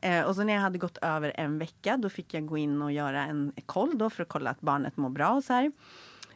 Eh, 0.01 0.21
och 0.21 0.35
så 0.35 0.43
när 0.43 0.53
jag 0.53 0.61
hade 0.61 0.77
gått 0.77 0.97
över 0.97 1.33
en 1.35 1.59
vecka 1.59 1.97
då 1.97 2.09
fick 2.09 2.33
jag 2.33 2.45
gå 2.45 2.57
in 2.57 2.81
och 2.81 2.91
göra 2.91 3.25
en 3.25 3.53
koll 3.65 3.97
då 3.97 4.09
för 4.09 4.23
att 4.23 4.29
kolla 4.29 4.49
att 4.49 4.61
barnet 4.61 4.97
mår 4.97 5.09
bra 5.09 5.29
och 5.29 5.43
så 5.43 5.53
här. 5.53 5.71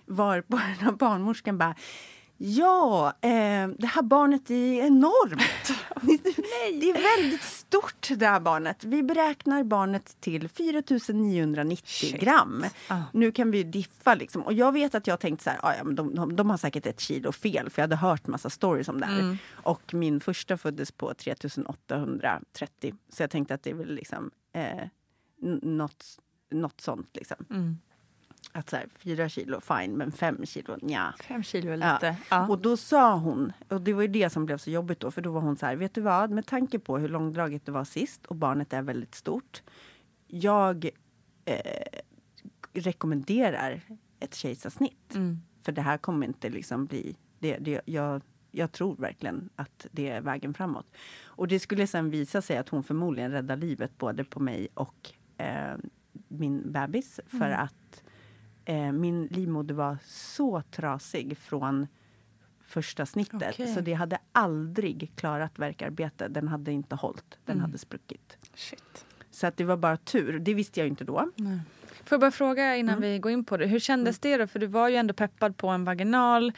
Var 0.06 0.42
på 0.42 0.58
den 0.78 0.86
här 0.86 0.92
barnmorskan 0.92 1.58
bara 1.58 1.76
Ja, 2.40 3.14
eh, 3.22 3.68
det 3.78 3.88
här 3.88 4.02
barnet 4.02 4.50
är 4.50 4.86
enormt. 4.86 5.72
det 6.82 6.90
är 6.90 7.18
väldigt 7.18 7.44
stort 7.68 8.10
det 8.20 8.28
här 8.28 8.40
barnet. 8.40 8.84
Vi 8.84 9.04
beräknar 9.04 9.64
barnet 9.64 10.18
till 10.20 10.50
4990 10.50 12.20
gram. 12.20 12.66
Ah. 12.88 13.02
Nu 13.14 13.32
kan 13.32 13.52
vi 13.52 13.64
diffa 13.64 14.16
liksom. 14.16 14.42
Och 14.42 14.54
jag 14.54 14.72
vet 14.72 14.96
att 14.96 15.08
jag 15.08 15.20
tänkt 15.20 15.42
så 15.42 15.50
här, 15.50 15.60
ah, 15.64 15.74
ja, 15.78 15.84
men 15.84 15.96
de, 15.96 16.16
de, 16.16 16.36
de, 16.36 16.50
har 16.50 16.58
säkert 16.58 16.86
ett 16.86 17.00
kilo 17.00 17.32
fel 17.32 17.70
för 17.70 17.82
jag 17.82 17.84
hade 17.84 17.96
hört 17.96 18.28
massa 18.28 18.50
stories 18.50 18.90
om 18.90 19.00
det 19.00 19.06
här. 19.06 19.20
Mm. 19.20 19.38
Och 19.52 19.94
min 19.94 20.20
första 20.20 20.58
föddes 20.58 20.92
på 20.92 21.14
3830. 21.14 22.94
Så 23.10 23.24
jag 23.24 23.30
tänkte 23.30 23.54
att 23.54 23.64
det 23.64 23.70
är 23.70 23.76
väl 23.76 23.96
liksom 23.96 24.32
eh, 24.54 24.88
något, 25.62 26.06
något 26.52 26.82
sånt 26.82 27.10
liksom. 27.14 27.46
Mm 27.50 27.78
att 28.52 28.70
så 28.70 28.76
här, 28.76 28.88
fyra 28.98 29.30
kilo 29.30 29.62
fine, 29.62 29.98
men 29.98 30.12
fem 30.12 30.46
kilo 30.46 30.78
nja. 30.82 31.14
Fem 31.24 31.44
kilo 31.44 31.72
är 31.72 31.78
lite. 31.78 31.98
Ja. 32.02 32.16
Ja. 32.30 32.48
Och 32.48 32.60
då 32.60 32.78
sa 32.78 33.16
hon, 33.16 33.54
och 33.70 33.82
det 33.82 33.94
var 33.94 34.02
ju 34.02 34.08
det 34.08 34.30
som 34.30 34.46
blev 34.46 34.58
så 34.58 34.72
jobbigt 34.72 35.00
då, 35.00 35.12
för 35.12 35.22
då 35.22 35.32
var 35.32 35.42
hon 35.42 35.58
så 35.58 35.66
här, 35.66 35.76
vet 35.76 35.94
du 35.94 36.02
vad, 36.02 36.32
med 36.32 36.46
tanke 36.46 36.80
på 36.80 36.98
hur 36.98 37.10
långdraget 37.10 37.66
det 37.66 37.72
var 37.72 37.84
sist 37.84 38.26
och 38.26 38.36
barnet 38.36 38.74
är 38.74 38.82
väldigt 38.82 39.16
stort. 39.16 39.64
Jag 40.28 40.90
eh, 41.46 42.02
rekommenderar 42.74 43.82
ett 44.20 44.36
kejsarsnitt. 44.36 45.16
Mm. 45.16 45.42
För 45.62 45.72
det 45.72 45.82
här 45.82 45.98
kommer 45.98 46.28
inte 46.28 46.50
liksom 46.50 46.86
bli, 46.86 47.16
det, 47.40 47.58
det, 47.58 47.82
jag, 47.86 48.22
jag 48.52 48.72
tror 48.72 48.96
verkligen 48.96 49.50
att 49.56 49.88
det 49.92 50.10
är 50.10 50.22
vägen 50.22 50.54
framåt. 50.54 50.88
Och 51.26 51.48
det 51.48 51.60
skulle 51.60 51.88
sen 51.88 52.10
visa 52.10 52.42
sig 52.42 52.58
att 52.58 52.70
hon 52.70 52.84
förmodligen 52.84 53.32
räddar 53.32 53.56
livet 53.56 53.98
både 53.98 54.24
på 54.24 54.40
mig 54.40 54.68
och 54.74 55.14
eh, 55.38 55.78
min 56.28 56.72
bebis. 56.72 57.20
För 57.28 57.46
mm. 57.46 57.60
att 57.60 58.04
eh, 58.68 58.92
min 58.92 59.28
livmoder 59.28 59.76
var 59.76 59.98
så 60.06 60.62
trasig 60.62 61.38
från 61.38 61.88
första 62.62 63.06
snittet. 63.06 63.54
Okay. 63.54 63.74
Så 63.74 63.82
det 63.82 63.94
hade 63.94 64.18
aldrig 64.32 65.12
klarat 65.16 65.60
verkarbete. 65.60 66.28
Den 66.28 66.48
hade 66.48 66.72
inte 66.72 66.96
hållit. 66.96 67.38
Den 67.46 67.54
mm. 67.54 67.62
hade 67.62 67.78
spruckit. 67.78 68.38
Shit. 68.56 69.06
Så 69.32 69.48
att 69.48 69.58
det 69.58 69.64
var 69.64 69.78
bara 69.78 69.98
tur. 69.98 70.40
Det 70.40 70.54
visste 70.54 70.80
jag 70.80 70.88
inte 70.88 71.04
då. 71.04 71.30
Nej. 71.36 71.60
Får 72.04 72.16
jag 72.16 72.20
bara 72.20 72.32
fråga 72.32 72.76
innan 72.76 72.98
mm. 72.98 73.12
vi 73.12 73.20
går 73.20 73.32
in 73.32 73.46
på 73.46 73.58
det. 73.58 73.66
Hur 73.66 73.80
kändes 73.80 74.26
mm. 74.26 74.38
det 74.38 74.44
då? 74.44 74.48
För 74.48 74.60
du 74.60 74.68
var 74.68 74.90
ju 74.90 74.96
ändå 74.96 75.14
peppad 75.14 75.58
på 75.58 75.68
en 75.68 75.84
vaginal. 75.84 76.54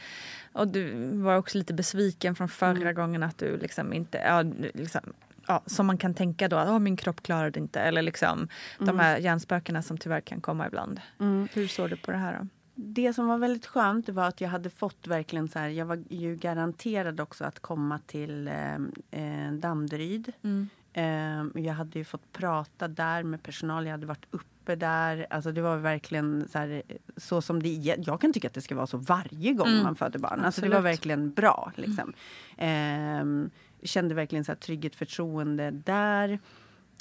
Och 0.52 0.68
du 0.68 1.10
var 1.16 1.36
också 1.36 1.58
lite 1.58 1.74
besviken 1.74 2.34
från 2.34 2.48
förra 2.48 2.80
mm. 2.80 2.94
gången 2.94 3.22
att 3.22 3.38
du 3.38 3.56
liksom 3.56 3.92
inte... 3.92 4.18
Ja, 4.18 4.42
liksom, 4.74 5.12
ja, 5.50 5.62
som 5.66 5.86
man 5.86 5.98
kan 5.98 6.14
tänka 6.14 6.48
då, 6.48 6.56
att 6.56 6.68
oh, 6.68 6.78
min 6.78 6.96
kropp 6.96 7.22
klarar 7.22 7.50
det 7.50 7.60
inte. 7.60 7.80
Eller 7.80 8.02
liksom 8.02 8.38
mm. 8.38 8.48
de 8.78 8.98
här 8.98 9.18
hjärnspökena 9.18 9.82
som 9.82 9.98
tyvärr 9.98 10.20
kan 10.20 10.40
komma 10.40 10.66
ibland. 10.66 11.00
Mm. 11.20 11.48
Hur 11.52 11.66
såg 11.66 11.90
du 11.90 11.96
på 11.96 12.10
det 12.10 12.16
här 12.16 12.38
då? 12.40 12.46
Det 12.74 13.12
som 13.12 13.26
var 13.26 13.38
väldigt 13.38 13.66
skönt 13.66 14.08
var 14.08 14.28
att 14.28 14.40
jag 14.40 14.48
hade 14.48 14.70
fått 14.70 15.06
verkligen 15.06 15.48
så 15.48 15.58
här, 15.58 15.68
jag 15.68 15.86
var 15.86 16.04
ju 16.08 16.36
garanterad 16.36 17.20
också 17.20 17.44
att 17.44 17.60
komma 17.60 17.98
till 18.06 18.48
eh, 18.48 18.74
eh 19.10 19.52
Danderyd. 19.52 20.32
Mm. 20.42 20.68
Eh, 20.92 21.62
jag 21.64 21.74
hade 21.74 21.98
ju 21.98 22.04
fått 22.04 22.32
prata 22.32 22.88
där 22.88 23.22
med 23.22 23.42
personal, 23.42 23.84
jag 23.84 23.92
hade 23.92 24.06
varit 24.06 24.26
uppe 24.30 24.76
där. 24.76 25.26
Alltså 25.30 25.52
det 25.52 25.62
var 25.62 25.76
verkligen 25.76 26.48
så, 26.48 26.58
här, 26.58 26.82
så 27.16 27.42
som 27.42 27.62
det 27.62 27.68
Jag 27.98 28.20
kan 28.20 28.32
tycka 28.32 28.48
att 28.48 28.54
det 28.54 28.60
ska 28.60 28.74
vara 28.74 28.86
så 28.86 28.96
varje 28.96 29.52
gång 29.52 29.68
mm. 29.68 29.82
man 29.82 29.96
föder 29.96 30.18
barn. 30.18 30.40
Alltså 30.44 30.60
det 30.60 30.68
var 30.68 30.80
verkligen 30.80 31.30
bra. 31.30 31.72
Liksom. 31.76 32.12
Mm. 32.56 33.44
Eh, 33.44 33.50
kände 33.82 34.14
verkligen 34.14 34.44
så 34.44 34.52
här 34.52 34.56
trygghet, 34.56 34.96
förtroende 34.96 35.70
där. 35.70 36.38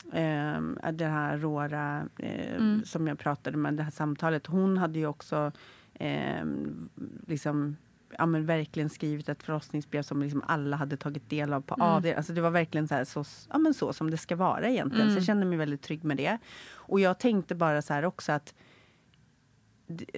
Um, 0.04 0.80
den 0.94 1.12
här 1.12 1.38
Rora 1.38 2.10
uh, 2.24 2.56
mm. 2.56 2.82
som 2.86 3.08
jag 3.08 3.20
pratade 3.20 3.58
med, 3.58 3.74
det 3.74 3.84
här 3.84 3.92
samtalet. 3.92 4.48
Hon 4.48 4.78
hade 4.78 5.00
ju 5.00 5.08
också 5.08 5.52
um, 6.00 6.89
liksom 7.28 7.76
ja, 8.18 8.26
men 8.26 8.46
verkligen 8.46 8.89
skrivit 8.89 9.30
ett 9.30 9.44
förlossningsbrev 9.44 10.02
som 10.02 10.22
liksom 10.22 10.44
alla 10.48 10.78
hade 10.78 10.98
tagit 10.98 11.30
del 11.30 11.54
av 11.54 11.62
på 11.62 11.74
mm. 11.74 11.88
AD. 11.88 12.15
Alltså 12.15 12.34
det 12.34 12.42
var 12.42 12.50
verkligen 12.52 12.88
så, 12.88 12.96
här, 12.96 13.04
så, 13.04 13.26
ja, 13.50 13.58
men 13.58 13.74
så 13.74 13.94
som 13.94 14.12
det 14.12 14.18
ska 14.18 14.36
vara 14.36 14.70
egentligen. 14.70 15.08
Mm. 15.08 15.13
Så 15.13 15.20
jag 15.20 15.26
kände 15.26 15.46
mig 15.46 15.58
väldigt 15.58 15.82
trygg 15.82 16.04
med 16.04 16.18
det. 16.18 16.38
Och 16.74 17.00
jag 17.00 17.20
tänkte 17.20 17.56
bara 17.56 17.82
så 17.82 17.94
här 17.94 18.06
också 18.06 18.32
att 18.32 18.54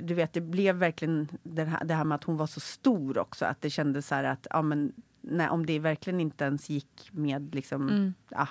du 0.01 0.13
vet, 0.13 0.33
det 0.33 0.41
blev 0.41 0.75
verkligen 0.75 1.27
det 1.43 1.63
här, 1.63 1.85
det 1.85 1.93
här 1.93 2.03
med 2.03 2.15
att 2.15 2.23
hon 2.23 2.37
var 2.37 2.47
så 2.47 2.59
stor 2.59 3.17
också. 3.17 3.45
Att 3.45 3.61
det 3.61 3.69
kändes 3.69 4.07
så 4.07 4.15
här 4.15 4.23
att 4.23 4.47
ja, 4.49 4.61
men 4.61 4.93
nej, 5.21 5.49
om 5.49 5.65
det 5.65 5.79
verkligen 5.79 6.19
inte 6.19 6.43
ens 6.43 6.69
gick 6.69 7.09
med... 7.11 7.55
Liksom, 7.55 7.89
mm. 7.89 8.13
ja, 8.29 8.47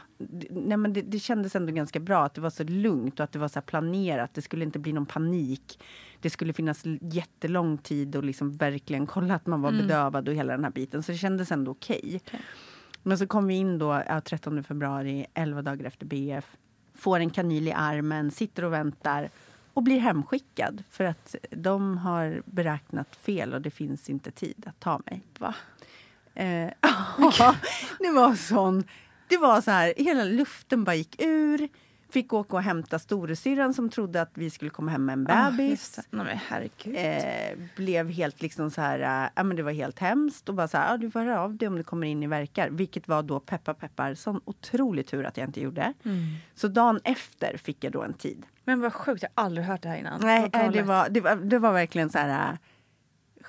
nej, 0.51 0.77
men 0.77 0.93
det, 0.93 1.03
det, 1.03 1.19
kändes 1.19 1.57
ändå 1.57 1.73
ganska 1.73 2.01
bra 2.01 2.25
att 2.25 2.35
det 2.35 2.41
var 2.41 2.51
så 2.51 2.65
lugnt 2.65 3.21
och 3.21 3.25
att 3.25 3.33
det 3.33 3.39
var 3.39 3.49
så 3.49 3.61
planerat. 3.61 4.35
Det 4.35 4.43
skulle 4.43 4.65
inte 4.65 4.79
bli 4.79 4.93
någon 4.93 5.07
panik. 5.07 5.83
Det 6.21 6.31
skulle 6.31 6.53
finnas 6.53 6.83
jättelång 7.01 7.79
tid 7.79 8.17
och 8.17 8.25
liksom 8.25 8.57
verkligen 8.57 9.07
kolla 9.07 9.35
att 9.35 9.47
man 9.47 9.63
var 9.63 9.71
mm. 9.71 9.87
bedövad 9.87 10.29
och 10.29 10.35
hela 10.35 10.53
den 10.53 10.65
här 10.65 10.71
biten. 10.71 11.03
Så 11.03 11.13
det 11.13 11.19
kändes 11.19 11.53
ändå 11.53 11.71
okej. 11.71 12.01
Okay. 12.05 12.17
okay. 12.17 12.41
Men 13.03 13.19
så 13.19 13.27
kom 13.27 13.47
vi 13.47 13.55
in 13.55 13.79
då 13.79 14.03
ja, 14.09 14.21
13 14.21 14.65
februari, 14.65 15.27
11 15.35 15.63
dagar 15.63 15.85
efter 15.85 16.07
BF. 16.07 16.57
Får 16.95 17.21
en 17.21 17.31
kanyl 17.31 17.69
i 17.69 17.73
armen, 17.73 18.31
sitter 18.31 18.65
och 18.65 18.73
väntar 18.73 19.29
och 19.75 19.83
blir 19.83 19.99
hemskickad 19.99 20.83
för 20.91 21.05
att 21.05 21.35
de 21.51 21.99
har 21.99 22.43
beräknat 22.45 23.17
fel 23.17 23.55
och 23.55 23.63
det 23.63 23.71
finns 23.71 24.11
inte 24.11 24.31
tid 24.31 24.65
att 24.67 24.81
ta 24.81 25.01
mig. 25.07 25.23
Va? 25.39 25.55
Eh, 26.35 26.71
det 27.99 28.11
var 28.11 28.35
sån... 28.35 28.85
Det 29.29 29.37
var 29.37 29.61
så 29.61 29.71
här, 29.71 29.95
hela 29.97 30.25
luften 30.25 30.85
bara 30.85 30.95
gick 30.95 31.23
ur. 31.23 31.69
Fick 32.11 32.33
åka 32.33 32.57
och 32.57 32.63
hämta 32.63 32.99
storasyrran 32.99 33.75
som 33.75 33.91
trodde 33.91 34.23
att 34.23 34.31
vi 34.35 34.51
skulle 34.51 34.71
komma 34.71 34.91
hem 34.91 35.05
med 35.05 35.13
en 35.13 35.25
bebis. 35.25 35.99
Ah, 35.99 36.03
Nej, 36.11 36.27
men 36.27 36.39
herregud. 36.49 36.97
Eh, 36.97 37.59
blev 37.77 38.11
helt 38.11 38.43
liksom 38.43 38.71
så 38.71 38.81
här, 38.81 39.25
äh, 39.25 39.31
ja 39.35 39.43
men 39.43 39.57
det 39.57 39.63
var 39.63 39.73
helt 39.73 39.99
hemskt 39.99 40.49
och 40.49 40.55
bara 40.55 40.69
så 40.69 40.79
här, 40.79 40.91
ja, 40.91 40.97
du 40.97 41.11
får 41.11 41.21
höra 41.21 41.41
av 41.41 41.57
dig 41.57 41.69
om 41.69 41.77
du 41.77 41.85
kommer 41.85 42.07
in 42.07 42.23
i 42.23 42.27
verkar. 42.27 42.71
Vilket 42.71 43.09
var 43.09 43.23
då 43.23 43.41
peppar 43.41 43.75
peppar, 43.75 44.15
sån 44.15 44.41
otrolig 44.45 45.07
tur 45.07 45.25
att 45.25 45.37
jag 45.37 45.49
inte 45.49 45.61
gjorde. 45.61 45.93
Mm. 46.05 46.27
Så 46.55 46.69
dagen 46.69 47.01
efter 47.05 47.57
fick 47.57 47.85
jag 47.85 47.93
då 47.93 48.03
en 48.03 48.15
tid. 48.15 48.47
Men 48.65 48.81
vad 48.81 48.93
sjukt, 48.93 49.23
jag 49.23 49.31
har 49.35 49.45
aldrig 49.45 49.67
hört 49.67 49.83
det 49.83 49.89
här 49.89 49.97
innan. 49.97 50.21
Nej, 50.21 50.41
nej, 50.41 50.51
det, 50.53 50.59
galet. 50.59 50.87
var, 50.87 51.09
det, 51.09 51.21
var, 51.21 51.37
det 51.37 51.59
var 51.59 51.73
verkligen 51.73 52.11
så 52.11 52.19
här 52.19 52.53
äh, 52.53 52.59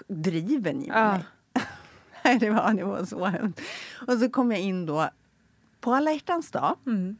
driven 0.07 0.84
i 0.84 0.88
mig. 0.88 1.24
Nej, 2.24 2.39
det 2.39 2.49
var, 2.49 2.74
det 2.74 2.84
var 2.84 3.05
så 3.05 3.26
hemskt. 3.26 3.62
Och 4.07 4.14
så 4.14 4.30
kom 4.30 4.51
jag 4.51 4.62
in 4.62 4.86
då 4.86 5.09
på 5.80 5.93
alla 5.93 6.12
hjärtans 6.12 6.51
dag. 6.51 6.78
Mm. 6.86 7.18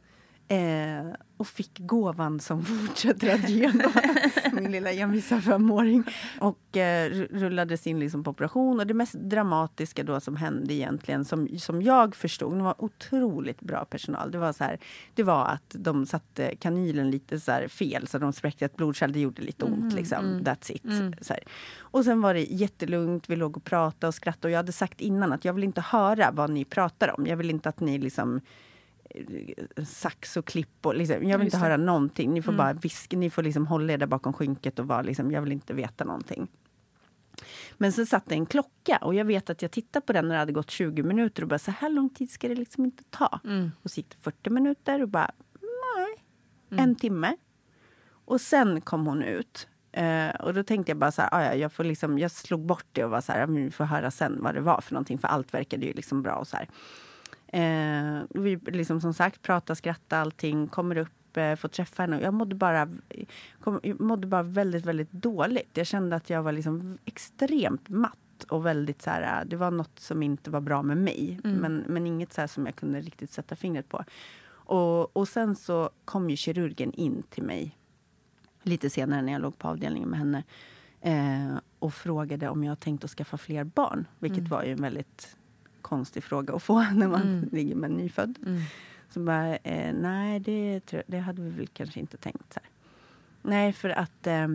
Eh, 0.52 1.12
och 1.36 1.46
fick 1.48 1.78
gåvan 1.78 2.40
som 2.40 2.64
fortsätter 2.64 3.34
att 3.34 3.48
ge 3.48 3.72
min 4.52 4.72
lilla 4.72 4.92
envisa 4.92 5.40
femåring. 5.40 6.04
Och 6.40 6.76
eh, 6.76 7.10
ru- 7.10 7.28
rullades 7.38 7.86
in 7.86 8.00
liksom 8.00 8.24
på 8.24 8.30
operation. 8.30 8.80
Och 8.80 8.86
det 8.86 8.94
mest 8.94 9.14
dramatiska 9.14 10.02
då 10.04 10.20
som 10.20 10.36
hände 10.36 10.74
egentligen, 10.74 11.24
som, 11.24 11.48
som 11.58 11.82
jag 11.82 12.16
förstod, 12.16 12.56
det 12.58 12.62
var 12.62 12.84
otroligt 12.84 13.60
bra 13.60 13.84
personal. 13.84 14.30
Det 14.30 14.38
var, 14.38 14.52
så 14.52 14.64
här, 14.64 14.78
det 15.14 15.22
var 15.22 15.46
att 15.46 15.74
de 15.78 16.06
satte 16.06 16.56
kanylen 16.56 17.10
lite 17.10 17.40
så 17.40 17.52
fel, 17.68 18.06
så 18.06 18.18
de 18.18 18.32
spräckte 18.32 18.64
ett 18.64 18.76
blodkärl. 18.76 19.12
Det 19.12 19.20
gjorde 19.20 19.42
lite 19.42 19.64
ont. 19.64 19.94
liksom. 19.94 20.24
That's 20.40 20.72
it. 20.72 20.82
Så 21.26 21.32
här. 21.32 21.42
Och 21.78 22.04
sen 22.04 22.20
var 22.20 22.34
det 22.34 22.40
jättelugnt, 22.42 23.30
vi 23.30 23.36
låg 23.36 23.56
och 23.56 23.64
pratade 23.64 24.08
och 24.08 24.14
skrattade. 24.14 24.48
Och 24.48 24.52
jag 24.52 24.56
hade 24.58 24.72
sagt 24.72 25.00
innan 25.00 25.32
att 25.32 25.44
jag 25.44 25.52
vill 25.52 25.64
inte 25.64 25.80
höra 25.80 26.30
vad 26.32 26.50
ni 26.50 26.64
pratar 26.64 27.14
om. 27.18 27.26
Jag 27.26 27.36
vill 27.36 27.50
inte 27.50 27.68
att 27.68 27.80
ni 27.80 27.98
liksom 27.98 28.40
sax 29.86 30.36
och 30.36 30.46
klipp. 30.46 30.86
Och 30.86 30.94
liksom, 30.94 31.28
jag 31.28 31.38
vill 31.38 31.46
inte 31.46 31.58
höra 31.58 31.76
någonting. 31.76 32.32
Ni 32.34 32.42
får 32.42 32.52
bara 32.52 32.72
viska, 32.72 33.16
ni 33.16 33.30
får 33.30 33.42
liksom 33.42 33.66
hålla 33.66 33.92
er 33.92 33.98
där 33.98 34.06
bakom 34.06 34.32
skynket 34.32 34.78
och 34.78 34.86
vara 34.86 35.02
liksom, 35.02 35.30
jag 35.30 35.42
vill 35.42 35.52
inte 35.52 35.74
veta 35.74 36.04
någonting. 36.04 36.48
Men 37.78 37.92
så 37.92 38.06
satt 38.06 38.26
det 38.26 38.34
en 38.34 38.46
klocka 38.46 38.98
och 39.02 39.14
jag 39.14 39.24
vet 39.24 39.50
att 39.50 39.62
jag 39.62 39.70
tittade 39.70 40.06
på 40.06 40.12
den 40.12 40.28
när 40.28 40.34
det 40.34 40.38
hade 40.38 40.52
gått 40.52 40.70
20 40.70 41.02
minuter 41.02 41.42
och 41.42 41.48
bara 41.48 41.58
så 41.58 41.70
här 41.70 41.90
lång 41.90 42.08
tid 42.10 42.30
ska 42.30 42.48
det 42.48 42.54
liksom 42.54 42.84
inte 42.84 43.04
ta. 43.10 43.40
Mm. 43.44 43.70
Och 43.82 43.90
så 43.90 43.98
gick 44.00 44.10
det 44.10 44.16
40 44.20 44.50
minuter 44.50 45.02
och 45.02 45.08
bara 45.08 45.30
nej, 45.60 46.24
en 46.80 46.94
timme. 46.94 47.36
Och 48.24 48.40
sen 48.40 48.80
kom 48.80 49.06
hon 49.06 49.22
ut. 49.22 49.68
Eh, 49.92 50.28
och 50.28 50.54
då 50.54 50.62
tänkte 50.62 50.90
jag 50.90 50.98
bara 50.98 51.12
så 51.12 51.22
här, 51.22 51.28
"Ah, 51.32 51.44
ja, 51.44 51.54
jag, 51.54 51.72
får 51.72 51.84
liksom, 51.84 52.18
jag 52.18 52.30
slog 52.30 52.66
bort 52.66 52.86
det 52.92 53.04
och 53.04 53.10
var 53.10 53.20
så 53.20 53.32
här, 53.32 53.40
"Ja, 53.40 53.46
men 53.46 53.64
vi 53.64 53.70
får 53.70 53.84
höra 53.84 54.10
sen 54.10 54.42
vad 54.42 54.54
det 54.54 54.60
var 54.60 54.80
för 54.80 54.94
någonting. 54.94 55.18
För 55.18 55.28
allt 55.28 55.54
verkade 55.54 55.86
ju 55.86 55.92
liksom 55.92 56.22
bra 56.22 56.34
och 56.34 56.48
så 56.48 56.56
här. 56.56 56.68
Eh, 57.52 58.22
vi 58.30 58.56
liksom 58.56 59.00
som 59.00 59.14
sagt 59.14 59.42
pratar, 59.42 59.74
skrattar, 59.74 60.20
allting. 60.20 60.68
Kommer 60.68 60.96
upp, 60.96 61.36
eh, 61.36 61.56
får 61.56 61.68
träffa 61.68 62.02
henne. 62.02 62.20
Jag 62.20 62.34
mådde 62.34 62.54
bara, 62.54 62.88
kom, 63.60 63.80
jag 63.82 64.00
mådde 64.00 64.26
bara 64.26 64.42
väldigt, 64.42 64.86
väldigt 64.86 65.12
dåligt. 65.12 65.70
Jag 65.74 65.86
kände 65.86 66.16
att 66.16 66.30
jag 66.30 66.42
var 66.42 66.52
liksom 66.52 66.98
extremt 67.04 67.88
matt. 67.88 68.18
Och 68.48 68.66
väldigt 68.66 69.02
så 69.02 69.10
här, 69.10 69.40
eh, 69.40 69.48
det 69.48 69.56
var 69.56 69.70
något 69.70 69.98
som 69.98 70.22
inte 70.22 70.50
var 70.50 70.60
bra 70.60 70.82
med 70.82 70.96
mig. 70.96 71.40
Men, 71.42 71.84
men 71.86 72.06
inget 72.06 72.32
så 72.32 72.48
som 72.48 72.66
jag 72.66 72.74
kunde 72.76 73.00
riktigt 73.00 73.32
sätta 73.32 73.56
fingret 73.56 73.88
på. 73.88 74.04
Och, 74.50 75.16
och 75.16 75.28
sen 75.28 75.56
så 75.56 75.90
kom 76.04 76.30
ju 76.30 76.36
kirurgen 76.36 76.92
in 76.92 77.22
till 77.30 77.42
mig 77.42 77.78
lite 78.62 78.90
senare 78.90 79.22
när 79.22 79.32
jag 79.32 79.42
låg 79.42 79.58
på 79.58 79.68
avdelningen 79.68 80.08
med 80.08 80.18
henne. 80.18 80.42
Eh, 81.00 81.58
och 81.78 81.94
frågade 81.94 82.48
om 82.48 82.64
jag 82.64 82.80
tänkte 82.80 83.04
att 83.04 83.10
skaffa 83.10 83.38
fler 83.38 83.64
barn. 83.64 84.06
Vilket 84.18 84.48
var 84.48 84.62
ju 84.62 84.72
en 84.72 84.82
väldigt 84.82 85.36
konstig 85.82 86.24
fråga 86.24 86.54
att 86.54 86.62
få 86.62 86.80
när 86.94 87.08
man 87.08 87.48
ligger 87.52 87.74
med 87.74 87.90
en 87.90 87.96
nyfödd. 87.96 88.38
Mm. 88.46 88.60
Så 89.08 89.20
bara, 89.20 89.56
eh, 89.56 89.94
nej 89.94 90.40
det, 90.40 90.80
det 91.06 91.18
hade 91.18 91.42
vi 91.42 91.50
väl 91.50 91.66
kanske 91.66 92.00
inte 92.00 92.16
tänkt. 92.16 92.52
Så 92.52 92.60
här. 92.62 92.70
Nej, 93.42 93.72
för 93.72 93.88
att 93.88 94.26
eh, 94.26 94.48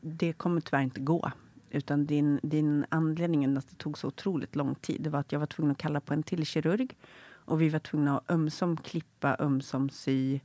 det 0.00 0.32
kommer 0.32 0.60
tyvärr 0.60 0.82
inte 0.82 1.00
gå. 1.00 1.32
Utan 1.70 2.06
din, 2.06 2.40
din 2.42 2.84
anledningen 2.88 3.58
att 3.58 3.68
det 3.68 3.76
tog 3.76 3.98
så 3.98 4.08
otroligt 4.08 4.56
lång 4.56 4.74
tid, 4.74 5.02
det 5.02 5.10
var 5.10 5.20
att 5.20 5.32
jag 5.32 5.38
var 5.38 5.46
tvungen 5.46 5.72
att 5.72 5.78
kalla 5.78 6.00
på 6.00 6.14
en 6.14 6.22
till 6.22 6.46
kirurg. 6.46 6.96
Och 7.30 7.62
vi 7.62 7.68
var 7.68 7.78
tvungna 7.78 8.18
att 8.18 8.30
ömsom 8.30 8.76
klippa, 8.76 9.36
ömsom 9.38 9.90
sy. 9.90 10.40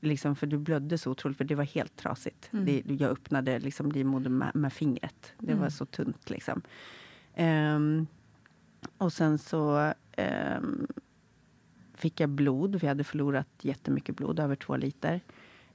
Liksom, 0.00 0.36
för 0.36 0.46
du 0.46 0.58
blödde 0.58 0.98
så 0.98 1.10
otroligt, 1.10 1.38
för 1.38 1.44
det 1.44 1.54
var 1.54 1.64
helt 1.64 1.96
trasigt. 1.96 2.48
Det, 2.50 2.82
jag 2.86 3.10
öppnade 3.10 3.58
liksom 3.58 3.92
livmodern 3.92 4.38
med, 4.38 4.50
med 4.54 4.72
fingret. 4.72 5.32
Det 5.38 5.54
var 5.54 5.68
så 5.68 5.86
tunt 5.86 6.30
liksom. 6.30 6.62
Ehm, 7.34 8.06
och 8.98 9.12
sen 9.12 9.38
så 9.38 9.92
ehm, 10.12 10.86
fick 11.94 12.20
jag 12.20 12.28
blod. 12.28 12.76
Vi 12.76 12.86
hade 12.86 13.04
förlorat 13.04 13.48
jättemycket 13.60 14.16
blod, 14.16 14.40
över 14.40 14.56
två 14.56 14.76
liter. 14.76 15.20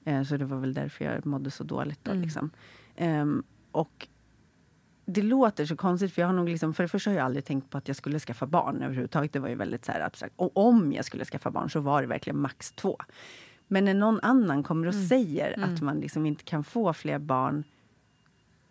Eh, 0.04 0.24
så 0.24 0.38
det 0.38 0.46
var 0.46 0.58
väl 0.58 0.74
därför 0.74 1.06
jag 1.06 1.26
mådde 1.26 1.52
så 1.52 1.64
dåligt. 1.64 2.00
Då, 2.04 2.14
liksom. 2.14 2.50
Ehm, 2.96 3.44
och 3.72 4.08
det 5.06 5.22
låter 5.22 5.66
så 5.66 5.76
konstigt, 5.76 6.14
för 6.14 6.22
jag 6.22 6.28
har 6.28 6.34
nog 6.34 6.50
liksom, 6.50 6.74
för 6.74 6.84
det 6.84 6.90
första 6.90 7.10
har 7.10 7.18
jag 7.18 7.26
aldrig 7.26 7.46
tänkt 7.46 7.70
på 7.70 7.78
att 7.78 7.88
jag 7.88 7.98
skulle 7.98 8.20
skaffa 8.20 8.46
barn 8.46 8.82
överhuvudtaget. 8.82 9.34
Det 9.34 9.40
var 9.40 9.50
ju 9.50 9.56
väldigt 9.56 9.86
så 9.86 9.92
abstrakt. 9.92 10.34
Och 10.38 10.58
om 10.58 10.94
jag 10.94 11.06
skulle 11.06 11.26
skaffa 11.26 11.52
barn 11.52 11.70
så 11.70 11.80
var 11.80 12.02
det 12.02 12.08
verkligen 12.08 12.40
max 12.40 12.72
två. 12.72 12.98
Men 13.68 13.86
när 13.86 13.94
någon 13.94 14.20
annan 14.22 14.64
kommer 14.64 14.88
och 14.88 14.96
säger 14.96 15.64
att 15.64 15.82
man 15.82 16.00
liksom 16.00 16.26
inte 16.26 16.44
kan 16.44 16.64
få 16.64 16.94
fler 16.94 17.20
barn 17.20 17.64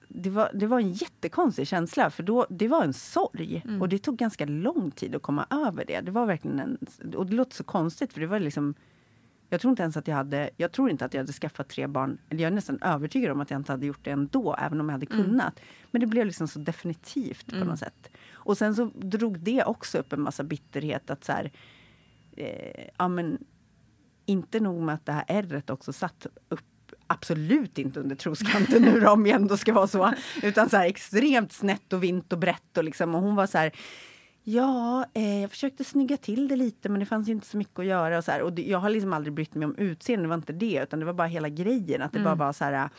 det 0.09 0.31
var, 0.31 0.51
det 0.55 0.67
var 0.67 0.81
en 0.81 0.93
jättekonstig 0.93 1.69
känsla, 1.69 2.11
för 2.11 2.23
då, 2.23 2.47
det 2.51 2.69
var 2.69 2.85
en 2.85 2.93
sorg. 2.93 3.63
Och 3.81 3.89
det 3.89 3.99
tog 3.99 4.17
ganska 4.17 4.45
lång 4.47 4.91
tid 4.91 5.15
att 5.15 5.23
komma 5.23 5.47
över 5.51 5.85
det. 5.85 6.01
Det 6.01 6.11
var 6.11 6.27
verkligen 6.27 6.61
en, 6.61 6.79
och 7.15 7.27
det 7.27 7.35
låter 7.35 7.57
så 7.57 7.65
konstigt, 7.65 8.13
för 8.13 8.21
det 8.21 8.27
var 8.27 8.41
liksom... 8.41 8.75
Jag 9.51 9.61
tror 9.61 9.71
inte 9.71 9.83
ens 9.83 9.97
att 9.97 10.09
jag 10.09 10.17
hade, 10.17 10.51
jag 10.57 10.73
tror 10.73 10.91
inte 10.91 11.05
att 11.05 11.15
jag 11.15 11.21
hade 11.21 11.33
skaffat 11.33 11.69
tre 11.69 11.87
barn. 11.87 12.19
Eller 12.29 12.43
jag 12.43 12.51
är 12.51 12.55
nästan 12.55 12.83
övertygad 12.83 13.33
om 13.33 13.41
att 13.41 13.51
jag 13.51 13.61
inte 13.61 13.73
hade 13.73 13.87
gjort 13.87 14.05
det 14.05 14.11
ändå, 14.11 14.57
även 14.59 14.81
om 14.81 14.89
jag 14.89 14.93
hade 14.93 15.07
kunnat. 15.07 15.61
Men 15.91 16.01
det 16.01 16.07
blev 16.07 16.27
liksom 16.27 16.49
så 16.49 16.59
definitivt 16.59 17.47
på 17.51 17.65
något 17.65 17.79
sätt. 17.79 18.11
Och 18.31 18.59
sen 18.59 18.75
så 18.75 18.91
drog 18.95 19.39
det 19.39 19.65
också 19.65 19.99
upp 19.99 20.13
en 20.13 20.21
massa 20.21 20.45
bitterhet 20.45 21.11
att 21.11 21.25
så 21.25 21.33
här, 21.33 21.51
eh, 22.37 22.85
ja 22.99 23.09
men 23.09 23.39
inte 24.27 24.61
nog 24.61 24.83
med 24.83 24.95
att 24.95 25.07
det 25.07 25.13
här 25.13 25.25
ärret 25.29 25.71
också 25.71 25.93
satt 25.93 26.27
upp 26.49 26.65
absolut 27.09 27.79
inte 27.79 28.01
under 28.01 28.17
troskanten 28.17 28.83
nu 28.83 29.01
då, 29.01 29.11
om 29.11 29.27
jag 29.27 29.37
ändå 29.37 29.57
ska 29.57 29.73
vara 29.73 29.87
så. 29.87 30.13
Utan 30.43 30.71
så 30.71 30.77
här 30.77 30.87
extremt 30.87 31.53
snett 31.53 31.93
och 31.93 32.03
vint 32.03 32.33
och 32.33 32.39
brett. 32.39 32.77
Och, 32.77 32.85
liksom, 32.85 33.15
och 33.15 33.21
hon 33.21 33.35
var 33.37 33.47
så 33.47 33.59
här, 33.59 33.73
ja, 34.45 35.05
eh, 35.15 35.41
jag 35.41 35.51
försökte 35.51 35.85
snygga 35.85 36.17
till 36.17 36.49
det 36.49 36.57
lite 36.57 36.89
men 36.89 37.01
det 37.01 37.07
fanns 37.07 37.29
inte 37.29 37.47
så 37.47 37.57
mycket 37.57 37.79
att 37.79 37.87
göra. 37.87 38.19
Och, 38.19 38.25
så 38.25 38.31
här. 38.31 38.43
och 38.43 38.53
det, 38.53 38.63
jag 38.63 38.79
har 38.79 38.91
liksom 38.91 39.13
aldrig 39.13 39.33
brytt 39.33 39.55
mig 39.55 39.67
om 39.67 39.77
utseende, 39.77 40.25
det 40.25 40.29
var 40.29 40.35
inte 40.35 40.53
det. 40.53 40.81
Utan 40.83 41.01
det 41.01 41.07
var 41.07 41.13
bara 41.13 41.29
hela 41.29 41.49
grejen, 41.49 42.03
att 42.03 42.13
det 42.13 42.21
bara 42.21 42.35
var 42.35 42.53
så 42.53 42.65
här 42.65 42.91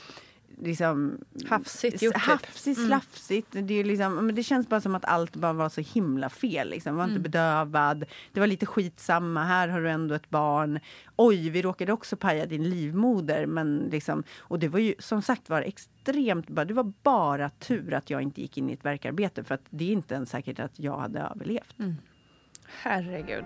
liksom, 0.59 1.17
Hafsigt 1.49 2.01
gjort, 2.01 2.13
typ. 2.13 2.23
Hafsigt, 2.23 2.85
slafsigt. 2.85 3.47
Det, 3.51 3.73
är 3.73 3.83
liksom, 3.83 4.25
men 4.25 4.35
det 4.35 4.43
känns 4.43 4.69
bara 4.69 4.81
som 4.81 4.95
att 4.95 5.05
allt 5.05 5.35
bara 5.35 5.53
var 5.53 5.69
så 5.69 5.81
himla 5.81 6.29
fel. 6.29 6.69
Liksom. 6.69 6.95
Var 6.95 7.03
inte 7.03 7.19
bedövad. 7.19 8.05
Det 8.33 8.39
var 8.39 8.47
lite 8.47 8.65
skitsamma. 8.65 9.43
Här 9.43 9.67
har 9.67 9.81
du 9.81 9.89
ändå 9.89 10.15
ett 10.15 10.29
barn. 10.29 10.79
Oj, 11.15 11.49
vi 11.49 11.61
råkade 11.61 11.93
också 11.93 12.15
paja 12.15 12.45
din 12.45 12.69
livmoder. 12.69 13.45
Men 13.45 13.89
liksom, 13.91 14.23
och 14.39 14.59
det 14.59 14.67
var 14.67 14.79
ju 14.79 14.95
som 14.99 15.21
sagt 15.21 15.49
var 15.49 15.61
extremt... 15.61 16.45
Det 16.47 16.73
var 16.73 16.93
bara 17.03 17.49
tur 17.49 17.93
att 17.93 18.09
jag 18.09 18.21
inte 18.21 18.41
gick 18.41 18.57
in 18.57 18.69
i 18.69 18.73
ett 18.73 18.85
verkarbete. 18.85 19.43
För 19.43 19.55
att 19.55 19.63
det 19.69 19.83
är 19.83 19.91
inte 19.91 20.15
ens 20.15 20.29
säkert 20.29 20.59
att 20.59 20.79
jag 20.79 20.97
hade 20.97 21.19
överlevt. 21.19 21.75
Herregud. 22.81 23.45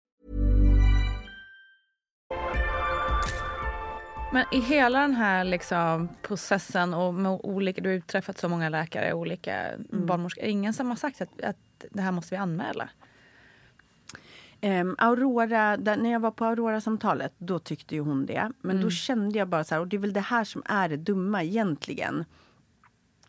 Men 4.33 4.45
i 4.51 4.59
hela 4.59 4.99
den 4.99 5.13
här 5.13 5.43
liksom 5.43 6.09
processen 6.21 6.93
och 6.93 7.13
med 7.13 7.31
olika, 7.43 7.81
du 7.81 7.89
har 7.89 7.93
ju 7.93 8.01
träffat 8.01 8.37
så 8.37 8.49
många 8.49 8.69
läkare, 8.69 9.13
olika 9.13 9.71
barnmorskor. 9.89 10.41
Är 10.41 10.45
det 10.45 10.51
ingen 10.51 10.73
som 10.73 10.89
har 10.89 10.95
sagt 10.95 11.21
att, 11.21 11.41
att 11.41 11.85
det 11.89 12.01
här 12.01 12.11
måste 12.11 12.35
vi 12.35 12.39
anmäla? 12.39 12.89
Ehm, 14.61 14.95
Aurora, 14.97 15.77
där, 15.77 15.97
när 15.97 16.11
jag 16.11 16.19
var 16.19 16.31
på 16.31 16.45
Aurora-samtalet, 16.45 17.33
då 17.37 17.59
tyckte 17.59 17.95
ju 17.95 18.01
hon 18.01 18.25
det. 18.25 18.51
Men 18.61 18.81
då 18.81 18.89
kände 18.89 19.39
jag 19.39 19.47
bara 19.47 19.63
så 19.63 19.75
här, 19.75 19.81
och 19.81 19.87
det 19.87 19.95
är 19.95 19.99
väl 19.99 20.13
det 20.13 20.19
här 20.19 20.43
som 20.43 20.63
är 20.65 20.89
det 20.89 20.97
dumma 20.97 21.43
egentligen. 21.43 22.25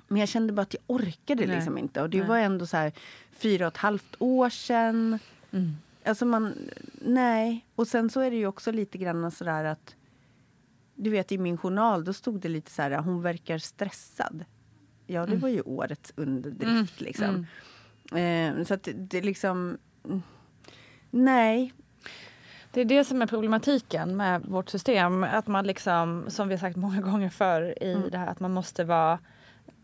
Men 0.08 0.20
jag 0.20 0.28
kände 0.28 0.52
bara 0.52 0.62
att 0.62 0.74
jag 0.74 0.82
orkade 0.86 1.46
Nej. 1.46 1.56
liksom 1.56 1.78
inte. 1.78 2.02
Och 2.02 2.10
det 2.10 2.18
Nej. 2.18 2.28
var 2.28 2.38
ändå 2.38 2.66
så 2.66 2.76
här 2.76 2.92
fyra 3.32 3.66
och 3.66 3.72
ett 3.72 3.78
halvt 3.78 4.16
år 4.18 4.50
sedan. 4.50 5.18
Mm. 5.50 5.76
Alltså 6.04 6.26
man, 6.26 6.54
nej. 7.00 7.66
Och 7.74 7.88
sen 7.88 8.10
så 8.10 8.20
är 8.20 8.30
det 8.30 8.36
ju 8.36 8.46
också 8.46 8.72
lite 8.72 8.98
grann 8.98 9.30
sådär 9.30 9.64
att 9.64 9.96
du 10.94 11.10
vet 11.10 11.32
i 11.32 11.38
min 11.38 11.56
journal 11.58 12.04
då 12.04 12.12
stod 12.12 12.40
det 12.40 12.48
lite 12.48 12.70
så 12.70 12.82
här, 12.82 12.90
hon 12.98 13.22
verkar 13.22 13.58
stressad. 13.58 14.44
Ja, 15.06 15.26
det 15.26 15.36
var 15.36 15.48
ju 15.48 15.60
årets 15.62 16.12
underdrift 16.16 17.00
liksom. 17.00 17.46
Eh, 18.12 18.64
så 18.64 18.74
att 18.74 18.88
det, 18.94 19.20
liksom, 19.22 19.78
mm, 20.04 20.22
nej. 21.10 21.72
Det 22.72 22.80
är 22.80 22.84
det 22.84 23.04
som 23.04 23.22
är 23.22 23.26
problematiken 23.26 24.16
med 24.16 24.42
vårt 24.44 24.68
system. 24.68 25.24
Att 25.24 25.46
man 25.46 25.66
liksom, 25.66 26.24
som 26.28 26.48
vi 26.48 26.54
har 26.54 26.60
sagt 26.60 26.76
många 26.76 27.00
gånger 27.10 27.28
förr 27.28 27.82
i 27.82 28.08
det 28.10 28.18
här, 28.18 28.26
att 28.26 28.40
man 28.40 28.52
måste 28.52 28.84
vara 28.84 29.18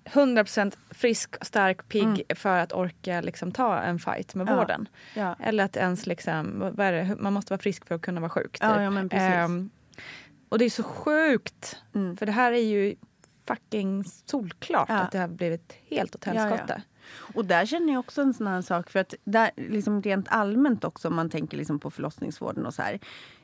100% 0.05 0.77
frisk, 0.91 1.45
stark, 1.45 1.89
pigg 1.89 2.23
för 2.37 2.59
att 2.59 2.73
orka 2.73 3.21
liksom, 3.21 3.53
ta 3.53 3.79
en 3.79 3.99
fight 3.99 4.35
med 4.35 4.49
Ja. 4.49 4.57
vården. 4.57 4.89
Ja. 5.15 5.37
Eller 5.41 5.65
att 5.65 5.77
ens 5.77 6.07
liksom, 6.07 6.73
man 7.19 7.33
måste 7.33 7.53
vara 7.53 7.61
frisk 7.61 7.87
för 7.87 7.95
att 7.95 8.03
kunna 8.03 8.21
vara 8.21 8.31
sjuk. 8.31 8.59
Ja, 8.61 8.69
typ. 8.75 8.81
ja, 8.83 8.91
men 8.91 9.09
precis. 9.09 9.35
Ehm, 9.35 9.71
och 10.49 10.59
det 10.59 10.65
är 10.65 10.71
så 10.71 10.83
sjukt. 10.83 11.77
Mm. 11.95 12.17
För 12.17 12.27
det 12.27 12.33
här 12.33 12.53
är 12.53 12.63
ju 12.63 12.97
fucking 13.47 14.05
solklart 14.05 14.89
Ja. 14.89 14.99
att 14.99 15.13
det 15.13 15.19
har 15.19 15.29
blivit 15.29 15.73
helt 15.91 16.15
åt 16.15 16.27
Ja, 16.27 16.35
ja. 16.35 16.41
helskotte. 16.41 16.83
Och 17.35 17.45
där 17.45 17.67
känner 17.67 17.93
jag 17.93 18.01
också 18.01 18.23
en 18.23 18.35
sån 18.35 18.47
här 18.47 18.63
sak, 18.63 18.91
för 18.91 18.99
att 19.01 19.15
där, 19.25 19.51
liksom 19.57 20.03
rent 20.03 20.29
allmänt 20.29 20.85
också 20.85 21.09
om 21.09 21.15
man 21.17 21.31
tänker 21.31 21.57
liksom 21.57 21.79
på 21.79 21.91
förlossningsvården 21.91 22.67
och 22.67 22.75
så 22.75 22.83
här. 22.83 22.99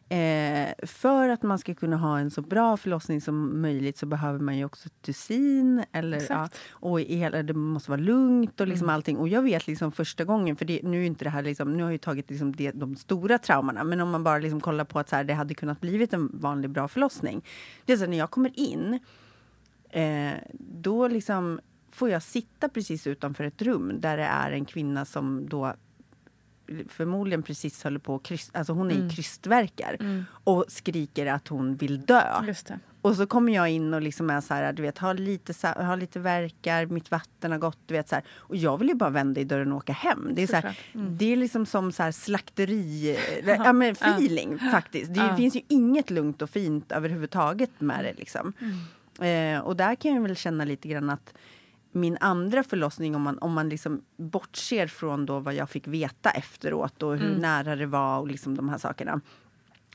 Eh, 0.08 0.86
för 0.86 1.28
att 1.28 1.42
man 1.42 1.58
ska 1.58 1.74
kunna 1.74 1.96
ha 1.96 2.18
en 2.18 2.30
så 2.30 2.42
bra 2.42 2.76
förlossning 2.76 3.20
som 3.20 3.62
möjligt 3.62 3.98
så 3.98 4.06
behöver 4.06 4.38
man 4.38 4.58
ju 4.58 4.64
också 4.64 4.88
tusin. 5.00 5.84
Eller, 5.92 6.22
ja, 6.28 6.48
och 6.70 7.00
hela, 7.00 7.42
det 7.42 7.54
måste 7.54 7.90
vara 7.90 8.00
lugnt 8.00 8.60
och 8.60 8.68
liksom 8.68 8.88
allting. 8.88 9.16
Och 9.16 9.28
jag 9.28 9.42
vet 9.42 9.66
liksom 9.66 9.92
första 9.92 10.24
gången, 10.24 10.56
för 10.56 10.64
det, 10.64 10.80
nu 10.82 11.02
är 11.02 11.06
inte 11.06 11.24
det 11.24 11.30
här 11.30 11.42
liksom, 11.42 11.76
nu 11.76 11.82
har 11.82 11.90
jag 11.90 12.00
tagit 12.00 12.30
liksom 12.30 12.56
det, 12.56 12.70
de 12.70 12.96
stora 12.96 13.38
traumorna. 13.38 13.84
Men 13.84 14.00
om 14.00 14.10
man 14.10 14.24
bara 14.24 14.38
liksom 14.38 14.60
kollar 14.60 14.84
på 14.84 14.98
att 14.98 15.08
så 15.08 15.16
här, 15.16 15.24
det 15.24 15.34
hade 15.34 15.54
kunnat 15.54 15.80
blivit 15.80 16.12
en 16.12 16.30
vanlig 16.40 16.70
bra 16.70 16.88
förlossning. 16.88 17.44
Det 17.84 17.92
är 17.92 17.96
så 17.96 18.06
när 18.06 18.18
jag 18.18 18.30
kommer 18.30 18.58
in 18.58 18.98
eh, 19.90 20.32
då 20.58 21.08
liksom 21.08 21.60
får 21.90 22.10
jag 22.10 22.22
sitta 22.22 22.68
precis 22.68 23.06
utanför 23.06 23.44
ett 23.44 23.62
rum 23.62 24.00
där 24.00 24.16
det 24.16 24.24
är 24.24 24.52
en 24.52 24.64
kvinna 24.64 25.04
som 25.04 25.48
då 25.48 25.74
förmodligen 26.88 27.42
precis 27.42 27.84
håller 27.84 27.98
på 27.98 28.14
att 28.14 28.22
kryst, 28.22 28.56
alltså 28.56 28.72
hon 28.72 28.90
är 28.90 28.94
i 29.06 29.10
krystverkar 29.10 29.96
och 30.44 30.64
skriker 30.68 31.26
att 31.26 31.48
hon 31.48 31.74
vill 31.76 32.00
dö. 32.00 32.22
Och 33.00 33.16
så 33.16 33.26
kommer 33.26 33.54
jag 33.54 33.68
in 33.70 33.94
och 33.94 34.02
liksom 34.02 34.30
är 34.30 34.40
så 34.40 34.54
här, 34.54 34.72
du 34.72 34.82
vet, 34.82 34.98
har 34.98 35.14
lite, 35.14 35.68
har 35.68 35.96
lite 35.96 36.18
verkar, 36.20 36.86
mitt 36.86 37.10
vatten 37.10 37.50
har 37.52 37.58
gått, 37.58 37.78
du 37.86 37.94
vet 37.94 38.08
så 38.08 38.14
här. 38.14 38.24
Och 38.30 38.56
jag 38.56 38.78
vill 38.78 38.88
ju 38.88 38.94
bara 38.94 39.10
vända 39.10 39.40
i 39.40 39.44
dörren 39.44 39.72
och 39.72 39.78
åka 39.78 39.92
hem. 39.92 40.28
Det 40.32 40.42
är, 40.42 40.46
så 40.46 40.56
här. 40.56 40.78
Mm. 40.94 41.16
det 41.18 41.32
är 41.32 41.36
liksom 41.36 41.66
som 41.66 41.92
så 41.92 42.02
här 42.02 42.12
slakteri, 42.12 43.18
ja, 43.44 43.72
men 43.72 43.92
feeling 43.92 44.58
faktiskt. 44.58 45.14
Det 45.14 45.20
Ja. 45.20 45.36
finns 45.36 45.56
ju 45.56 45.60
inget 45.68 46.10
lugnt 46.10 46.42
och 46.42 46.50
fint 46.50 46.92
överhuvudtaget 46.92 47.80
med 47.80 48.04
det 48.04 48.12
liksom. 48.14 48.52
Mm. 48.60 49.56
Eh, 49.56 49.60
och 49.60 49.76
där 49.76 49.94
kan 49.94 50.14
jag 50.14 50.22
väl 50.22 50.36
känna 50.36 50.64
lite 50.64 50.88
grann 50.88 51.10
att 51.10 51.34
min 51.94 52.18
andra 52.20 52.62
förlossning, 52.62 53.14
om 53.16 53.22
man, 53.22 53.38
om 53.38 53.52
man 53.52 53.68
liksom 53.68 54.02
bortser 54.16 54.86
från 54.86 55.26
då 55.26 55.38
vad 55.38 55.54
jag 55.54 55.70
fick 55.70 55.88
veta 55.88 56.30
efteråt 56.30 57.02
och 57.02 57.14
Mm. 57.14 57.26
hur 57.26 57.40
nära 57.40 57.76
det 57.76 57.86
var 57.86 58.18
och 58.20 58.28
liksom 58.28 58.54
de 58.56 58.68
här 58.68 58.78
sakerna 58.78 59.20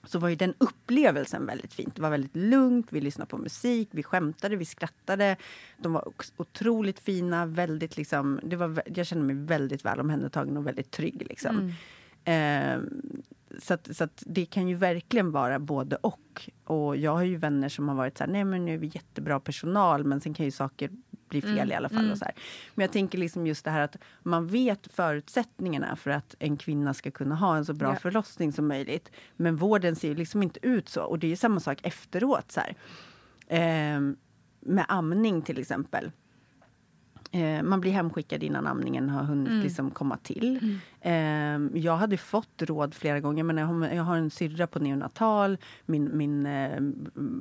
så 0.04 0.20
var 0.20 0.30
ju 0.30 0.36
den 0.36 0.54
upplevelsen 0.58 1.46
väldigt 1.46 1.74
fint. 1.74 1.96
Det 1.96 2.02
var 2.02 2.10
väldigt 2.10 2.36
lugnt, 2.36 2.88
vi 2.90 3.02
lyssnade 3.02 3.30
på 3.30 3.38
musik, 3.38 3.90
vi 3.92 4.04
skämtade, 4.04 4.56
vi 4.56 4.66
skrattade. 4.66 5.36
De 5.78 5.94
var 5.94 6.14
otroligt 6.38 7.00
fina, 7.00 7.46
väldigt 7.46 7.98
liksom, 7.98 8.40
det 8.44 8.56
var, 8.56 8.82
jag 8.86 9.06
kände 9.06 9.26
mig 9.26 9.36
väldigt 9.46 9.86
väl 9.86 10.00
omhändertagen 10.00 10.58
och 10.58 10.68
väldigt 10.68 10.92
trygg. 10.92 11.26
Liksom. 11.30 11.74
Eh, 12.24 12.80
så 13.60 13.74
att, 13.74 13.96
så 13.98 14.04
att 14.04 14.24
det 14.26 14.46
kan 14.46 14.68
ju 14.68 14.76
verkligen 14.76 15.32
vara 15.32 15.60
både 15.60 15.96
och. 15.96 16.50
Och 16.64 16.98
jag 16.98 17.12
har 17.12 17.24
ju 17.24 17.36
vänner 17.36 17.70
som 17.70 17.88
har 17.90 17.96
varit 17.96 18.18
så 18.18 18.24
här, 18.24 18.32
nej 18.32 18.44
men 18.44 18.66
nu 18.66 18.74
är 18.74 18.78
vi 18.78 18.92
jättebra 18.94 19.40
personal 19.40 20.04
men 20.04 20.22
sen 20.22 20.34
kan 20.34 20.46
ju 20.46 20.52
saker 20.52 20.90
bli 21.30 21.42
fel 21.42 21.72
i 21.72 21.76
alla 21.76 21.90
fall. 21.90 22.12
Och 22.12 22.18
så 22.18 22.26
här. 22.26 22.34
Men 22.76 22.84
jag 22.84 22.92
tänker 22.92 23.18
liksom 23.18 23.48
just 23.48 23.66
det 23.66 23.72
här 23.72 23.82
att 23.82 23.96
man 24.24 24.48
vet 24.48 24.92
förutsättningarna 24.92 25.96
för 25.96 26.10
att 26.12 26.36
en 26.40 26.58
kvinna 26.58 26.94
ska 26.94 27.12
kunna 27.12 27.36
ha 27.36 27.58
en 27.58 27.66
så 27.66 27.74
bra 27.74 27.90
Ja. 27.90 27.96
förlossning 27.96 28.54
som 28.54 28.68
möjligt. 28.68 29.12
Men 29.36 29.56
vården 29.56 29.96
ser 29.96 30.16
liksom 30.16 30.44
inte 30.44 30.60
ut 30.68 30.90
så. 30.90 31.04
Och 31.04 31.20
det 31.20 31.32
är 31.32 31.36
samma 31.36 31.60
sak 31.60 31.80
efteråt. 31.84 32.52
Så. 32.52 32.62
Ehm, 33.48 34.16
med 34.60 34.86
amning 34.88 35.42
till 35.42 35.60
exempel. 35.60 36.12
Eh, 37.32 37.64
man 37.64 37.82
blir 37.82 37.92
hemskickad 37.92 38.44
innan 38.44 38.68
amningen 38.68 39.10
har 39.10 39.24
hunnit 39.24 39.64
liksom 39.64 39.92
komma 39.92 40.18
till. 40.18 40.80
Eh, 41.02 41.60
jag 41.74 41.98
hade 41.98 42.18
fått 42.18 42.62
råd 42.62 42.94
flera 42.96 43.20
gånger. 43.20 43.44
Men 43.44 43.58
jag 43.96 44.04
har, 44.04 44.18
en 44.18 44.30
syrra 44.30 44.68
på 44.68 44.80
neonatal. 44.80 45.58
Min, 45.86 46.18
min 46.18 46.46
eh, 46.46 46.80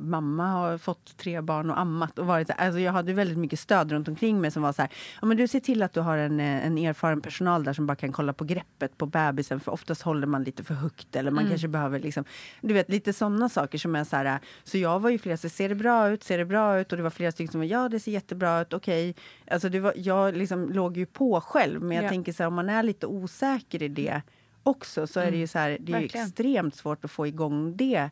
mamma 0.03 0.47
har 0.47 0.79
fått 0.79 1.17
tre 1.17 1.41
barn 1.41 1.71
och 1.71 1.81
ammat. 1.81 2.19
Och 2.19 2.27
varit, 2.27 2.51
alltså 2.57 2.81
jag 2.81 2.93
hade 2.93 3.13
väldigt 3.13 3.39
mycket 3.39 3.61
stöd 3.61 3.93
runt 3.93 4.09
omkring 4.09 4.41
mig 4.41 4.51
som 4.51 4.63
var 4.63 4.73
så 4.73 4.83
här. 4.83 4.91
Ja, 5.21 5.27
men 5.27 5.37
du 5.37 5.49
ser 5.49 5.61
till 5.61 5.83
att 5.83 5.93
du 5.93 6.01
har 6.01 6.19
en, 6.19 6.41
eh, 6.41 6.67
en 6.67 6.79
erfaren 6.79 7.21
personal 7.21 7.65
där 7.65 7.73
som 7.73 7.87
bara 7.87 7.97
kan 7.97 8.13
kolla 8.13 8.33
på 8.33 8.45
greppet 8.45 8.99
på 8.99 9.07
bebisen. 9.07 9.61
För 9.61 9.73
oftast 9.73 10.03
håller 10.03 10.27
man 10.27 10.45
lite 10.45 10.65
för 10.65 10.75
högt. 10.75 11.17
Eller 11.17 11.31
man 11.31 11.49
kanske 11.49 11.69
behöver 11.69 12.01
liksom, 12.01 12.25
du 12.61 12.75
vet 12.75 12.89
lite 12.91 13.13
sådana 13.13 13.49
saker 13.49 13.79
som 13.79 13.97
är 13.97 14.05
så 14.05 14.17
här. 14.17 14.39
Så 14.65 14.79
jag 14.79 15.01
var 15.01 15.11
ju 15.11 15.19
flera, 15.19 15.37
så 15.37 15.49
ser 15.49 15.69
det 15.69 15.75
bra 15.75 16.09
ut? 16.11 16.25
Ser 16.25 16.39
det 16.39 16.45
bra 16.45 16.81
ut? 16.81 16.91
Och 16.93 16.97
det 16.97 17.03
var 17.03 17.11
flera 17.11 17.33
stycken 17.33 17.53
som 17.53 17.61
var 17.61 17.67
ja 17.67 17.89
det 17.89 18.01
ser 18.01 18.13
jättebra 18.13 18.61
ut, 18.61 18.73
okej. 18.73 19.15
Alltså 19.51 19.69
det 19.69 19.81
var, 19.81 19.93
jag 19.97 20.37
liksom 20.37 20.73
låg 20.73 20.97
ju 20.97 21.07
på 21.07 21.41
själv. 21.41 21.83
Men 21.83 21.97
jag 21.97 22.05
Ja. 22.05 22.09
tänker 22.09 22.33
så 22.33 22.43
här 22.43 22.49
om 22.49 22.55
man 22.55 22.69
är 22.69 22.83
lite 22.83 23.07
osäker 23.07 23.47
i 23.82 23.88
det 23.88 24.22
också 24.62 25.07
så 25.07 25.20
är 25.20 25.30
det 25.30 25.36
ju 25.36 25.46
så 25.46 25.59
här, 25.59 25.76
det 25.80 25.92
är 25.92 26.01
extremt 26.01 26.74
svårt 26.74 27.05
att 27.05 27.11
få 27.11 27.26
igång 27.26 27.76
det. 27.76 28.11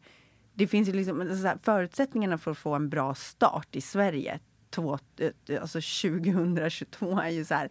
Det 0.54 0.66
finns 0.66 0.88
ju 0.88 0.92
liksom, 0.92 1.38
så 1.42 1.46
här, 1.46 1.58
förutsättningarna 1.62 2.38
för 2.38 2.50
att 2.50 2.58
få 2.58 2.74
en 2.74 2.88
bra 2.88 3.14
start 3.14 3.76
i 3.76 3.80
Sverige 3.80 4.40
två, 4.70 4.98
eh, 5.16 5.60
alltså 5.60 5.80
2022 5.80 7.20
är 7.20 7.30
ju 7.30 7.44
så 7.44 7.54
här 7.54 7.70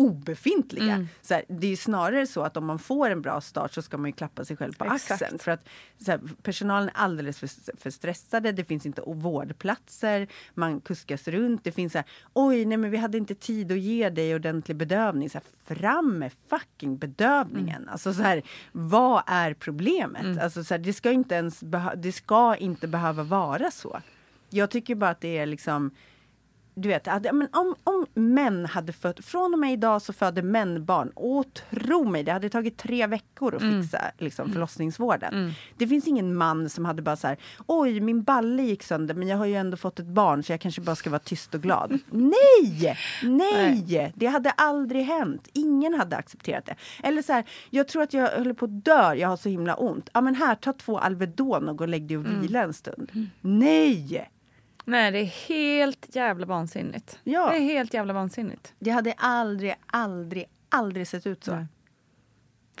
obefintliga. 0.00 0.94
Mm. 0.94 1.08
Så 1.22 1.34
här, 1.34 1.44
det 1.48 1.72
är 1.72 1.76
snarare 1.76 2.26
så 2.26 2.42
att 2.42 2.56
om 2.56 2.66
man 2.66 2.78
får 2.78 3.10
en 3.10 3.22
bra 3.22 3.40
start 3.40 3.72
så 3.72 3.82
ska 3.82 3.96
man 3.96 4.10
ju 4.10 4.12
klappa 4.12 4.44
sig 4.44 4.56
själv 4.56 4.72
på 4.72 4.84
Exakt. 4.84 5.22
axeln. 5.22 5.38
För 5.38 5.50
att 5.50 5.68
här, 6.06 6.20
personalen 6.42 6.88
är 6.88 6.92
alldeles 6.94 7.38
för, 7.38 7.76
för 7.76 7.90
stressade, 7.90 8.52
det 8.52 8.64
finns 8.64 8.86
inte 8.86 9.02
vårdplatser, 9.06 10.28
man 10.54 10.80
kuskas 10.80 11.28
runt. 11.28 11.64
Det 11.64 11.72
finns 11.72 11.92
så 11.92 11.98
här, 11.98 12.06
oj 12.32 12.64
nej 12.64 12.78
men 12.78 12.90
vi 12.90 12.96
hade 12.96 13.18
inte 13.18 13.34
tid 13.34 13.72
att 13.72 13.78
ge 13.78 14.10
dig 14.10 14.34
ordentlig 14.34 14.76
bedövning. 14.76 15.30
Så 15.30 15.38
här, 15.38 15.74
fram 15.74 16.18
med 16.18 16.32
fucking 16.48 16.98
bedövningen. 16.98 17.88
Alltså 17.88 18.14
så 18.14 18.22
här, 18.22 18.42
vad 18.72 19.22
är 19.26 19.54
problemet? 19.54 20.42
Alltså 20.42 20.64
så 20.64 20.76
det 20.76 20.92
ska 20.92 21.10
inte 21.10 21.34
ens 21.34 21.60
det 21.96 22.12
ska 22.12 22.56
inte 22.56 22.88
behöva 22.88 23.22
vara 23.22 23.70
så. 23.70 24.00
Jag 24.50 24.70
tycker 24.70 24.94
bara 24.94 25.10
att 25.10 25.20
det 25.20 25.38
är 25.38 25.46
liksom 25.46 25.90
du 26.80 26.88
vet, 26.88 27.06
men 27.22 27.48
om, 27.52 27.74
om 27.84 28.06
män 28.14 28.66
hade 28.66 28.92
fött, 28.92 29.24
från 29.24 29.52
och 29.52 29.58
med 29.58 29.72
idag 29.72 30.02
så 30.02 30.12
föder 30.12 30.42
män 30.42 30.84
barn. 30.84 31.10
Och 31.14 31.46
tro 31.70 32.04
mig, 32.04 32.22
det 32.22 32.32
hade 32.32 32.48
tagit 32.48 32.76
tre 32.78 33.06
veckor 33.06 33.54
att 33.54 33.62
fixa 33.62 34.00
liksom, 34.18 34.52
förlossningsvården. 34.52 35.34
Det 35.78 35.86
finns 35.86 36.06
ingen 36.06 36.36
man 36.36 36.68
som 36.70 36.84
hade 36.84 37.02
bara 37.02 37.16
så 37.16 37.26
här, 37.26 37.36
oj 37.66 38.00
min 38.00 38.22
balle 38.22 38.62
gick 38.62 38.82
sönder 38.82 39.14
men 39.14 39.28
jag 39.28 39.36
har 39.36 39.46
ju 39.46 39.54
ändå 39.54 39.76
fått 39.76 39.98
ett 39.98 40.06
barn 40.06 40.42
så 40.42 40.52
jag 40.52 40.60
kanske 40.60 40.80
bara 40.80 40.96
ska 40.96 41.10
vara 41.10 41.18
tyst 41.18 41.54
och 41.54 41.62
glad. 41.62 41.98
nej! 42.10 42.96
Nej! 43.22 44.12
Det 44.16 44.26
hade 44.26 44.50
aldrig 44.50 45.04
hänt. 45.04 45.48
Ingen 45.52 45.94
hade 45.94 46.16
accepterat 46.16 46.66
det. 46.66 46.74
Eller 47.02 47.22
så 47.22 47.32
här, 47.32 47.44
jag 47.70 47.88
tror 47.88 48.02
att 48.02 48.14
jag 48.14 48.38
håller 48.38 48.54
på 48.54 48.64
att 48.64 48.84
dö, 48.84 49.14
jag 49.14 49.28
har 49.28 49.36
så 49.36 49.48
himla 49.48 49.74
ont. 49.74 50.10
Ja 50.12 50.20
men 50.20 50.34
här, 50.34 50.54
ta 50.54 50.72
två 50.72 50.98
Alvedon 50.98 51.68
och 51.68 51.76
gå 51.78 51.84
och 51.84 51.88
lägg 51.88 52.06
dig 52.08 52.16
och 52.16 52.26
vila 52.42 52.62
en 52.62 52.72
stund. 52.72 53.10
Nej! 53.40 54.30
Nej, 54.90 55.10
det 55.10 55.18
är 55.18 55.24
helt 55.48 56.16
jävla 56.16 56.46
vansinnigt. 56.46 57.18
Ja. 57.24 57.50
Det 57.50 57.56
är 57.56 57.60
helt 57.60 57.94
jävla 57.94 58.12
vansinnigt. 58.12 58.74
Det 58.78 58.90
hade 58.90 59.12
aldrig, 59.16 59.74
aldrig, 59.86 60.44
aldrig 60.68 61.08
sett 61.08 61.26
ut 61.26 61.44
så. 61.44 61.54
Nej. 61.54 61.66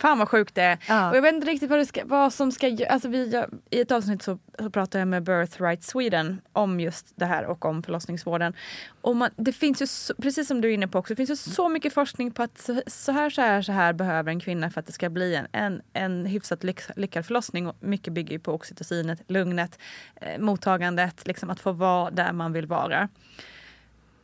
Fan 0.00 0.18
vad 0.18 0.28
sjukt 0.28 0.54
det 0.54 0.62
är. 0.62 0.78
Ja. 0.88 1.10
Och 1.10 1.16
jag 1.16 1.22
vet 1.22 1.34
inte 1.34 1.46
riktigt 1.46 1.70
vad, 1.70 1.78
det 1.78 1.86
ska, 1.86 2.04
vad 2.04 2.32
som 2.32 2.52
ska 2.52 2.76
alltså 2.90 3.08
vi, 3.08 3.30
jag, 3.30 3.46
I 3.70 3.80
ett 3.80 3.90
avsnitt 3.90 4.22
så, 4.22 4.38
så 4.58 4.70
pratade 4.70 4.98
jag 4.98 5.08
med 5.08 5.22
Birthright 5.22 5.84
Sweden 5.84 6.40
om 6.52 6.80
just 6.80 7.12
det 7.16 7.26
här 7.26 7.44
och 7.44 7.64
om 7.64 7.82
förlossningsvården. 7.82 8.54
Och 9.00 9.16
man, 9.16 9.30
det 9.36 9.52
finns 9.52 9.82
ju, 9.82 9.86
så, 9.86 10.14
precis 10.14 10.48
som 10.48 10.60
du 10.60 10.68
är 10.68 10.72
inne 10.72 10.88
på 10.88 10.98
också, 10.98 11.12
det 11.14 11.16
finns 11.16 11.30
ju 11.30 11.36
så 11.36 11.68
mycket 11.68 11.94
forskning 11.94 12.30
på 12.30 12.42
att 12.42 12.58
så, 12.58 12.82
så 12.86 13.12
här, 13.12 13.30
så 13.30 13.40
här, 13.40 13.62
så 13.62 13.72
här 13.72 13.92
behöver 13.92 14.30
en 14.30 14.40
kvinna 14.40 14.70
för 14.70 14.80
att 14.80 14.86
det 14.86 14.92
ska 14.92 15.10
bli 15.10 15.34
en, 15.34 15.46
en, 15.52 15.82
en 15.92 16.26
hyfsat 16.26 16.64
lyck, 16.64 16.80
lyckad 16.96 17.26
förlossning. 17.26 17.66
Och 17.66 17.76
mycket 17.80 18.12
bygger 18.12 18.32
ju 18.32 18.38
på 18.38 18.52
oxytocinet, 18.52 19.22
lugnet, 19.26 19.78
eh, 20.16 20.38
mottagandet, 20.38 21.26
liksom 21.26 21.50
att 21.50 21.60
få 21.60 21.72
vara 21.72 22.10
där 22.10 22.32
man 22.32 22.52
vill 22.52 22.66
vara. 22.66 23.08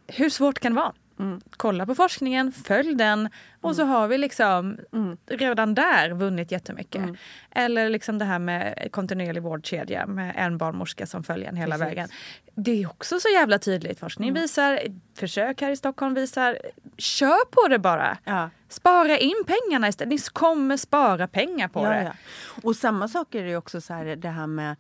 Hur 0.07 0.31
svårt 0.31 0.59
kan 0.59 0.73
det 0.73 0.81
vara? 0.81 0.93
Kolla 1.57 1.87
på 1.87 1.95
forskningen, 1.95 2.53
följ 2.53 2.95
den 2.95 3.29
och 3.61 3.77
så 3.77 3.85
har 3.85 4.09
vi 4.09 4.19
liksom 4.19 4.79
Mm. 4.93 5.17
redan 5.27 5.75
där 5.75 6.11
vunnit 6.11 6.53
jättemycket. 6.53 7.03
Eller 7.51 7.89
liksom 7.91 8.19
det 8.19 8.25
här 8.25 8.39
med 8.39 8.89
kontinuerlig 8.93 9.43
vårdkedja 9.43 10.07
med 10.07 10.35
en 10.37 10.59
barnmorska 10.59 11.07
som 11.07 11.25
följer 11.25 11.49
en 11.49 11.57
hela 11.57 11.75
Precis. 11.79 11.91
vägen. 11.93 12.09
Det 12.55 12.83
är 12.83 12.87
också 12.91 13.21
så 13.21 13.29
jävla 13.29 13.59
tydligt. 13.59 14.01
Forskning 14.01 14.35
visar, 14.35 14.81
försök 15.19 15.61
här 15.61 15.71
i 15.71 15.77
Stockholm 15.77 16.15
visar, 16.15 16.59
kör 16.99 17.45
på 17.51 17.69
det 17.69 17.79
bara. 17.79 18.19
Ja. 18.25 18.51
Spara 18.69 19.19
in 19.19 19.45
pengarna 19.47 19.89
istället. 19.89 20.11
Ni 20.13 20.19
kommer 20.33 20.77
spara 20.77 21.29
pengar 21.29 21.69
på 21.69 21.85
Ja, 21.85 21.91
det. 21.91 22.03
ja. 22.03 22.13
Och 22.63 22.77
samma 22.77 23.09
sak 23.09 23.35
är 23.35 23.43
det 23.45 23.57
också 23.57 23.81
så 23.81 23.95
här, 23.95 24.05
det 24.17 24.29
här 24.29 24.47
med 24.47 24.77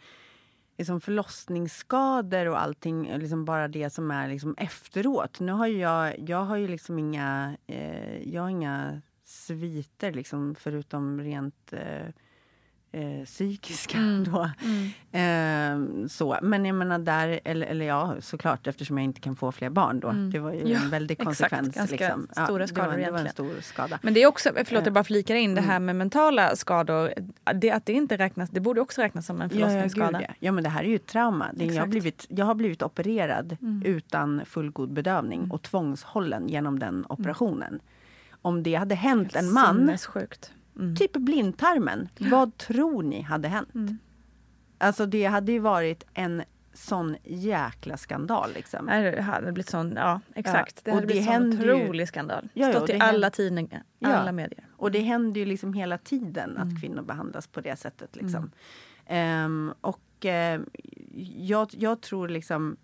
liksom 0.76 1.00
förlossningsskador 1.00 2.46
och 2.46 2.62
allting, 2.62 3.18
liksom 3.18 3.44
bara 3.44 3.68
det 3.68 3.90
som 3.90 4.10
är 4.10 4.28
liksom 4.28 4.54
efteråt. 4.58 5.40
Nu 5.40 5.52
har 5.52 5.66
ju 5.66 5.78
jag, 5.78 6.28
jag 6.28 6.44
har 6.44 6.56
ju 6.56 6.68
liksom 6.68 6.98
inga, 6.98 7.56
eh, 7.66 8.32
jag 8.32 8.42
har 8.42 8.48
inga 8.48 9.02
sviter 9.24 10.12
liksom 10.12 10.54
förutom 10.54 11.20
rent 11.20 11.72
eh, 11.72 12.06
eh, 12.96 13.24
psykiska 13.24 13.98
då. 14.26 14.50
Eh, 15.18 16.06
så. 16.08 16.38
Men 16.42 16.64
jag 16.64 16.74
menar 16.74 16.98
där, 16.98 17.40
eller, 17.44 17.66
eller 17.66 17.86
ja 17.86 18.14
såklart 18.20 18.66
eftersom 18.66 18.98
jag 18.98 19.04
inte 19.04 19.20
kan 19.20 19.36
få 19.36 19.52
fler 19.52 19.70
barn 19.70 20.00
då. 20.00 20.12
Det 20.32 20.38
var 20.38 20.52
ju 20.52 20.68
Ja, 20.68 20.78
en 20.82 20.90
väldig 20.90 21.14
exakt. 21.20 21.26
konsekvens. 21.26 21.74
Ganska 21.74 21.96
liksom. 21.96 22.28
stora 22.44 22.62
det, 22.62 22.68
skador 22.68 22.90
var, 22.90 22.98
det 22.98 23.10
var 23.10 23.18
en 23.18 23.28
stor 23.28 23.60
skada. 23.60 23.98
Men 24.02 24.14
det 24.14 24.22
är 24.22 24.26
också, 24.26 24.48
förlåt 24.54 24.70
jag 24.72 24.86
Eh, 24.86 24.92
bara 24.92 25.04
flikar 25.04 25.34
in, 25.34 25.54
det 25.54 25.60
här 25.60 25.80
med 25.80 25.96
mentala 25.96 26.56
skador. 26.56 27.12
Det, 27.54 27.70
att 27.70 27.86
det 27.86 27.92
inte 27.92 28.16
räknas, 28.16 28.50
det 28.50 28.60
borde 28.60 28.80
också 28.80 29.02
räknas 29.02 29.26
som 29.26 29.40
en 29.40 29.50
Ja, 29.52 29.58
ja, 29.60 29.66
förlossningsskada. 29.66 30.22
ja. 30.22 30.28
ja, 30.38 30.52
men 30.52 30.64
det 30.64 30.70
här 30.70 30.84
är 30.84 30.88
ju 30.88 30.96
ett 30.96 31.06
trauma. 31.06 31.46
Det, 31.52 31.64
jag, 31.64 31.66
har 31.66 31.72
Exakt. 31.72 31.78
Mm. 31.84 31.90
blivit, 31.90 32.26
jag 32.28 32.46
har 32.46 32.54
blivit 32.54 32.82
opererad 32.82 33.56
utan 33.84 34.42
fullgod 34.46 34.92
bedövning 34.92 35.50
och 35.50 35.62
tvångshållen 35.62 36.48
genom 36.48 36.78
den 36.78 36.94
Mm. 36.94 37.06
operationen. 37.08 37.80
Om 38.42 38.62
det 38.62 38.74
hade 38.74 38.94
hänt 38.94 39.36
en 39.36 39.52
man, 39.52 39.76
Sinnessjukt. 39.76 40.52
Mm. 40.78 40.96
typ 40.96 41.12
blindtarmen, 41.12 42.08
vad 42.18 42.56
tror 42.56 43.02
ni 43.02 43.20
hade 43.20 43.48
hänt? 43.48 43.68
Alltså 44.78 45.06
det 45.06 45.24
hade 45.24 45.52
ju 45.52 45.58
varit 45.58 46.04
en 46.14 46.42
sån 46.74 47.16
jäkla 47.24 47.96
skandal. 47.96 48.50
Liksom. 48.54 48.86
Det 48.86 49.20
hade 49.22 49.52
blivit 49.52 49.70
sån, 49.70 49.92
ja 49.96 50.20
exakt. 50.34 50.84
det 50.84 50.90
och 50.90 50.94
hade 50.94 51.06
det 51.06 51.12
blivit 51.12 51.28
en 51.28 51.34
sån 51.34 51.42
händer 51.58 51.74
ju- 51.76 51.82
otrolig 51.84 52.08
skandal. 52.08 52.48
Ja, 52.54 52.66
ja, 52.66 52.72
Stått 52.72 52.90
i 52.90 52.92
det 52.92 52.98
alla 53.04 53.30
tidningar, 53.30 53.82
Ja. 53.98 54.08
alla 54.08 54.32
medier. 54.32 54.64
Och 54.76 54.90
det 54.90 55.00
händer 55.00 55.40
ju 55.40 55.44
liksom 55.46 55.72
hela 55.72 55.98
tiden 55.98 56.56
Mm. 56.56 56.68
att 56.68 56.80
kvinnor 56.80 57.02
behandlas 57.02 57.46
på 57.46 57.60
det 57.60 57.76
sättet. 57.78 58.16
Liksom. 58.16 58.50
Ehm, 59.06 59.72
och 59.80 60.26
eh, 60.26 60.60
jag, 61.36 61.68
jag 61.70 62.00
tror 62.00 62.28
liksom... 62.28 62.76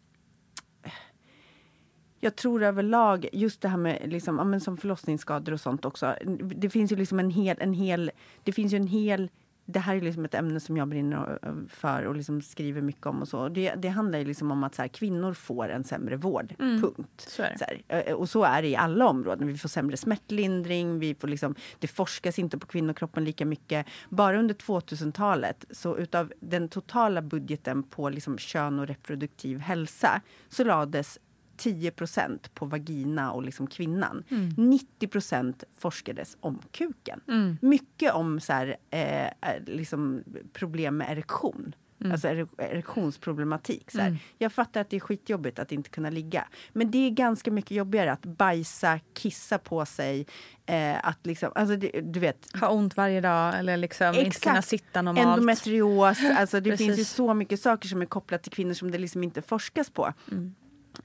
Jag 2.25 2.37
tror 2.37 2.63
överlag, 2.63 3.29
just 3.33 3.61
det 3.61 3.69
här 3.69 3.77
med 3.77 4.03
liksom, 4.05 4.39
ja, 4.39 4.45
men 4.45 4.61
som 4.61 4.77
förlossningsskador 4.77 5.53
och 5.53 5.61
sånt 5.61 5.85
också. 5.85 6.17
Det 6.41 6.71
finns 6.71 6.93
ju 6.93 6.97
liksom 6.97 7.19
en 7.19 7.31
hel, 7.31 7.57
en 7.61 7.73
hel, 7.73 8.11
det 8.43 8.53
finns 8.53 8.73
ju 8.73 8.77
en 8.77 8.87
hel 8.87 9.31
det 9.65 9.79
här 9.79 9.97
är 9.97 10.01
liksom 10.01 10.25
ett 10.25 10.35
ämne 10.35 10.61
som 10.61 10.77
jag 10.77 10.89
brinner 10.89 11.39
för 11.69 12.03
och 12.03 12.17
liksom 12.17 12.43
skriver 12.43 12.81
mycket 12.81 13.07
om. 13.07 13.23
och 13.23 13.29
så. 13.29 13.49
Det, 13.49 13.75
det 13.75 13.89
handlar 13.89 14.19
ju 14.19 14.25
liksom 14.25 14.51
om 14.51 14.65
att 14.65 14.75
så 14.75 14.83
här, 14.83 14.89
kvinnor 14.89 15.35
får 15.35 15.69
en 15.69 15.85
sämre 15.85 16.17
vård. 16.17 16.55
Punkt. 16.59 17.11
Så. 17.17 17.43
Så 17.59 17.65
här, 17.65 17.83
eh, 17.89 18.15
och 18.15 18.29
så 18.29 18.45
är 18.45 18.63
det 18.63 18.69
i 18.69 18.77
alla 18.77 19.09
områden. 19.09 19.49
Vi 19.49 19.59
får 19.59 19.69
sämre 19.69 19.97
smärtlindring, 19.97 20.99
vi 20.99 21.15
får 21.15 21.29
liksom, 21.29 21.55
det 21.79 21.87
forskas 21.87 22.39
inte 22.39 22.59
på 22.59 22.67
kvinnokroppen 22.67 23.25
lika 23.25 23.47
mycket. 23.47 23.87
Bara 24.09 24.39
under 24.39 24.55
2000-talet, 24.55 25.65
så 25.71 25.97
utav 25.97 26.33
den 26.41 26.69
totala 26.69 27.23
budgeten 27.23 27.83
på 27.83 28.09
liksom 28.09 28.39
kön 28.39 28.79
och 28.79 28.87
reproduktiv 28.87 29.59
hälsa 29.59 30.21
så 30.49 30.65
lades 30.65 31.19
10% 31.65 32.39
på 32.55 32.67
vagina 32.67 33.33
och 33.33 33.43
liksom 33.43 33.67
kvinnan. 33.67 34.25
90% 34.57 35.65
forskades 35.79 36.37
om 36.41 36.59
kuken. 36.73 37.21
Mycket 37.61 38.13
om 38.13 38.41
så 38.41 38.53
här, 38.53 38.77
eh, 38.91 39.25
eh, 39.27 39.31
liksom 39.67 40.23
problem 40.53 40.97
med 40.97 41.11
erektion. 41.13 41.75
Alltså 42.13 42.29
ere- 42.29 42.47
erektionsproblematik. 42.59 43.91
Så 43.91 43.99
här. 44.01 44.17
Jag 44.39 44.53
fattar 44.53 44.81
att 44.81 44.91
det 44.91 44.97
är 44.97 45.01
skitjobbigt 45.01 45.59
att 45.59 45.73
inte 45.73 45.91
kunna 45.91 46.11
ligga. 46.11 46.45
Men 46.73 46.91
det 46.91 46.99
är 47.07 47.11
ganska 47.11 47.51
mycket 47.51 47.71
jobbigare 47.71 48.13
att 48.13 48.23
bajsa, 48.27 49.01
kissa 49.15 49.59
på 49.59 49.87
sig. 49.87 50.27
Eh, 50.67 51.07
att 51.09 51.27
liksom, 51.27 51.53
alltså 51.55 51.77
det, 51.77 52.01
du 52.01 52.21
vet, 52.21 52.49
Ha 52.61 52.69
ont 52.69 52.97
varje 52.97 53.21
dag 53.21 53.59
eller 53.59 53.77
liksom 53.77 54.15
inte 54.15 54.41
kunna 54.41 54.63
sitta 54.63 55.03
normalt. 55.03 55.27
endometrios. 55.27 56.19
Alltså 56.37 56.61
det 56.61 56.77
finns 56.77 56.99
ju 56.99 57.05
så 57.05 57.35
mycket 57.35 57.61
saker 57.61 57.89
som 57.89 58.03
är 58.03 58.07
kopplat 58.07 58.43
till 58.43 58.53
kvinnor 58.53 58.75
som 58.75 58.91
det 58.91 58.99
liksom 58.99 59.23
inte 59.25 59.43
forskas 59.43 59.91
på. 59.91 60.13
Mm. 60.31 60.55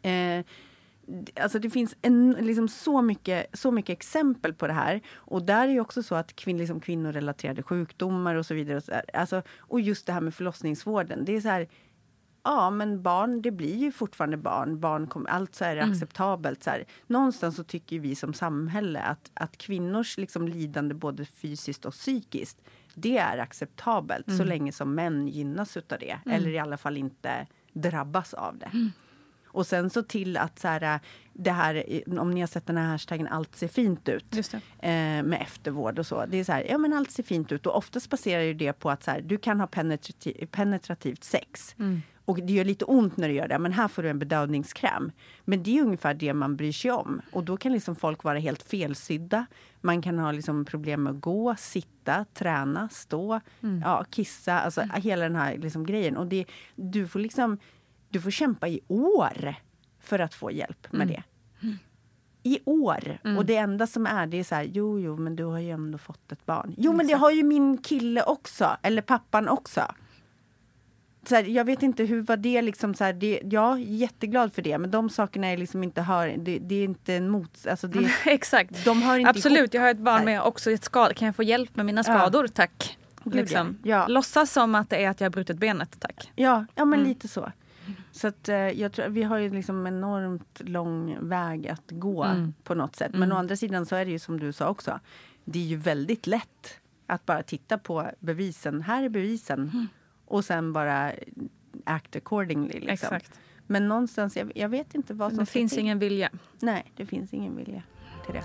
Eh, 0.01 0.45
Alltså 1.41 1.59
det 1.59 1.69
finns 1.69 1.95
en, 2.01 2.31
liksom 2.31 2.67
så, 2.67 3.01
mycket, 3.01 3.45
så 3.53 3.71
mycket 3.71 3.93
exempel 3.93 4.53
på 4.53 4.67
det 4.67 4.73
här. 4.73 5.01
Och 5.15 5.43
där 5.43 5.67
är 5.67 5.71
ju 5.71 5.79
också 5.79 6.03
så 6.03 6.15
att 6.15 6.35
kvinn, 6.35 6.57
liksom 6.57 6.79
kvinnorelaterade 6.79 7.63
sjukdomar 7.63 8.35
och 8.35 8.45
så 8.45 8.53
vidare. 8.53 8.77
Och, 8.77 8.83
så 8.83 8.91
alltså, 9.13 9.41
och 9.57 9.81
just 9.81 10.05
det 10.05 10.13
här 10.13 10.21
med 10.21 10.33
förlossningsvården. 10.33 11.25
Det 11.25 11.35
är 11.35 11.41
så 11.41 11.49
här, 11.49 11.67
ja 12.43 12.69
men 12.69 13.01
barn, 13.01 13.41
det 13.41 13.51
blir 13.51 13.75
ju 13.75 13.91
fortfarande 13.91 14.37
barn. 14.37 14.79
barn 14.79 15.07
kommer, 15.07 15.29
allt 15.29 15.55
så 15.55 15.65
är 15.65 15.75
det 15.75 15.81
acceptabelt. 15.91 16.63
Så 16.63 16.69
här. 16.69 16.85
Någonstans 17.07 17.55
så 17.55 17.63
tycker 17.63 17.99
vi 17.99 18.15
som 18.15 18.33
samhälle 18.33 18.99
att, 18.99 19.31
att 19.33 19.57
kvinnors 19.57 20.17
liksom 20.17 20.47
lidande 20.47 20.95
både 20.95 21.25
fysiskt 21.25 21.85
och 21.85 21.93
psykiskt 21.93 22.61
det 22.99 23.17
är 23.17 23.37
acceptabelt 23.37 24.25
så 24.37 24.43
länge 24.43 24.71
som 24.71 24.95
män 24.95 25.27
gynnas 25.27 25.77
utav 25.77 25.99
det. 25.99 26.19
Eller 26.25 26.49
i 26.49 26.59
alla 26.59 26.77
fall 26.77 26.97
inte 26.97 27.47
drabbas 27.73 28.33
av 28.33 28.57
det. 28.57 28.71
Och 29.57 29.67
sen 29.67 29.89
så 29.89 30.03
till 30.03 30.37
att 30.37 30.59
så 30.59 30.67
här, 30.67 30.99
det 31.33 31.51
här, 31.51 32.03
om 32.19 32.31
ni 32.31 32.39
har 32.39 32.47
sett 32.47 32.65
den 32.67 32.77
här 32.77 32.87
hashtaggen 32.91 33.27
allt 33.27 33.55
ser 33.55 33.67
fint 33.67 34.09
ut. 34.09 34.33
Eh, 34.79 35.23
med 35.23 35.37
eftervård 35.41 35.99
och 35.99 36.05
så. 36.07 36.25
Det 36.25 36.37
är 36.37 36.43
så 36.43 36.51
här, 36.51 36.65
ja 36.69 36.77
men 36.77 36.93
allt 36.93 37.11
ser 37.11 37.23
fint 37.23 37.51
ut. 37.51 37.65
Och 37.65 37.75
oftast 37.75 38.09
baserar 38.09 38.41
ju 38.43 38.53
det 38.53 38.73
på 38.73 38.89
att 38.89 39.03
så 39.03 39.11
här, 39.11 39.21
du 39.21 39.37
kan 39.37 39.59
ha 39.59 39.67
penetrativ, 39.67 40.45
penetrativt 40.51 41.23
sex. 41.23 41.75
Och 42.25 42.39
det 42.41 42.53
gör 42.53 42.65
lite 42.65 42.85
ont 42.85 43.17
när 43.17 43.27
du 43.27 43.33
gör 43.33 43.47
det, 43.47 43.59
men 43.59 43.71
här 43.73 43.87
får 43.87 44.03
du 44.03 44.09
en 44.09 44.19
bedövningskräm. 44.19 45.11
Men 45.45 45.63
det 45.63 45.77
är 45.77 45.81
ungefär 45.81 46.13
det 46.13 46.33
man 46.33 46.55
bryr 46.55 46.71
sig 46.71 46.91
om. 46.91 47.21
Och 47.31 47.43
då 47.43 47.57
kan 47.57 47.73
liksom 47.73 47.95
folk 47.95 48.23
vara 48.23 48.39
helt 48.39 48.63
felsydda. 48.63 49.45
Man 49.81 50.01
kan 50.01 50.19
ha 50.19 50.31
liksom 50.31 50.65
problem 50.65 51.03
med 51.03 51.13
att 51.13 51.21
gå, 51.21 51.55
sitta, 51.57 52.25
träna, 52.33 52.89
stå, 52.91 53.39
ja, 53.83 54.05
kissa. 54.09 54.59
Alltså 54.59 54.81
hela 54.81 55.23
den 55.23 55.35
här 55.35 55.57
liksom 55.57 55.85
grejen. 55.85 56.17
Och 56.17 56.27
det, 56.27 56.45
du 56.75 57.07
får 57.07 57.19
liksom, 57.19 57.57
du 58.09 58.21
får 58.21 58.31
kämpa 58.31 58.67
i 58.67 58.79
år 58.87 59.55
för 59.99 60.19
att 60.19 60.33
få 60.33 60.51
hjälp 60.51 60.87
med 60.91 61.07
det 61.07 61.23
i 62.43 62.59
år. 62.65 63.17
Och 63.37 63.45
det 63.45 63.55
enda 63.55 63.87
som 63.87 64.05
är 64.05 64.27
det 64.27 64.37
är 64.39 64.43
så 64.43 64.55
här, 64.55 64.63
jo, 64.63 64.99
jo, 64.99 65.17
men 65.17 65.35
du 65.35 65.43
har 65.43 65.59
ju 65.59 65.71
ändå 65.71 65.97
fått 65.97 66.31
ett 66.31 66.45
barn. 66.45 66.73
Jo, 66.77 66.93
men 66.93 67.07
det 67.07 67.13
har 67.13 67.31
ju 67.31 67.43
min 67.43 67.77
kille 67.77 68.23
också, 68.23 68.77
eller 68.81 69.01
pappan 69.01 69.47
också. 69.47 69.81
Så 71.29 71.35
här, 71.35 71.43
jag 71.43 71.65
vet 71.65 71.83
inte 71.83 72.03
hur 72.03 72.21
var 72.21 72.37
det 72.37 72.61
liksom 72.61 72.93
så 72.93 73.03
här, 73.03 73.13
det, 73.13 73.41
jag 73.43 73.71
är 73.73 73.77
jätteglad 73.77 74.53
för 74.53 74.61
det, 74.61 74.77
men 74.77 74.91
de 74.91 75.09
sakerna 75.09 75.47
är 75.47 75.57
liksom 75.57 75.83
inte 75.83 76.01
hör, 76.01 76.35
det, 76.37 76.59
det 76.59 76.75
är 76.75 76.83
inte 76.83 77.13
en 77.15 77.29
mot, 77.29 77.67
alltså 77.67 77.87
det, 77.87 78.09
Exakt. 78.25 78.85
de 78.85 79.01
hör 79.01 79.17
inte 79.19 79.29
Absolut, 79.29 79.57
ihop. 79.59 79.73
jag 79.73 79.81
har 79.81 79.89
ett 79.89 79.97
barn 79.99 80.25
med 80.25 80.41
också 80.41 80.71
ett 80.71 80.83
skad. 80.83 81.15
Kan 81.15 81.25
jag 81.25 81.35
få 81.35 81.43
hjälp 81.43 81.75
med 81.75 81.85
mina 81.85 82.03
skador? 82.03 82.47
Tack. 82.47 82.97
Gud, 83.23 83.35
Liksom. 83.35 83.77
ja. 83.83 83.95
Ja. 83.95 84.07
Låtsas 84.07 84.51
som 84.51 84.75
att 84.75 84.89
det 84.89 85.03
är 85.03 85.09
att 85.09 85.21
jag 85.21 85.25
har 85.25 85.31
brutit 85.31 85.57
benet, 85.57 85.95
tack. 85.99 86.31
Ja, 86.35 86.65
ja 86.75 86.85
men 86.85 86.99
Mm. 86.99 87.09
lite 87.09 87.27
så. 87.27 87.51
Så 88.17 88.27
att, 88.27 88.49
eh, 88.49 88.55
jag 88.55 88.91
tror, 88.91 89.07
vi 89.09 89.23
har 89.23 89.37
ju 89.37 89.49
liksom 89.49 89.87
enormt 89.87 90.61
lång 90.65 91.17
väg 91.21 91.67
att 91.67 91.83
gå 91.91 92.23
Mm. 92.23 92.53
på 92.63 92.75
något 92.75 92.95
sätt. 92.95 93.11
Men 93.13 93.31
å 93.31 93.35
andra 93.35 93.55
sidan 93.55 93.85
så 93.85 93.95
är 93.95 94.05
det 94.05 94.11
ju 94.11 94.19
som 94.19 94.39
du 94.39 94.51
sa 94.53 94.69
också. 94.69 94.99
Det 95.45 95.59
är 95.59 95.63
ju 95.63 95.75
väldigt 95.75 96.27
lätt 96.27 96.79
att 97.07 97.25
bara 97.25 97.43
titta 97.43 97.77
på 97.77 98.07
bevisen. 98.19 98.81
Här 98.81 99.03
är 99.03 99.09
bevisen. 99.09 99.59
Mm. 99.73 99.87
Och 100.25 100.45
sen 100.45 100.73
bara 100.73 101.11
act 101.83 102.15
accordingly. 102.15 102.73
Liksom. 102.79 102.91
Exakt. 102.93 103.39
Men 103.67 103.87
någonstans, 103.87 104.37
jag, 104.37 104.51
jag 104.55 104.69
vet 104.69 104.95
inte 104.95 105.13
vad 105.13 105.29
som 105.31 105.39
Det 105.39 105.45
finns 105.45 105.71
till. 105.71 105.79
ingen 105.81 105.99
vilja. 105.99 106.29
Nej, 106.59 106.91
det 106.95 107.05
finns 107.05 107.33
ingen 107.33 107.55
vilja 107.55 107.83
till 108.25 108.33
det. 108.33 108.43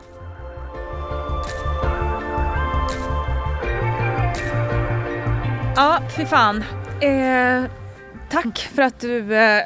Ja, 5.77 6.01
fy 6.17 6.25
fan. 6.27 6.65
Eh, 7.01 7.65
tack 8.33 8.59
för 8.59 8.83
att 8.83 9.01
du 9.01 9.35
eh, 9.37 9.65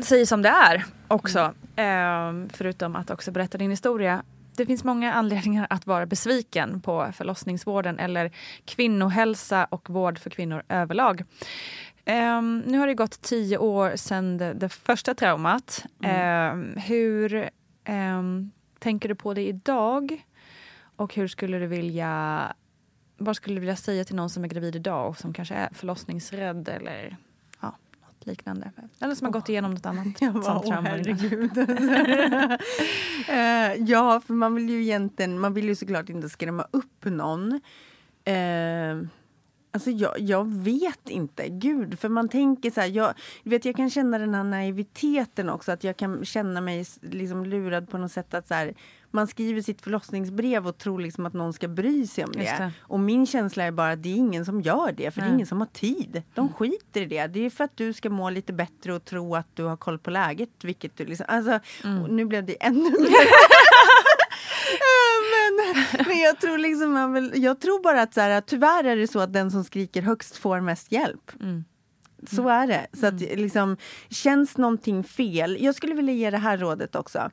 säger 0.00 0.26
som 0.26 0.42
det 0.42 0.48
är 0.48 0.84
också. 1.08 1.54
Eh, 1.76 2.32
förutom 2.48 2.96
att 2.96 3.10
också 3.10 3.32
berätta 3.32 3.58
din 3.58 3.70
historia. 3.70 4.22
Det 4.56 4.66
finns 4.66 4.84
många 4.84 5.12
anledningar 5.12 5.66
att 5.70 5.86
vara 5.86 6.06
besviken 6.06 6.80
på 6.80 7.12
förlossningsvården 7.12 7.98
eller 7.98 8.32
kvinnohälsa 8.64 9.64
och 9.64 9.90
vård 9.90 10.18
för 10.18 10.30
kvinnor 10.30 10.62
överlag. 10.68 11.24
Eh, 12.04 12.42
nu 12.42 12.78
har 12.78 12.86
det 12.86 12.94
gått 12.94 13.22
tio 13.22 13.58
år 13.58 13.96
sedan 13.96 14.38
det, 14.38 14.54
det 14.54 14.68
första 14.68 15.14
traumat. 15.14 15.84
Eh, 16.02 16.54
hur 16.86 17.34
eh, 17.84 18.22
tänker 18.78 19.08
du 19.08 19.14
på 19.14 19.34
det 19.34 19.46
idag? 19.48 20.24
Och 20.96 21.14
hur 21.14 21.28
skulle 21.28 21.58
du 21.58 21.66
vilja 21.66 22.42
vad 23.20 23.36
skulle 23.36 23.56
du 23.56 23.60
vilja 23.60 23.76
säga 23.76 24.04
till 24.04 24.16
någon 24.16 24.30
som 24.30 24.44
är 24.44 24.48
gravid 24.48 24.76
idag 24.76 25.08
och 25.08 25.18
som 25.18 25.32
kanske 25.32 25.54
är 25.54 25.68
förlossningsrädd 25.72 26.68
eller 26.68 27.16
liknande. 28.28 28.72
Eller 29.00 29.14
som 29.14 29.24
har 29.24 29.32
gått 29.32 29.48
igenom 29.48 29.70
något 29.74 29.86
annat. 29.86 30.06
Jag 30.20 30.34
bara, 30.34 30.58
åh 30.58 30.80
herregud. 30.82 31.50
Eh, 33.28 33.74
ja, 33.74 34.20
för 34.26 34.34
man 34.34 34.54
vill 34.54 34.70
ju 34.70 34.82
egentligen, 34.82 35.38
man 35.38 35.54
vill 35.54 35.68
ju 35.68 35.74
såklart 35.74 36.08
inte 36.08 36.28
skrämma 36.28 36.66
upp 36.70 37.04
någon. 37.04 37.60
Eh, 38.24 38.96
alltså 39.70 39.90
jag, 39.90 40.20
jag 40.20 40.54
vet 40.54 41.08
inte, 41.08 41.48
gud, 41.48 41.98
för 41.98 42.08
man 42.08 42.28
tänker 42.28 42.70
så 42.70 42.80
här, 42.80 42.88
jag, 42.88 43.14
vet, 43.42 43.64
jag 43.64 43.76
kan 43.76 43.90
känna 43.90 44.18
den 44.18 44.34
här 44.34 44.44
naiviteten 44.44 45.50
också, 45.50 45.72
att 45.72 45.84
jag 45.84 45.96
kan 45.96 46.24
känna 46.24 46.60
mig 46.60 46.84
liksom 47.00 47.44
lurad 47.44 47.88
på 47.88 47.98
något 47.98 48.12
sätt 48.12 48.34
att 48.34 48.48
så 48.48 48.54
här, 48.54 48.74
man 49.10 49.26
skriver 49.26 49.62
sitt 49.62 49.82
förlossningsbrev 49.82 50.66
och 50.66 50.78
tror 50.78 51.00
liksom 51.00 51.26
att 51.26 51.32
någon 51.32 51.52
ska 51.52 51.68
bry 51.68 52.06
sig 52.06 52.24
om 52.24 52.32
det. 52.32 52.40
det. 52.40 52.72
Och 52.80 53.00
min 53.00 53.26
känsla 53.26 53.64
är 53.64 53.70
bara 53.70 53.92
att 53.92 54.02
det 54.02 54.08
är 54.08 54.16
ingen 54.16 54.44
som 54.44 54.60
gör 54.60 54.92
det, 54.92 55.10
för 55.10 55.20
det 55.20 55.24
Nej. 55.26 55.30
är 55.30 55.34
ingen 55.34 55.46
som 55.46 55.58
har 55.60 55.66
tid. 55.66 56.22
De 56.34 56.52
skiter 56.52 57.00
i 57.00 57.06
det. 57.06 57.26
Det 57.26 57.46
är 57.46 57.50
för 57.50 57.64
att 57.64 57.76
du 57.76 57.92
ska 57.92 58.10
må 58.10 58.30
lite 58.30 58.52
bättre 58.52 58.92
och 58.92 59.04
tro 59.04 59.34
att 59.34 59.56
du 59.56 59.64
har 59.64 59.76
koll 59.76 59.98
på 59.98 60.10
läget. 60.10 60.50
Vilket 60.62 60.96
du 60.96 61.04
liksom, 61.04 61.26
alltså, 61.28 61.60
och 62.02 62.10
nu 62.10 62.24
blev 62.24 62.46
det 62.46 62.64
ännu 62.64 62.90
mer. 62.90 63.28
men, 65.32 65.84
men 66.06 66.18
jag 66.18 66.40
tror 66.40 66.58
liksom, 66.58 66.92
man 66.92 67.12
vill, 67.12 67.32
jag 67.34 67.60
tror 67.60 67.82
bara 67.82 68.02
att 68.02 68.14
så 68.14 68.20
här, 68.20 68.40
tyvärr 68.40 68.84
är 68.84 68.96
det 68.96 69.08
så 69.08 69.20
att 69.20 69.32
den 69.32 69.50
som 69.50 69.64
skriker 69.64 70.02
högst 70.02 70.36
får 70.36 70.60
mest 70.60 70.92
hjälp. 70.92 71.32
Mm. 71.40 71.64
Så 72.30 72.48
är 72.48 72.66
det. 72.66 72.86
Så 72.92 73.06
att 73.06 73.20
liksom, 73.20 73.76
känns 74.10 74.56
någonting 74.56 75.04
fel. 75.04 75.56
Jag 75.60 75.74
skulle 75.74 75.94
vilja 75.94 76.14
ge 76.14 76.30
det 76.30 76.38
här 76.38 76.58
rådet 76.58 76.96
också. 76.96 77.30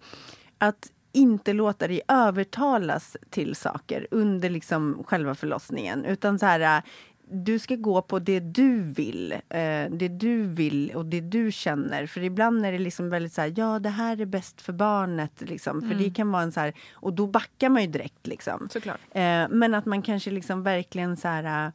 Att 0.58 0.92
inte 1.16 1.54
låta 1.54 1.88
dig 1.88 2.02
övertalas 2.08 3.18
till 3.30 3.56
saker 3.56 4.08
under 4.12 4.50
liksom 4.50 5.04
själva 5.08 5.36
förlossningen. 5.36 6.06
Utan 6.06 6.40
så 6.40 6.46
här, 6.46 6.84
du 7.30 7.60
ska 7.60 7.76
gå 7.76 8.02
på 8.02 8.20
det 8.20 8.40
du 8.40 8.82
vill. 8.82 9.32
Eh, 9.32 9.90
det 9.90 10.08
du 10.08 10.48
vill 10.48 10.92
och 10.96 11.06
det 11.06 11.22
du 11.22 11.52
känner. 11.52 12.06
För 12.06 12.24
ibland 12.24 12.66
är 12.66 12.72
det 12.72 12.80
liksom 12.80 13.10
väldigt 13.10 13.34
så 13.34 13.42
här, 13.42 13.54
ja 13.56 13.80
det 13.80 13.90
här 13.90 14.22
är 14.22 14.26
bäst 14.26 14.62
för 14.62 14.74
barnet. 14.74 15.42
Liksom. 15.42 15.82
För 15.82 15.96
det 15.96 16.10
kan 16.10 16.32
vara 16.32 16.44
en 16.44 16.52
så 16.52 16.60
här, 16.60 16.74
och 16.94 17.14
då 17.14 17.28
backar 17.28 17.70
man 17.70 17.82
ju 17.82 17.88
direkt. 17.88 18.28
Liksom. 18.28 18.68
Såklart. 18.72 19.00
Eh, 19.12 19.48
men 19.50 19.74
att 19.74 19.86
man 19.86 20.02
kanske 20.02 20.32
liksom 20.32 20.64
verkligen 20.64 21.18
så 21.18 21.28
här, 21.28 21.72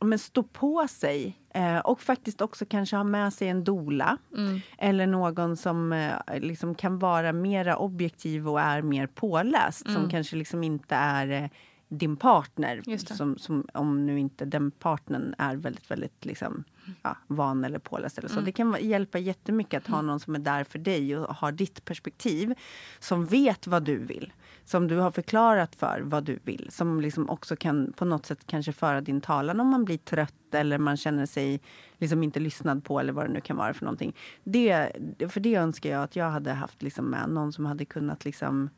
men 0.00 0.18
stå 0.18 0.42
på 0.42 0.88
sig. 0.88 1.36
Eh, 1.54 1.78
och 1.78 2.00
faktiskt 2.00 2.40
också 2.40 2.66
kanske 2.66 2.96
ha 2.96 3.04
med 3.04 3.32
sig 3.32 3.48
en 3.48 3.64
dola. 3.64 4.18
Mm. 4.36 4.60
Eller 4.78 5.06
någon 5.06 5.56
som 5.56 5.92
eh, 5.92 6.38
liksom 6.40 6.74
kan 6.74 6.98
vara 6.98 7.32
mera 7.32 7.76
objektiv 7.76 8.48
och 8.48 8.60
är 8.60 8.82
mer 8.82 9.06
påläst. 9.06 9.90
Som 9.92 10.10
kanske 10.10 10.36
liksom 10.36 10.64
inte 10.64 10.94
är 10.94 11.42
eh, 11.42 11.50
din 11.88 12.16
partner. 12.16 12.82
Som, 13.16 13.38
som, 13.38 13.66
om 13.74 14.06
nu 14.06 14.18
inte 14.18 14.44
den 14.44 14.70
partnern 14.70 15.34
är 15.38 15.56
väldigt, 15.56 15.90
väldigt 15.90 16.24
liksom, 16.24 16.64
ja, 17.02 17.16
van 17.26 17.64
eller 17.64 17.78
påläst. 17.78 18.18
Eller 18.18 18.28
så. 18.28 18.40
Det 18.40 18.52
kan 18.52 18.76
hjälpa 18.80 19.18
jättemycket 19.18 19.82
att 19.82 19.90
ha 19.90 20.02
någon 20.02 20.20
som 20.20 20.34
är 20.34 20.38
där 20.38 20.64
för 20.64 20.78
dig 20.78 21.16
och 21.16 21.34
har 21.34 21.52
ditt 21.52 21.84
perspektiv. 21.84 22.54
Som 22.98 23.26
vet 23.26 23.66
vad 23.66 23.82
du 23.82 23.98
vill. 23.98 24.32
Som 24.70 24.88
du 24.88 24.96
har 24.96 25.10
förklarat 25.10 25.76
för 25.76 26.00
vad 26.04 26.24
du 26.24 26.38
vill. 26.44 26.68
Som 26.70 27.00
liksom 27.00 27.30
också 27.30 27.56
kan 27.56 27.92
på 27.92 28.04
något 28.04 28.26
sätt 28.26 28.46
kanske 28.46 28.72
föra 28.72 29.00
din 29.00 29.20
talan 29.20 29.60
om 29.60 29.68
man 29.68 29.84
blir 29.84 29.98
trött 29.98 30.54
eller 30.54 30.78
man 30.78 30.96
känner 30.96 31.26
sig 31.26 31.60
liksom 31.98 32.22
inte 32.22 32.40
lyssnad 32.40 32.84
på 32.84 33.00
eller 33.00 33.12
vad 33.12 33.24
det 33.26 33.32
nu 33.32 33.40
kan 33.40 33.56
vara 33.56 33.74
för 33.74 33.84
någonting. 33.84 34.16
Det, 34.44 34.92
för 35.28 35.40
det 35.40 35.54
önskar 35.54 35.90
jag 35.90 36.02
att 36.02 36.16
jag 36.16 36.30
hade 36.30 36.52
haft 36.52 36.82
liksom 36.82 37.04
med 37.04 37.28
någon 37.28 37.52
som 37.52 37.66
hade 37.66 37.84
kunnat 37.84 38.24
liksom 38.24 38.70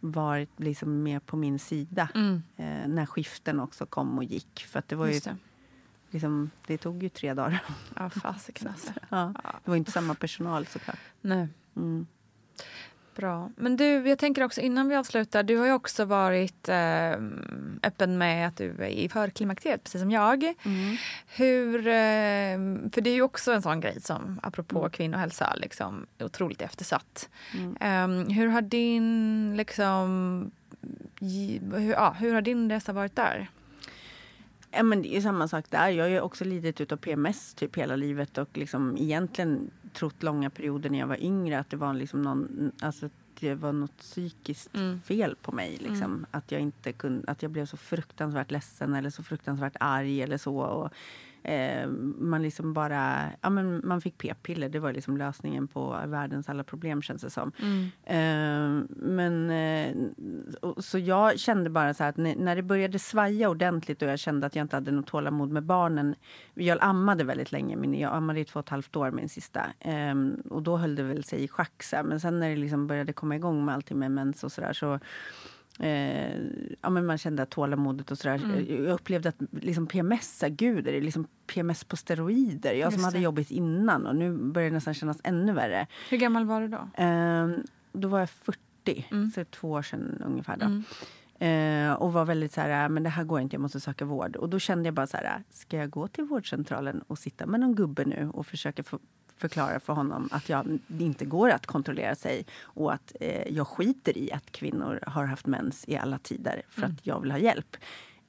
varit 0.00 0.60
liksom 0.60 1.02
mer 1.02 1.20
på 1.20 1.36
min 1.36 1.58
sida. 1.58 2.08
Mm. 2.14 2.42
Eh, 2.56 2.88
när 2.88 3.06
skiften 3.06 3.60
också 3.60 3.86
kom 3.86 4.18
och 4.18 4.24
gick. 4.24 4.66
För 4.68 4.78
att 4.78 4.88
det 4.88 4.96
var 4.96 5.06
ju 5.06 5.18
det. 5.18 5.36
liksom, 6.10 6.50
det 6.66 6.78
tog 6.78 7.02
ju 7.02 7.08
tre 7.08 7.34
dagar. 7.34 7.62
Ja, 7.96 8.10
fasiken 8.10 8.68
alltså. 8.68 8.92
Ja, 9.08 9.34
det 9.64 9.70
var 9.70 9.76
inte 9.76 9.90
samma 9.90 10.14
personal 10.14 10.66
såklart. 10.66 10.98
Nej. 11.20 11.48
Mm. 11.76 12.06
Bra. 13.20 13.50
Men 13.56 13.76
du, 13.76 14.08
jag 14.08 14.18
tänker 14.18 14.44
också 14.44 14.60
innan 14.60 14.88
vi 14.88 14.96
avslutar, 14.96 15.42
du 15.42 15.56
har 15.56 15.66
ju 15.66 15.72
också 15.72 16.04
varit 16.04 16.68
eh, 16.68 17.12
öppen 17.82 18.18
med 18.18 18.48
att 18.48 18.56
du 18.56 18.70
är 18.70 18.88
i 18.88 19.08
förklimakteriet, 19.08 19.84
precis 19.84 20.00
som 20.00 20.10
jag. 20.10 20.44
Mm. 20.44 20.96
Hur, 21.26 21.78
eh, 21.78 22.90
för 22.92 23.00
det 23.00 23.10
är 23.10 23.14
ju 23.14 23.22
också 23.22 23.52
en 23.52 23.62
sån 23.62 23.80
grej 23.80 24.00
som, 24.00 24.40
apropå 24.42 24.88
kvinnohälsa, 24.90 25.54
liksom, 25.56 26.06
är 26.18 26.24
otroligt 26.24 26.62
eftersatt. 26.62 27.28
Mm. 27.54 27.76
Eh, 27.80 28.36
hur 28.36 28.46
har 28.46 28.62
din, 28.62 29.56
liksom, 29.56 30.50
hur, 31.20 31.92
ja, 31.92 32.16
hur 32.18 32.34
har 32.34 32.42
din 32.42 32.70
resa 32.70 32.92
varit 32.92 33.16
där? 33.16 33.50
Ja, 34.70 34.82
men 34.82 35.02
det 35.02 35.16
är 35.16 35.20
samma 35.20 35.48
sak 35.48 35.64
där. 35.68 35.88
Jag 35.88 36.04
har 36.04 36.10
ju 36.10 36.20
också 36.20 36.44
lidit 36.44 36.80
utav 36.80 36.96
PMS 36.96 37.54
typ 37.54 37.76
hela 37.76 37.96
livet 37.96 38.38
och 38.38 38.48
liksom 38.58 38.96
egentligen 38.98 39.70
trott 39.92 40.22
långa 40.22 40.50
perioder 40.50 40.90
när 40.90 40.98
jag 40.98 41.06
var 41.06 41.22
yngre 41.22 41.58
att 41.58 41.70
det 41.70 41.76
var 41.76 41.94
liksom 41.94 42.22
någon, 42.22 42.72
alltså 42.80 43.08
det 43.40 43.54
var 43.54 43.72
något 43.72 43.98
psykiskt 43.98 44.76
Mm. 44.76 45.00
fel 45.00 45.36
på 45.42 45.52
mig. 45.52 45.76
Liksom. 45.80 46.26
Att, 46.30 46.52
jag 46.52 46.60
inte 46.60 46.92
kunde, 46.92 47.30
att 47.32 47.42
jag 47.42 47.50
blev 47.50 47.66
så 47.66 47.76
fruktansvärt 47.76 48.50
ledsen 48.50 48.94
eller 48.94 49.10
så 49.10 49.22
fruktansvärt 49.22 49.76
arg 49.80 50.22
eller 50.22 50.38
så. 50.38 50.56
Och, 50.60 50.90
eh, 51.42 51.88
man 52.18 52.42
liksom 52.42 52.72
bara, 52.72 53.30
ja, 53.40 53.50
men 53.50 53.80
man 53.84 54.00
fick 54.00 54.18
p-piller, 54.18 54.68
det 54.68 54.78
var 54.78 54.92
liksom 54.92 55.16
lösningen 55.16 55.68
på 55.68 56.00
världens 56.06 56.48
alla 56.48 56.64
problem 56.64 57.02
känns 57.02 57.22
det 57.22 57.30
som. 57.30 57.52
Eh, 58.04 58.84
men 58.96 59.50
eh, 59.50 59.96
så 60.78 60.98
jag 60.98 61.38
kände 61.38 61.70
bara 61.70 61.94
så 61.94 62.04
att 62.04 62.16
när, 62.16 62.56
det 62.56 62.62
började 62.62 62.98
svaja 62.98 63.48
ordentligt 63.48 64.02
och 64.02 64.08
jag 64.08 64.18
kände 64.18 64.46
att 64.46 64.56
jag 64.56 64.64
inte 64.64 64.76
hade 64.76 64.90
något 64.90 65.06
tålamod 65.06 65.50
med 65.50 65.62
barnen. 65.62 66.14
Jag 66.54 66.78
ammade 66.80 67.24
väldigt 67.24 67.52
länge, 67.52 67.76
min, 67.76 67.94
jag 67.94 68.14
ammade 68.14 68.40
i 68.40 68.44
två 68.44 68.58
och 68.58 68.66
ett 68.66 68.70
halvt 68.70 68.96
år 68.96 69.10
min 69.10 69.28
sista. 69.28 69.66
Eh, 69.80 70.14
och 70.50 70.62
då 70.62 70.76
höll 70.76 70.94
det 70.94 71.02
väl 71.02 71.24
sig 71.24 71.44
i 71.44 71.48
schack. 71.48 71.82
så. 71.82 72.02
Men 72.04 72.20
sen 72.20 72.40
när 72.40 72.50
det 72.50 72.56
liksom 72.56 72.86
började 72.86 73.12
komma 73.12 73.36
igång 73.36 73.64
med 73.64 73.74
allting 73.74 73.98
med 73.98 74.10
mens 74.10 74.44
och 74.44 74.52
sådär 74.52 74.72
så 74.72 75.00
Eh, 75.80 76.36
ja, 76.80 76.90
men 76.90 77.06
man 77.06 77.18
kände 77.18 77.42
att 77.42 77.50
tålamodet 77.50 78.10
och 78.10 78.18
sådär. 78.18 78.34
Mm. 78.44 78.84
Jag 78.84 78.94
upplevde 78.94 79.28
att 79.28 79.36
liksom 79.50 79.86
PMS, 79.86 80.44
gud 80.48 80.88
är 80.88 80.92
det 80.92 81.00
liksom 81.00 81.26
PMS 81.46 81.84
på 81.84 81.96
steroider? 81.96 82.72
Jag 82.72 82.92
som 82.92 82.98
Just 82.98 83.04
hade 83.04 83.18
det. 83.18 83.22
jobbigt 83.22 83.50
innan 83.50 84.06
och 84.06 84.16
nu 84.16 84.32
börjar 84.32 84.68
det 84.70 84.74
nästan 84.74 84.94
kännas 84.94 85.20
ännu 85.24 85.52
värre. 85.52 85.86
Hur 86.10 86.16
gammal 86.18 86.44
var 86.44 86.60
du 86.60 86.68
då? 86.68 87.02
Eh, 87.04 87.48
då 87.92 88.08
var 88.08 88.18
jag 88.18 88.30
40, 88.30 88.60
Mm. 89.10 89.30
så 89.30 89.44
två 89.44 89.70
år 89.70 89.82
sedan 89.82 90.22
ungefär. 90.26 90.56
Då. 90.56 90.66
Mm. 90.66 90.84
Eh, 91.88 91.92
och 91.92 92.12
var 92.12 92.24
väldigt 92.24 92.52
så 92.52 92.60
här, 92.60 92.88
men 92.88 93.02
det 93.02 93.08
här 93.10 93.24
går 93.24 93.40
inte, 93.40 93.54
jag 93.56 93.60
måste 93.60 93.80
söka 93.80 94.04
vård. 94.04 94.36
Och 94.36 94.48
då 94.48 94.58
kände 94.58 94.86
jag 94.86 94.94
bara 94.94 95.06
så 95.06 95.16
här, 95.16 95.42
ska 95.50 95.76
jag 95.76 95.90
gå 95.90 96.08
till 96.08 96.24
vårdcentralen 96.24 97.02
och 97.06 97.18
sitta 97.18 97.46
med 97.46 97.60
någon 97.60 97.74
gubbe 97.74 98.04
nu 98.04 98.30
och 98.34 98.46
försöka 98.46 98.82
få 98.82 98.98
förklara 99.40 99.80
för 99.80 99.92
honom 99.92 100.28
att 100.32 100.48
jag, 100.48 100.78
det 100.86 101.04
inte 101.04 101.24
går 101.24 101.50
att 101.50 101.66
kontrollera 101.66 102.14
sig 102.14 102.46
och 102.62 102.92
att 102.92 103.12
eh, 103.20 103.52
jag 103.52 103.66
skiter 103.66 104.18
i 104.18 104.32
att 104.32 104.52
kvinnor 104.52 105.00
har 105.06 105.24
haft 105.24 105.46
mens 105.46 105.84
i 105.88 105.96
alla 105.96 106.18
tider 106.18 106.62
för 106.68 106.82
att 106.82 107.06
jag 107.06 107.20
vill 107.20 107.30
ha 107.30 107.38
hjälp. 107.38 107.76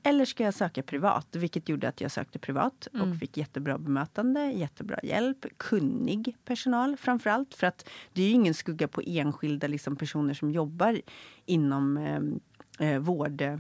Eller 0.04 0.26
ska 0.26 0.44
jag 0.44 0.54
söka 0.54 0.84
privat? 0.84 1.28
Vilket 1.32 1.70
gjorde 1.70 1.88
att 1.88 2.02
jag 2.02 2.12
sökte 2.12 2.40
privat 2.40 2.88
och 2.94 3.20
fick 3.20 3.38
jättebra 3.38 3.78
bemötande, 3.78 4.52
jättebra 4.52 5.00
hjälp, 5.04 5.46
kunnig 5.58 6.36
personal 6.46 6.98
framför 6.98 7.30
allt. 7.30 7.54
För 7.54 7.68
att 7.68 7.90
det 8.14 8.22
är 8.22 8.28
ju 8.28 8.32
ingen 8.32 8.54
skugga 8.54 8.88
på 8.88 9.02
enskilda 9.06 9.68
liksom, 9.68 9.96
personer 9.96 10.34
som 10.34 10.52
jobbar 10.52 11.02
inom 11.46 11.98
eh, 11.98 12.88
eh, 12.88 13.00
vård 13.00 13.60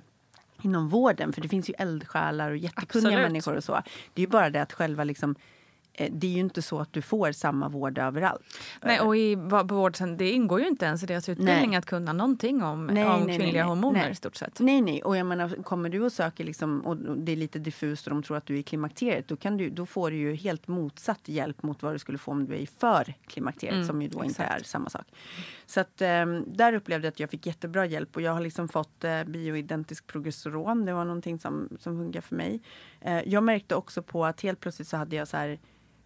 inom 0.64 0.88
vården. 0.88 1.34
För 1.34 1.42
det 1.42 1.48
finns 1.48 1.70
ju 1.70 1.74
eldsjälar 1.78 2.52
och 2.52 2.58
jättekunniga 2.58 3.08
Absolut. 3.08 3.32
människor 3.32 3.56
och 3.56 3.64
så. 3.64 3.82
Det 4.14 4.22
är 4.22 4.26
ju 4.26 4.32
bara 4.32 4.50
det 4.50 4.62
att 4.62 4.74
själva 4.74 5.04
liksom 5.04 5.36
det 5.94 6.28
är 6.28 6.32
ju 6.32 6.40
inte 6.40 6.62
så 6.62 6.80
att 6.80 6.94
du 6.94 7.02
får 7.02 7.32
samma 7.32 7.70
vård 7.70 7.98
överallt. 7.98 8.42
Nej, 8.82 9.00
och 9.00 9.18
i 9.18 9.36
vårdcentrum, 9.64 10.18
det 10.18 10.32
ingår 10.32 10.62
ju 10.62 10.68
inte 10.68 10.86
ens 10.86 11.04
i 11.04 11.06
deras 11.06 11.30
utbildning 11.30 11.70
Nej. 11.70 11.78
att 11.78 11.86
kunna 11.86 12.14
någonting 12.14 12.64
om, 12.64 12.88
Nej, 12.88 13.06
om 13.06 13.24
nej, 13.24 13.38
kvinnliga 13.40 13.64
hormoner 13.64 14.00
Nej. 14.00 14.12
i 14.12 14.16
stort 14.16 14.36
sett. 14.36 14.60
Nej, 14.60 14.82
nej. 14.82 15.04
Och 15.04 15.18
jag 15.18 15.26
menar, 15.26 15.64
kommer 15.64 15.90
du 15.90 16.02
och 16.02 16.12
söker 16.12 16.44
liksom, 16.44 16.82
och 16.82 16.98
det 16.98 17.32
är 17.32 17.36
lite 17.36 17.60
diffust 17.60 18.08
och 18.08 18.14
de 18.14 18.24
tror 18.24 18.38
att 18.38 18.46
du 18.46 18.56
är 18.56 18.60
i 18.60 18.64
klimakteriet, 18.64 19.28
då, 19.28 19.36
kan 19.36 19.58
du, 19.58 19.70
då 19.70 19.86
får 19.86 20.12
du 20.12 20.18
ju 20.18 20.36
helt 20.36 20.68
motsatt 20.68 21.22
hjälp 21.26 21.64
mot 21.64 21.84
vad 21.84 21.96
du 21.96 22.00
skulle 22.00 22.18
få 22.18 22.32
om 22.32 22.46
du 22.46 22.54
är 22.54 22.58
i 22.60 22.68
för 22.68 23.14
klimakteriet, 23.28 23.74
Mm, 23.76 23.88
som 23.88 24.02
ju 24.02 24.08
då 24.08 24.24
inte 24.24 24.44
exakt. 24.44 24.62
är 24.62 24.66
samma 24.66 24.90
sak. 24.90 25.06
Så 25.66 25.80
att, 25.80 26.02
ehm, 26.02 26.44
där 26.48 26.74
upplevde 26.74 27.08
jag 27.08 27.12
att 27.12 27.20
jag 27.20 27.30
fick 27.30 27.46
jättebra 27.46 27.86
hjälp 27.86 28.16
och 28.16 28.22
jag 28.22 28.32
har 28.34 28.42
liksom 28.42 28.68
fått 28.68 29.04
eh, 29.04 29.24
bioidentisk 29.24 30.08
progesteron. 30.08 30.86
Det 30.86 30.94
var 30.94 31.06
någonting 31.06 31.40
som, 31.40 31.70
som 31.80 31.98
funkar 31.98 32.22
för 32.22 32.36
mig. 32.36 32.62
Eh, 33.02 33.22
jag 33.26 33.44
märkte 33.44 33.76
också 33.76 34.04
på 34.04 34.26
att 34.26 34.42
helt 34.42 34.60
plötsligt 34.60 34.88
så 34.88 34.98
hade 34.98 35.16
jag 35.16 35.28
så 35.28 35.38
här 35.38 35.60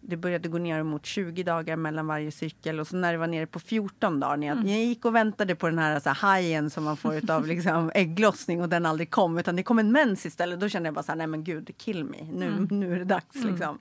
det 0.08 0.16
började 0.16 0.48
gå 0.48 0.58
ner 0.58 0.82
mot 0.82 1.06
20 1.06 1.42
dagar 1.42 1.76
mellan 1.76 2.06
varje 2.06 2.30
cykel. 2.30 2.80
Och 2.80 2.86
så 2.86 2.96
när 2.96 3.12
det 3.12 3.18
var 3.18 3.26
nere 3.26 3.46
på 3.46 3.60
14 3.60 4.20
dagar 4.20 4.36
när 4.36 4.46
jag, 4.46 4.58
jag 4.58 4.84
gick 4.84 5.04
och 5.04 5.14
väntade 5.14 5.54
på 5.54 5.68
den 5.68 5.78
här, 5.78 6.00
så 6.00 6.08
här 6.08 6.16
hajen 6.16 6.70
som 6.70 6.84
man 6.84 6.96
får 6.96 7.30
av 7.30 7.46
liksom, 7.46 7.90
ägglossning 7.94 8.62
och 8.62 8.68
den 8.68 8.86
aldrig 8.86 9.10
kom 9.10 9.38
utan 9.38 9.56
det 9.56 9.62
kom 9.62 9.78
en 9.78 9.92
mens 9.92 10.26
istället. 10.26 10.60
Då 10.60 10.68
kände 10.68 10.86
jag 10.86 10.94
bara 10.94 11.02
så 11.02 11.12
här, 11.12 11.16
nej 11.16 11.26
men 11.26 11.44
gud, 11.44 11.70
kill 11.76 12.04
me, 12.04 12.24
nu, 12.32 12.66
nu 12.70 12.94
är 12.94 12.98
det 12.98 13.04
dags 13.04 13.44
liksom. 13.44 13.78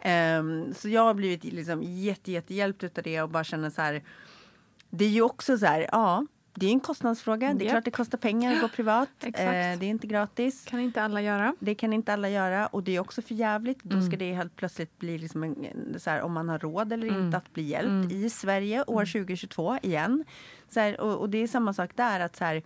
Ehm, 0.00 0.74
så 0.74 0.88
jag 0.88 1.02
har 1.02 1.14
blivit 1.14 1.44
liksom 1.44 1.82
jätte, 1.82 2.32
jättehjälpt 2.32 2.84
utav 2.84 3.04
det 3.04 3.22
och 3.22 3.28
bara 3.28 3.44
känner 3.44 3.70
så 3.70 3.82
här, 3.82 4.02
det 4.90 5.04
är 5.04 5.08
ju 5.08 5.22
också 5.22 5.58
så 5.58 5.66
här, 5.66 5.88
ja, 5.92 6.26
det 6.54 6.66
är 6.66 6.70
en 6.70 6.80
kostnadsfråga. 6.80 7.54
Det 7.54 7.66
är 7.66 7.70
klart 7.70 7.84
det 7.84 7.90
kostar 7.90 8.18
pengar 8.18 8.54
att 8.54 8.60
gå 8.60 8.68
privat. 8.68 9.08
Eh, 9.24 9.32
det 9.32 9.46
är 9.46 9.82
inte 9.84 10.06
gratis. 10.06 10.64
kan 10.64 10.80
inte 10.80 11.02
alla 11.02 11.20
göra. 11.22 11.54
Det 11.60 11.74
kan 11.74 11.92
inte 11.92 12.12
alla 12.12 12.28
göra 12.28 12.66
och 12.66 12.82
det 12.82 12.96
är 12.96 13.00
också 13.00 13.22
för 13.22 13.34
jävligt. 13.34 13.82
Då 13.82 13.96
Mm. 13.96 14.06
ska 14.06 14.16
det 14.16 14.32
helt 14.34 14.56
plötsligt 14.56 14.98
bli 14.98 15.18
liksom 15.18 15.42
en, 15.44 15.56
så 15.98 16.10
här, 16.10 16.22
om 16.22 16.32
man 16.32 16.48
har 16.48 16.58
råd 16.58 16.92
eller 16.92 17.08
Mm. 17.08 17.24
inte 17.24 17.36
att 17.36 17.52
bli 17.52 17.62
hjälpt 17.62 18.12
i 18.12 18.30
Sverige 18.30 18.84
år 18.86 19.04
2022 19.04 19.78
igen. 19.82 20.24
Så 20.68 20.80
här, 20.80 21.00
och, 21.00 21.20
och 21.20 21.30
det 21.30 21.38
är 21.38 21.46
samma 21.46 21.72
sak 21.72 21.90
där 21.94 22.20
att 22.20 22.36
så 22.36 22.44
här, 22.44 22.62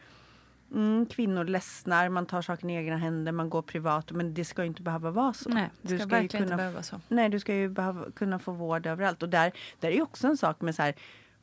mm, 0.74 1.07
kvinnor 1.07 1.45
ledsnar, 1.45 2.09
man 2.09 2.26
tar 2.26 2.43
saken 2.43 2.70
i 2.70 2.74
egna 2.76 2.97
händer, 2.97 3.32
man 3.32 3.51
går 3.51 3.62
privat. 3.62 4.12
Men 4.12 4.34
det 4.34 4.45
ska 4.45 4.64
inte 4.64 4.82
behöva 4.82 5.11
vara 5.11 5.32
så. 5.32 5.49
Nej, 5.51 5.70
det 5.82 5.89
Du 5.89 5.99
ska, 5.99 6.07
ska 6.09 6.16
ju 6.16 6.22
verkligen 6.22 6.43
inte 6.43 6.49
kunna 6.51 6.57
behöva 6.57 6.72
vara 6.74 6.82
så. 6.82 7.01
Nej, 7.09 7.28
du 7.28 7.41
ska 7.41 7.55
ju 7.55 7.68
behöva 7.68 8.11
kunna 8.11 8.39
få 8.39 8.53
vård 8.53 8.86
överallt. 8.86 9.22
Och 9.22 9.28
där, 9.28 9.53
där 9.80 9.89
är 9.89 9.93
ju 9.93 10.03
också 10.03 10.26
en 10.26 10.36
sak 10.36 10.61
med 10.61 10.74
så 10.74 10.82
här, 10.82 10.95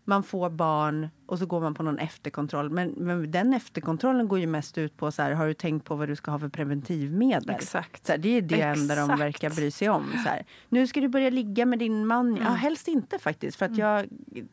man 0.05 0.23
får 0.23 0.49
barn 0.49 1.09
och 1.25 1.39
så 1.39 1.45
går 1.45 1.61
man 1.61 1.73
på 1.73 1.83
någon 1.83 1.99
efterkontroll. 1.99 2.69
Men, 2.69 2.89
men 2.89 3.31
den 3.31 3.53
efterkontrollen 3.53 4.27
går 4.27 4.39
ju 4.39 4.47
mest 4.47 4.77
ut 4.77 4.97
på 4.97 5.11
så 5.11 5.21
här, 5.21 5.31
har 5.31 5.47
du 5.47 5.53
tänkt 5.53 5.85
på 5.85 5.95
vad 5.95 6.07
du 6.07 6.15
ska 6.15 6.31
ha 6.31 6.39
för 6.39 6.49
preventivmedel? 6.49 7.49
Exakt. 7.49 8.05
Så 8.05 8.11
här, 8.11 8.19
det 8.19 8.29
är 8.29 8.41
det 8.41 8.61
enda 8.61 8.95
de 8.95 9.01
Exakt. 9.01 9.21
verkar 9.21 9.49
bry 9.49 9.71
sig 9.71 9.89
om. 9.89 10.11
Så 10.11 10.29
här. 10.29 10.45
Nu 10.69 10.87
ska 10.87 11.01
du 11.01 11.07
börja 11.07 11.29
ligga 11.29 11.65
med 11.65 11.79
din 11.79 12.07
man. 12.07 12.35
Ja, 12.35 12.49
helst 12.49 12.87
inte 12.87 13.19
faktiskt. 13.19 13.57
För 13.57 13.65
att 13.65 13.77
jag 13.77 14.05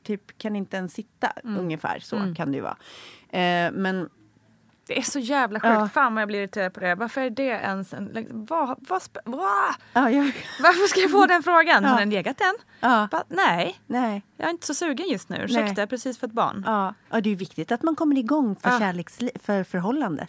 typ 0.03 0.39
kan 0.39 0.57
inte 0.57 0.77
ens 0.77 0.95
sitta. 0.95 1.33
Ungefär 1.45 1.99
så 1.99 2.35
kan 2.37 2.53
det 2.53 2.57
ju 2.57 2.63
vara. 2.63 2.77
Eh, 3.29 3.73
men 3.73 4.09
Det 4.87 4.99
är 4.99 5.03
så 5.03 5.19
jävla 5.19 5.61
sjukt. 5.61 5.73
Ja. 5.75 5.89
Fan 5.89 6.15
vad 6.15 6.23
jag 6.23 6.29
blir 6.29 6.39
irriterad 6.39 6.75
på 6.75 6.81
det. 6.81 6.95
Varför 6.95 7.21
är 7.21 7.31
det 7.31 7.43
ens 7.43 7.93
en... 7.95 8.05
Liksom, 8.05 8.45
vad, 8.47 8.69
vad, 8.89 9.03
vad? 9.25 9.75
ja, 9.93 10.11
jag, 10.11 10.25
Varför 10.63 10.89
ska 10.89 11.01
jag 11.01 11.11
få 11.11 11.27
den 11.27 11.43
frågan? 11.43 11.85
Har 11.85 11.93
Ja. 11.93 11.99
den 11.99 12.11
legat 12.11 12.41
än? 12.41 12.55
ja, 12.81 13.09
Bara, 13.11 13.25
nej, 13.29 13.81
nej. 13.87 14.23
jag 14.37 14.47
är 14.47 14.51
inte 14.51 14.67
så 14.67 14.75
sugen 14.75 15.09
just 15.09 15.29
nu. 15.29 15.37
Ursäkta, 15.45 15.83
har 15.83 15.87
precis 15.87 16.19
fått 16.19 16.33
barn. 16.33 16.63
Ja. 16.67 16.95
ja, 17.11 17.21
det 17.21 17.31
är 17.31 17.37
viktigt 17.37 17.73
att 17.73 17.83
man 17.83 17.97
kommer 17.97 18.19
igång 18.19 18.57
för, 18.57 18.71
Ja. 18.71 19.31
för 19.43 19.65
förhållandet. 19.65 20.29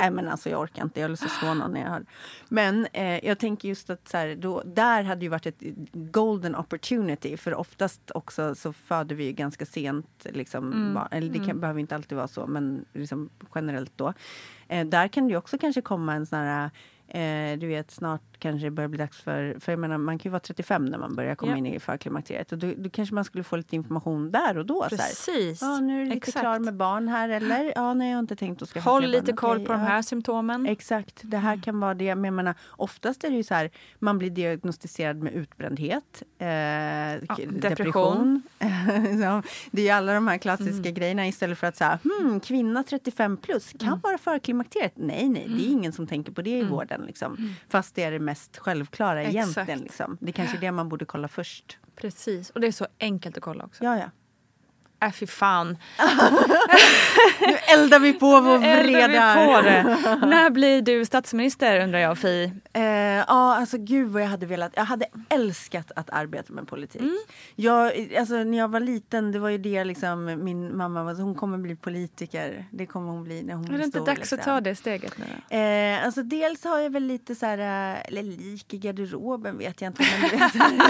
Nej 0.00 0.10
men 0.10 0.28
alltså 0.28 0.50
jag 0.50 0.60
orkar 0.60 0.82
inte, 0.82 1.00
jag 1.00 1.08
vill 1.08 1.16
så 1.16 1.54
någon 1.54 1.72
när 1.72 1.80
jag 1.80 1.88
hör. 1.88 2.04
Men 2.48 2.86
eh, 2.92 3.26
jag 3.26 3.38
tänker 3.38 3.68
just 3.68 3.90
att 3.90 4.08
så 4.08 4.16
här, 4.16 4.34
då, 4.34 4.62
där 4.66 5.02
hade 5.02 5.22
ju 5.22 5.28
varit 5.28 5.46
ett 5.46 5.60
golden 5.92 6.56
opportunity. 6.56 7.36
För 7.36 7.54
oftast 7.54 8.10
också 8.14 8.54
så 8.54 8.72
föder 8.72 9.16
vi 9.16 9.24
ju 9.24 9.32
ganska 9.32 9.66
sent. 9.66 10.06
Liksom, 10.24 10.94
barn. 10.94 11.08
Eller 11.10 11.32
det 11.32 11.46
kan, 11.46 11.60
behöver 11.60 11.80
inte 11.80 11.94
alltid 11.94 12.16
vara 12.16 12.28
så, 12.28 12.46
men 12.46 12.84
liksom 12.92 13.30
generellt 13.54 13.92
då. 13.96 14.12
Eh, 14.68 14.86
där 14.86 15.08
kan 15.08 15.26
det 15.26 15.30
ju 15.30 15.36
också 15.36 15.58
kanske 15.58 15.82
komma 15.82 16.14
en 16.14 16.26
sån 16.26 16.38
här 16.38 16.70
Eh, 17.08 17.58
du 17.58 17.66
vet, 17.66 17.90
snart 17.90 18.22
kanske 18.38 18.66
det 18.66 18.70
börjar 18.70 18.88
bli 18.88 18.98
dags 18.98 19.20
för... 19.20 19.56
För 19.60 19.72
jag 19.72 19.78
menar, 19.78 19.98
man 19.98 20.18
kan 20.18 20.28
ju 20.28 20.30
vara 20.30 20.40
35 20.40 20.84
när 20.84 20.98
man 20.98 21.14
börjar 21.14 21.34
komma 21.34 21.52
Ja. 21.52 21.56
in 21.58 21.66
i 21.66 21.80
förklimakteriet. 21.80 22.52
Och 22.52 22.58
då, 22.58 22.72
då 22.76 22.90
kanske 22.90 23.14
man 23.14 23.24
skulle 23.24 23.44
få 23.44 23.56
lite 23.56 23.76
information 23.76 24.30
där 24.30 24.58
och 24.58 24.66
då. 24.66 24.86
Precis. 24.88 25.62
Ja, 25.62 25.80
nu 25.80 25.94
är 25.94 25.98
du 25.98 26.04
lite 26.04 26.16
Exakt. 26.16 26.40
klar 26.40 26.58
med 26.58 26.74
barn 26.76 27.08
här 27.08 27.28
eller? 27.28 27.72
Ja, 27.76 27.94
nej 27.94 28.08
jag 28.10 28.16
har 28.16 28.20
inte 28.20 28.36
tänkt 28.36 28.62
att 28.62 28.68
skaffa 28.68 28.90
Håll 28.90 29.02
lite 29.06 29.24
barn. 29.24 29.36
koll 29.36 29.56
Okej, 29.56 29.66
på 29.66 29.72
de 29.72 29.80
ja. 29.80 29.86
här 29.86 30.02
symptomen. 30.02 30.66
Exakt, 30.66 31.20
det 31.22 31.36
här 31.38 31.62
kan 31.62 31.80
vara 31.80 31.94
det. 31.94 32.14
Men 32.14 32.24
jag 32.24 32.34
menar, 32.34 32.54
oftast 32.70 33.24
är 33.24 33.30
det 33.30 33.36
ju 33.36 33.42
så 33.44 33.54
här, 33.54 33.70
man 33.98 34.18
blir 34.18 34.30
diagnostiserad 34.30 35.16
med 35.22 35.32
utbrändhet, 35.32 36.22
eh, 36.38 36.46
k- 37.26 37.42
depression. 37.50 37.60
depression. 37.60 38.42
Det 39.70 39.80
är 39.80 39.84
ju 39.84 39.90
alla 39.90 40.14
de 40.14 40.28
här 40.28 40.38
klassiska 40.38 40.90
grejerna 40.90 41.26
istället 41.26 41.58
för 41.58 41.66
att 41.66 41.76
säga, 41.76 41.98
hmm, 42.04 42.40
kvinna 42.40 42.82
35 42.82 43.36
plus 43.36 43.72
kan 43.80 44.00
vara 44.02 44.18
förklimakteriet. 44.18 44.92
Nej, 44.94 45.28
nej, 45.28 45.44
det 45.48 45.66
är 45.66 45.70
ingen 45.70 45.92
som 45.92 46.06
tänker 46.06 46.32
på 46.32 46.42
det 46.42 46.58
i 46.58 46.64
vården. 46.64 46.97
Liksom. 47.06 47.54
Fast 47.68 47.94
det 47.94 48.02
är 48.02 48.10
det 48.10 48.18
mest 48.18 48.58
självkra 48.58 49.22
Exakt. 49.22 49.34
egentligen. 49.34 49.80
Liksom. 49.80 50.18
Det 50.20 50.30
är 50.30 50.32
kanske 50.32 50.56
är 50.56 50.60
det 50.60 50.72
man 50.72 50.88
borde 50.88 51.04
kolla 51.04 51.28
först. 51.28 51.78
Precis. 51.96 52.50
Och 52.50 52.60
det 52.60 52.66
är 52.66 52.72
så 52.72 52.86
enkelt 53.00 53.36
att 53.36 53.42
kolla 53.42 53.64
också. 53.64 53.84
Ja, 53.84 53.98
ja. 53.98 54.10
Äh 55.00 55.12
fy 55.12 55.26
fan. 55.26 55.78
Nu 57.40 57.56
eldar 57.74 57.98
vi 57.98 58.12
på 58.12 58.40
vår 58.40 58.58
det. 59.62 59.82
När 60.26 60.50
blir 60.50 60.82
du 60.82 61.04
statsminister 61.04 61.80
undrar 61.80 61.98
jag 61.98 62.18
Fi. 62.18 62.52
Eh, 62.72 62.82
ja, 62.82 63.24
alltså 63.56 63.78
gud 63.78 64.08
vad 64.08 64.22
jag 64.22 64.28
hade 64.28 64.46
velat. 64.46 64.72
Jag 64.76 64.84
hade 64.84 65.06
älskat 65.28 65.92
att 65.96 66.10
arbeta 66.10 66.52
med 66.52 66.68
politik. 66.68 67.00
Mm. 67.02 67.18
Jag, 67.56 68.14
alltså, 68.18 68.34
när 68.34 68.58
jag 68.58 68.68
var 68.68 68.80
liten, 68.80 69.32
det 69.32 69.38
var 69.38 69.48
ju 69.48 69.58
det 69.58 69.84
liksom, 69.84 70.44
min 70.44 70.76
mamma 70.76 71.02
var, 71.02 71.14
hon 71.14 71.34
kommer 71.34 71.58
bli 71.58 71.76
politiker. 71.76 72.64
Det 72.70 72.86
kommer 72.86 73.12
hon 73.12 73.24
bli 73.24 73.42
när 73.42 73.54
hon 73.54 73.64
Är 73.64 73.68
blir 73.68 73.78
det 73.78 73.84
inte 73.84 73.98
stor. 73.98 74.06
dags 74.06 74.18
liksom. 74.18 74.38
att 74.38 74.44
ta 74.44 74.60
det 74.60 74.74
steget 74.74 75.14
nu? 75.18 75.58
Eh, 75.58 76.04
alltså 76.04 76.22
dels 76.22 76.64
har 76.64 76.78
jag 76.78 76.90
väl 76.90 77.02
lite 77.04 77.34
så 77.34 77.46
här, 77.46 77.58
eh, 77.58 77.98
eller 78.08 78.22
lik 78.22 78.74
i 78.74 78.78
garderoben 78.78 79.58
vet 79.58 79.80
jag 79.80 79.88
inte. 79.88 80.02
Men 80.02 80.40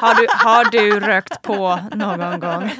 Har 0.00 0.14
du, 0.14 0.26
har 0.30 0.70
du 0.70 1.00
rökt 1.00 1.42
på 1.42 1.78
någon 1.94 2.40
gång? 2.40 2.70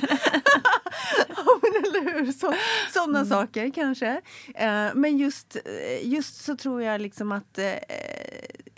Hur? 2.24 2.32
Så, 2.40 2.54
sådana 2.92 3.18
Mm. 3.18 3.28
saker 3.30 3.70
kanske. 3.70 4.20
Eh, 4.54 4.88
men 4.94 5.18
just, 5.18 5.56
eh, 5.56 6.08
just 6.08 6.44
så 6.44 6.56
tror 6.56 6.82
jag 6.82 7.00
liksom 7.00 7.32
att 7.32 7.58
eh, 7.58 7.74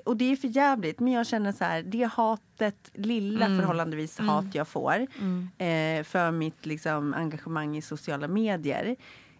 och 0.05 0.17
det 0.17 0.33
är 0.33 0.37
för 0.37 0.49
jävligt, 0.49 1.01
men 1.01 1.13
jag 1.13 1.27
känner 1.27 1.53
så 1.53 1.65
här, 1.65 1.83
det 1.83 2.11
hatet, 2.13 2.91
lilla 2.95 3.47
Mm. 3.47 3.59
förhållandevis 3.59 4.19
hat 4.19 4.45
jag 4.55 4.69
får 4.69 4.95
eh, 5.59 6.03
för 6.05 6.31
mitt 6.31 6.67
liksom, 6.67 7.15
engagemang 7.15 7.77
i 7.77 7.83
sociala 7.83 8.29
medier. 8.29 8.97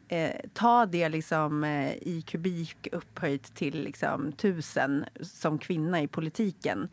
Eh, 0.09 0.31
ta 0.55 0.87
det 0.87 1.09
liksom 1.09 1.65
eh, 1.65 1.93
i 1.93 2.23
kubik 2.27 2.89
upphöjt 2.93 3.55
till 3.55 3.83
liksom 3.85 4.33
tusen 4.33 5.05
som 5.23 5.59
kvinna 5.59 6.03
i 6.03 6.07
politiken. 6.09 6.89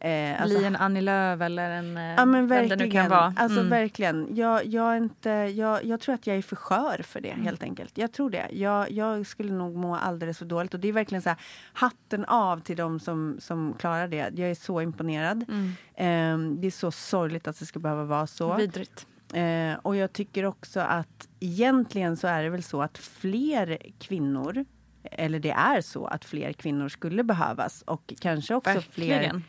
Eh, 0.00 0.42
alltså, 0.42 0.58
Bli 0.58 0.66
en 0.66 0.76
Annie 0.76 1.00
Lööf 1.00 1.40
eller 1.40 1.70
en... 1.70 1.96
eh, 1.96 2.02
Ja 2.02 2.24
men 2.24 2.46
vem 2.46 2.62
det 2.62 2.68
verkligen. 2.68 2.78
nu 2.88 2.90
kan 2.90 3.10
vara. 3.10 3.34
Alltså 3.36 3.58
Mm. 3.60 3.70
verkligen. 3.70 4.36
Jag, 4.36 4.66
jag, 4.66 4.96
inte, 4.96 5.30
jag, 5.30 5.84
jag 5.84 6.00
tror 6.00 6.14
att 6.14 6.26
jag 6.26 6.36
är 6.36 6.42
för 6.42 6.56
skör 6.56 7.02
för 7.02 7.18
Mm. 7.18 7.38
det 7.38 7.44
helt 7.44 7.62
enkelt. 7.62 7.98
Jag 7.98 8.12
tror 8.12 8.30
det. 8.30 8.46
Jag, 8.52 8.90
jag 8.90 9.26
skulle 9.26 9.52
nog 9.52 9.76
må 9.76 9.96
alldeles 9.96 10.38
för 10.38 10.44
dåligt. 10.44 10.74
Och 10.74 10.80
det 10.80 10.88
är 10.88 10.92
verkligen 10.92 11.22
så 11.22 11.28
här, 11.28 11.38
hatten 11.72 12.24
av 12.24 12.60
till 12.60 12.76
de 12.76 13.00
som, 13.00 13.36
som 13.40 13.74
klarar 13.78 14.08
det. 14.08 14.16
Jag 14.34 14.50
är 14.50 14.54
så 14.54 14.80
imponerad. 14.80 15.44
Mm. 15.48 15.72
Ehm, 15.96 16.60
det 16.60 16.66
är 16.66 16.70
så 16.70 16.90
sorgligt 16.90 17.48
att 17.48 17.58
det 17.58 17.66
ska 17.66 17.78
behöva 17.78 18.04
vara 18.04 18.26
så. 18.26 18.54
Vidrigt. 18.54 19.06
Eh, 19.34 19.74
och 19.82 19.96
jag 19.96 20.12
tycker 20.12 20.44
också 20.44 20.80
att 20.80 21.28
egentligen 21.40 22.16
så 22.16 22.26
är 22.26 22.42
det 22.42 22.50
väl 22.50 22.62
så 22.62 22.82
att 22.82 22.98
fler 22.98 23.78
kvinnor 23.98 24.64
eller 25.02 25.38
det 25.40 25.50
är 25.50 25.80
så 25.80 26.06
att 26.06 26.24
fler 26.24 26.52
kvinnor 26.52 26.88
skulle 26.88 27.24
behövas 27.24 27.82
och 27.82 28.12
kanske 28.20 28.54
också 28.54 28.70
Verkligen. 28.72 29.20
fler 29.30 29.42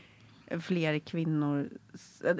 kvinnor. 1.05 1.69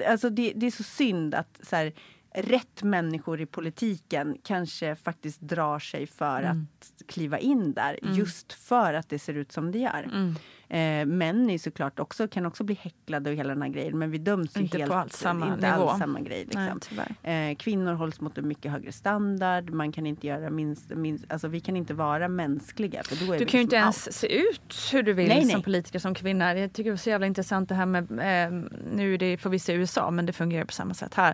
Alltså 0.08 0.30
det, 0.30 0.52
det 0.56 0.66
är 0.66 0.70
så 0.70 0.82
synd 0.82 1.34
att 1.34 1.60
så 1.62 1.76
här, 1.76 1.92
rätt 2.34 2.82
människor 2.82 3.40
i 3.40 3.46
politiken 3.46 4.36
kanske 4.44 4.96
faktiskt 4.96 5.40
drar 5.40 5.78
sig 5.78 6.06
för 6.06 6.42
Mm. 6.42 6.66
att 6.78 7.08
kliva 7.08 7.38
in 7.38 7.72
där 7.72 7.98
just 8.02 8.52
för 8.52 8.94
att 8.94 9.08
det 9.08 9.18
ser 9.18 9.34
ut 9.34 9.52
som 9.52 9.72
det 9.72 9.78
gör. 9.78 10.02
Mm. 10.02 10.34
Eh, 10.70 11.06
män 11.06 11.50
är 11.50 11.58
såklart 11.58 11.98
också, 11.98 12.28
kan 12.28 12.46
också 12.46 12.64
bli 12.64 12.74
häcklade 12.82 13.30
och 13.30 13.36
hela 13.36 13.48
den 13.54 13.62
här 13.62 13.68
grejen 13.68 13.98
men 13.98 14.10
vi 14.10 14.18
döms 14.18 14.56
Inte 14.56 14.76
på 14.76 14.78
helt, 14.78 14.92
alls 14.92 15.12
samma 15.16 15.46
inte 15.54 15.72
nivå. 15.72 15.88
alls 15.88 15.98
samma 16.00 16.20
grej. 16.20 16.48
Nej, 16.54 16.64
Liksom. 16.72 16.80
tyvärr. 16.80 17.50
Eh, 17.50 17.56
kvinnor 17.56 17.92
hålls 17.94 18.20
mot 18.20 18.38
en 18.38 18.48
mycket 18.48 18.72
högre 18.72 18.92
standard. 18.92 19.70
Man 19.70 19.92
kan 19.92 20.06
inte 20.06 20.26
göra 20.26 20.50
minst, 20.50 20.90
minst, 20.90 21.32
alltså 21.32 21.48
vi 21.48 21.60
kan 21.60 21.76
inte 21.76 21.94
vara 21.94 22.28
mänskliga. 22.28 23.02
För 23.02 23.26
då 23.26 23.32
är 23.34 23.38
Du 23.38 23.44
kan 23.46 23.58
ju 23.58 23.62
inte 23.62 23.76
liksom 23.76 23.80
ens 23.82 24.12
se 24.18 24.38
ut 24.42 24.88
hur 24.92 25.02
du 25.02 25.12
vill 25.12 25.28
Nej, 25.28 25.40
som 25.40 25.48
nej. 25.54 25.62
politiker, 25.62 25.98
som 25.98 26.14
kvinna. 26.14 26.54
Jag 26.58 26.72
tycker 26.72 26.84
det 26.90 26.92
var 26.92 26.96
så 26.98 27.10
jävla 27.10 27.26
intressant 27.26 27.68
det 27.68 27.74
här 27.74 27.86
med, 27.86 28.02
eh, 28.10 28.52
nu 28.94 29.14
är 29.14 29.18
det 29.18 29.36
förvisso 29.38 29.72
USA, 29.72 30.10
men 30.10 30.26
det 30.26 30.32
fungerar 30.32 30.64
på 30.64 30.72
samma 30.72 30.94
sätt 30.94 31.14
här. 31.14 31.30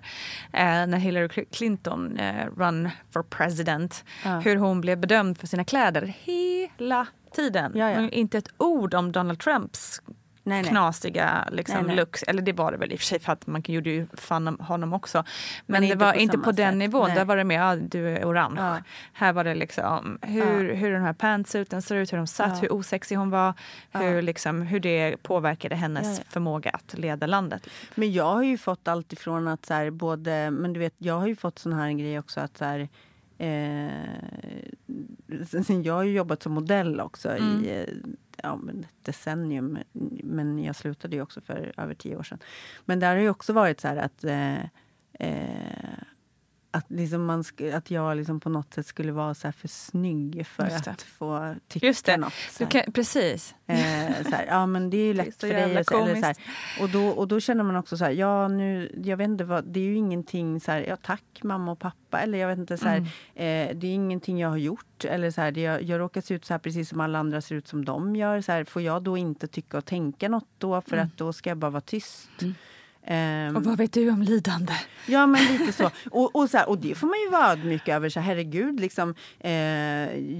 Eh, 0.53 0.87
när 0.87 0.99
Hillary 0.99 1.27
Cl- 1.27 1.47
Clinton 1.57 2.17
eh, 2.19 2.47
run 2.57 2.89
for 3.11 3.23
president, 3.23 4.05
Ja. 4.25 4.39
hur 4.41 4.57
hon 4.57 4.81
blev 4.81 4.99
bedömd 4.99 5.39
för 5.39 5.47
sina 5.47 5.65
kläder 5.65 6.15
hela 6.25 7.07
tiden. 7.37 7.73
Ja, 7.75 7.91
ja. 7.91 8.05
Och 8.07 8.11
Inte 8.13 8.39
ett 8.39 8.49
ord 8.59 8.95
om 8.95 9.13
Donald 9.13 9.39
Trumps 9.41 10.01
Nej, 10.49 10.63
nej. 10.63 10.71
knasiga 10.71 11.49
liksom, 11.53 11.77
Nej, 11.77 11.87
nej. 11.87 11.97
looks. 11.97 12.23
Eller 12.23 12.43
det 12.43 12.53
var 12.53 12.73
det 12.73 12.79
väl 12.79 12.93
i 12.93 12.95
och 12.95 12.99
för 12.99 13.07
sig 13.07 13.19
för 13.21 13.33
att 13.33 13.47
man 13.47 13.63
gjorde 13.67 13.91
ju 13.91 14.07
fan 14.15 14.49
om 14.49 14.59
honom 14.61 14.93
också. 14.93 15.25
Men, 15.67 15.81
Men 15.81 15.91
det 15.91 15.95
var 16.05 16.13
på 16.13 16.19
inte 16.19 16.39
på 16.39 16.53
den 16.53 16.73
sätt. 16.73 16.79
nivån. 16.79 17.11
Där 17.15 17.25
var 17.25 17.37
det 17.37 17.45
mer, 17.45 17.59
ja, 17.61 17.77
du 17.77 18.09
är 18.09 18.25
orange. 18.25 18.61
Ja. 18.61 18.77
Här 19.13 19.33
var 19.33 19.45
det 19.45 19.55
liksom 19.55 20.19
hur, 20.23 20.75
hur 20.75 20.93
den 20.93 21.03
här 21.03 21.13
pantsuiten 21.13 21.83
ser 21.83 21.97
ut, 21.97 22.13
hur 22.13 22.17
de 22.19 22.27
satt, 22.27 22.49
Ja. 22.53 22.59
hur 22.61 22.73
osexig 22.73 23.17
hon 23.17 23.31
var. 23.31 23.55
Hur, 23.93 24.23
liksom, 24.23 24.63
hur 24.63 24.81
det 24.81 25.17
påverkade 25.23 25.75
hennes 25.75 26.21
förmåga 26.29 26.71
att 26.71 26.99
leda 26.99 27.27
landet. 27.27 27.67
Men 27.95 28.13
jag 28.13 28.33
har 28.35 28.43
ju 28.43 28.59
fått 28.59 28.89
allt 28.89 29.13
ifrån 29.13 29.49
att 29.49 29.67
så 29.67 29.75
här, 29.75 29.91
både, 29.91 30.51
men 30.51 30.73
du 30.73 30.81
vet, 30.81 30.95
jag 30.99 31.19
har 31.21 31.27
ju 31.27 31.37
fått 31.37 31.59
sån 31.59 31.73
här 31.73 31.91
grej 31.93 32.19
också 32.19 32.41
att 32.41 32.59
så 32.59 32.65
här, 32.65 32.89
eh, 33.39 34.21
jag 35.83 35.95
har 35.95 36.03
ju 36.03 36.13
jobbat 36.13 36.43
som 36.43 36.53
modell 36.53 37.01
också 37.01 37.29
Mm. 37.29 37.65
i 37.65 37.69
eh, 37.69 37.95
ja, 38.43 38.61
ett 38.71 39.05
decennium. 39.05 39.79
Men 40.25 40.65
jag 40.65 40.77
slutade 40.77 41.17
ju 41.17 41.23
också 41.23 41.41
för 41.41 41.73
över 41.77 41.95
tio 41.95 42.17
år 42.17 42.23
sedan. 42.23 42.39
Men 42.85 43.01
där 43.01 43.15
har 43.15 43.23
ju 43.23 43.31
också 43.31 43.53
varit 43.53 43.81
så 43.81 43.89
här 43.89 43.97
att 43.97 44.25
eh, 44.25 44.63
eh, 45.13 45.99
att, 46.77 46.91
liksom 46.91 47.25
man 47.25 47.45
att 47.75 47.91
jag 47.91 48.17
liksom 48.17 48.41
på 48.41 48.49
något 48.49 48.75
sätt 48.75 48.87
skulle 48.87 49.13
vara 49.13 49.35
så 49.35 49.53
för 49.53 49.69
snygg 49.69 50.47
för 50.47 50.63
att 50.63 51.03
få 51.03 51.55
tycka 51.69 51.87
Just 51.87 52.07
det. 52.07 52.17
något. 52.17 52.33
Så 52.51 52.67
kan, 52.67 52.93
precis. 52.93 53.55
Eh, 53.67 53.77
så 54.23 54.31
här, 54.37 54.47
ja 54.49 54.67
men 54.67 54.91
det 54.91 54.97
är 54.97 55.05
ju 55.05 55.11
är 55.11 55.15
lätt 55.15 55.35
så 55.41 55.47
för 55.47 55.55
dig. 55.55 55.79
och 55.79 55.87
så- 55.87 56.03
Eller 56.05 56.15
så 56.21 56.27
här, 56.27 56.37
och, 56.81 56.89
då, 56.91 57.09
och 57.09 57.29
då 57.29 57.41
känner 57.41 57.65
man 57.65 57.77
också 57.77 57.97
så 57.97 58.05
här, 58.05 58.11
ja 58.13 58.49
nu, 58.49 58.93
jag 59.05 59.17
vet 59.17 59.25
inte 59.29 59.45
vad, 59.45 59.65
det 59.65 59.81
är 59.81 59.85
ju 59.85 59.97
ingenting 59.97 60.61
så 60.61 60.73
här, 60.73 60.81
ja 60.89 60.97
tack 60.97 61.23
mamma 61.43 61.73
och 61.73 61.79
pappa. 61.79 62.21
Eller 62.21 62.39
jag 62.39 62.49
vet 62.49 62.59
inte, 62.59 62.79
så 62.79 62.89
här, 62.89 62.97
Mm. 62.97 63.71
eh, 63.71 63.77
det 63.77 63.87
är 63.87 63.95
ingenting 63.95 64.39
jag 64.41 64.49
har 64.49 64.57
gjort. 64.57 65.05
Eller 65.05 65.31
så 65.31 65.41
här, 65.41 65.51
det, 65.53 65.61
jag, 65.61 65.83
jag 65.83 65.99
råkar 66.01 66.21
se 66.21 66.35
ut 66.35 66.45
så 66.45 66.55
här 66.55 66.59
precis 66.59 66.89
som 66.89 67.01
alla 67.01 67.19
andra 67.19 67.41
ser 67.41 67.55
ut 67.55 67.69
som 67.69 67.85
de 67.85 68.17
gör. 68.17 68.41
Så 68.41 68.53
här, 68.53 68.65
får 68.65 68.83
jag 68.83 69.03
då 69.03 69.17
inte 69.17 69.47
tycka 69.47 69.79
och 69.79 69.85
tänka 69.85 70.29
något 70.29 70.49
då? 70.59 70.81
För 70.81 70.97
att 70.97 71.17
då 71.17 71.33
ska 71.33 71.51
jag 71.51 71.57
bara 71.59 71.71
vara 71.71 71.81
tyst. 71.81 72.31
Ehm, 73.07 73.57
Och 73.57 73.65
vad 73.65 73.79
vet 73.79 73.93
du 73.93 74.11
om 74.11 74.23
lidande? 74.23 74.73
Ja, 75.07 75.27
men 75.27 75.45
lite 75.59 75.73
så. 75.73 75.91
Och, 76.11 76.37
och, 76.37 76.51
så 76.51 76.59
här, 76.59 76.69
och 76.69 76.79
det 76.79 76.95
får 76.95 77.07
man 77.07 77.19
ju 77.21 77.31
vara 77.31 77.53
ödmjuk 77.53 77.89
över. 77.89 78.09
Så 78.09 78.21
här, 78.21 78.27
herregud, 78.27 78.81
liksom, 78.81 79.15
eh, 79.41 79.53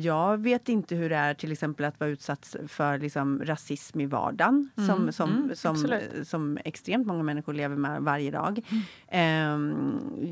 jag 0.01 0.41
vet 0.41 0.69
inte 0.69 0.95
hur 0.95 1.11
det 1.11 1.17
är 1.17 1.35
till 1.35 1.53
exempel 1.53 1.85
att 1.87 2.01
vara 2.01 2.11
utsatt 2.11 2.57
för 2.69 2.99
liksom, 2.99 3.43
rasism 3.45 4.01
i 4.01 4.07
vardagen 4.07 4.71
som, 4.87 5.13
som, 5.13 5.31
mm, 5.31 5.57
som, 5.57 6.01
som 6.25 6.59
extremt 6.65 7.07
många 7.07 7.23
människor 7.23 7.53
lever 7.53 7.77
med 7.77 8.03
varje 8.03 8.31
dag. 8.31 8.61
Eh, 9.09 9.21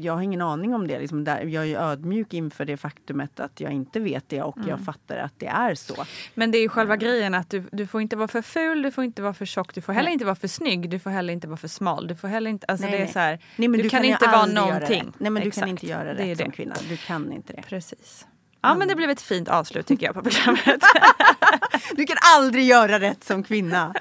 jag 0.00 0.12
har 0.14 0.22
ingen 0.22 0.40
aning 0.40 0.74
om 0.74 0.86
det. 0.86 0.98
Liksom, 0.98 1.24
där, 1.24 1.44
jag 1.44 1.68
är 1.68 1.78
ödmjuk 1.78 2.34
inför 2.34 2.64
det 2.64 2.76
faktumet 2.76 3.40
att 3.40 3.60
jag 3.60 3.72
inte 3.72 4.00
vet 4.00 4.28
det 4.28 4.42
och 4.42 4.58
jag 4.68 4.80
fattar 4.84 5.16
att 5.16 5.34
det 5.38 5.46
är 5.46 5.74
så. 5.74 6.04
Men 6.34 6.50
det 6.50 6.58
är 6.58 6.62
ju 6.62 6.68
själva 6.68 6.96
grejen 6.96 7.34
att 7.34 7.50
du, 7.50 7.62
du 7.72 7.86
får 7.86 8.00
inte 8.00 8.16
vara 8.16 8.28
för 8.28 8.42
ful, 8.42 8.82
du 8.82 8.90
får 8.90 9.04
inte 9.04 9.22
vara 9.22 9.34
för 9.34 9.46
tjock, 9.46 9.74
du 9.74 9.80
får 9.80 9.92
heller 9.92 10.10
inte 10.10 10.24
vara 10.24 10.34
för 10.34 10.48
snygg, 10.48 10.90
du 10.90 10.98
får 10.98 11.10
heller 11.10 11.32
inte 11.32 11.46
vara 11.48 11.56
för 11.56 11.68
smal. 11.68 12.06
Du 12.24 12.28
får 12.28 12.32
heller 12.34 12.50
inte, 12.50 12.66
alltså 12.66 12.86
Nej, 12.86 12.98
det 12.98 13.04
är 13.04 13.12
så 13.12 13.18
här, 13.18 13.38
Nej, 13.56 13.68
men 13.68 13.80
du, 13.80 13.88
kan, 13.88 14.04
ju 14.04 14.10
inte 14.10 14.26
vara 14.26 14.46
någonting. 14.46 15.12
Nej, 15.18 15.30
men 15.30 15.42
du 15.42 15.48
Exakt. 15.48 15.60
kan 15.62 15.68
inte 15.68 15.86
göra 15.86 16.14
Det 16.14 16.24
rätt 16.24 16.38
det. 16.38 16.44
som 16.44 16.52
kvinna. 16.52 16.74
Du 16.88 16.96
kan 16.96 17.32
inte 17.32 17.52
det. 17.52 17.62
Precis. 17.62 18.26
Ja 18.62 18.74
men 18.74 18.88
det 18.88 18.94
blev 18.94 19.10
ett 19.10 19.22
fint 19.22 19.48
avslut 19.48 19.86
tycker 19.86 20.06
jag 20.06 20.14
på 20.14 20.22
programmet. 20.22 20.64
Du 21.96 22.06
kan 22.06 22.16
aldrig 22.36 22.64
göra 22.64 23.00
rätt 23.00 23.24
som 23.24 23.42
kvinna. 23.42 23.94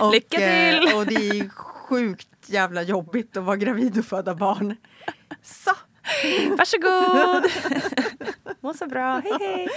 Och, 0.00 0.12
Lycka 0.12 0.36
till! 0.36 0.88
eh, 0.88 0.96
Och 0.98 1.06
det 1.06 1.14
är 1.28 1.48
sjukt 1.48 2.28
jävla 2.46 2.82
jobbigt 2.82 3.36
att 3.36 3.44
vara 3.44 3.56
gravid 3.56 3.98
och 3.98 4.04
föda 4.04 4.34
barn. 4.34 4.76
Så. 5.42 5.70
Varsågod! 6.58 7.50
Må 8.60 8.74
så 8.74 8.86
bra, 8.86 9.20
hej 9.24 9.32
hej! 9.40 9.68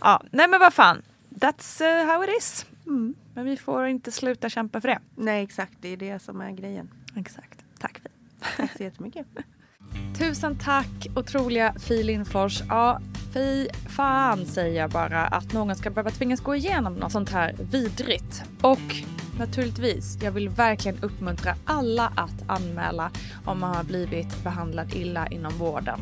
Ja, 0.00 0.22
nej 0.30 0.48
men 0.48 0.60
vad 0.60 0.74
fan. 0.74 1.02
That's 1.30 2.00
uh, 2.02 2.06
how 2.12 2.24
it 2.24 2.30
is. 2.38 2.66
Mm. 2.86 3.14
Men 3.34 3.44
vi 3.44 3.56
får 3.56 3.86
inte 3.86 4.12
sluta 4.12 4.48
kämpa 4.48 4.80
för 4.80 4.88
det. 4.88 4.98
Nej 5.16 5.42
exakt, 5.44 5.72
det 5.80 5.88
är 5.88 5.96
det 5.96 6.22
som 6.22 6.40
är 6.40 6.50
grejen. 6.50 6.90
Exakt. 7.16 7.64
Tack 7.78 7.98
Fi. 7.98 8.08
Tack 8.56 8.76
så 8.76 8.82
jättemycket. 8.82 9.26
Tusen 10.18 10.58
tack 10.58 11.06
otroliga 11.16 11.74
Fi 11.78 12.02
Lindfors. 12.02 12.62
Ja, 12.68 13.00
fy 13.34 13.68
fan 13.88 14.46
säger 14.46 14.80
jag 14.80 14.90
bara 14.90 15.26
att 15.26 15.52
någon 15.52 15.76
ska 15.76 15.90
behöva 15.90 16.10
tvingas 16.10 16.40
gå 16.40 16.54
igenom 16.54 16.94
något 16.94 17.12
sånt 17.12 17.30
här 17.30 17.54
vidrigt. 17.70 18.44
Och 18.60 18.96
naturligtvis, 19.38 20.18
jag 20.22 20.32
vill 20.32 20.48
verkligen 20.48 20.98
uppmuntra 21.02 21.54
alla 21.64 22.12
att 22.16 22.44
anmäla 22.46 23.10
om 23.44 23.60
man 23.60 23.76
har 23.76 23.84
blivit 23.84 24.44
behandlad 24.44 24.94
illa 24.94 25.26
inom 25.26 25.52
vården. 25.52 26.00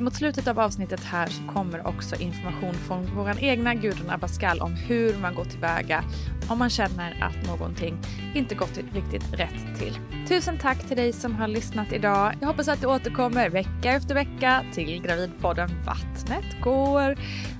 Mot 0.00 0.14
slutet 0.14 0.48
av 0.48 0.60
avsnittet 0.60 1.04
här 1.04 1.26
så 1.26 1.42
kommer 1.52 1.86
också 1.86 2.16
information 2.16 2.74
från 2.74 3.16
vår 3.16 3.44
egna 3.44 3.74
Gudrun 3.74 4.10
Abascal 4.10 4.60
om 4.60 4.74
hur 4.74 5.18
man 5.18 5.34
går 5.34 5.44
tillväga 5.44 6.04
om 6.48 6.58
man 6.58 6.70
känner 6.70 7.22
att 7.22 7.46
någonting 7.46 7.98
inte 8.34 8.54
gått 8.54 8.76
riktigt 8.76 9.32
rätt 9.32 9.78
till. 9.78 9.98
Tusen 10.28 10.58
tack 10.58 10.88
till 10.88 10.96
dig 10.96 11.12
som 11.12 11.34
har 11.34 11.48
lyssnat 11.48 11.92
idag. 11.92 12.34
Jag 12.40 12.48
hoppas 12.48 12.68
att 12.68 12.80
du 12.80 12.86
återkommer 12.86 13.48
vecka 13.50 13.92
efter 13.92 14.14
vecka 14.14 14.64
till 14.72 15.02
Gravidpodden 15.02 15.70
Vattnet 15.86 16.60
går 16.62 17.16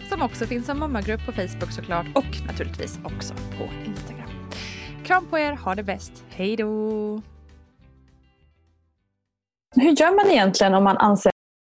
som 0.08 0.22
också 0.22 0.46
finns 0.46 0.66
som 0.66 0.78
mammagrupp 0.78 1.26
på 1.26 1.32
Facebook 1.32 1.72
såklart 1.72 2.06
och 2.14 2.46
naturligtvis 2.46 2.98
också 3.04 3.34
på 3.34 3.68
Instagram. 3.86 4.30
Kram 5.04 5.26
på 5.26 5.38
er, 5.38 5.52
ha 5.52 5.74
det 5.74 5.82
bäst. 5.82 6.24
Hej 6.28 6.56
då! 6.56 7.22
Hur 9.76 10.00
gör 10.00 10.16
man 10.24 10.32
egentligen 10.32 10.74
om 10.74 10.84
man 10.84 10.96
anser 10.96 11.33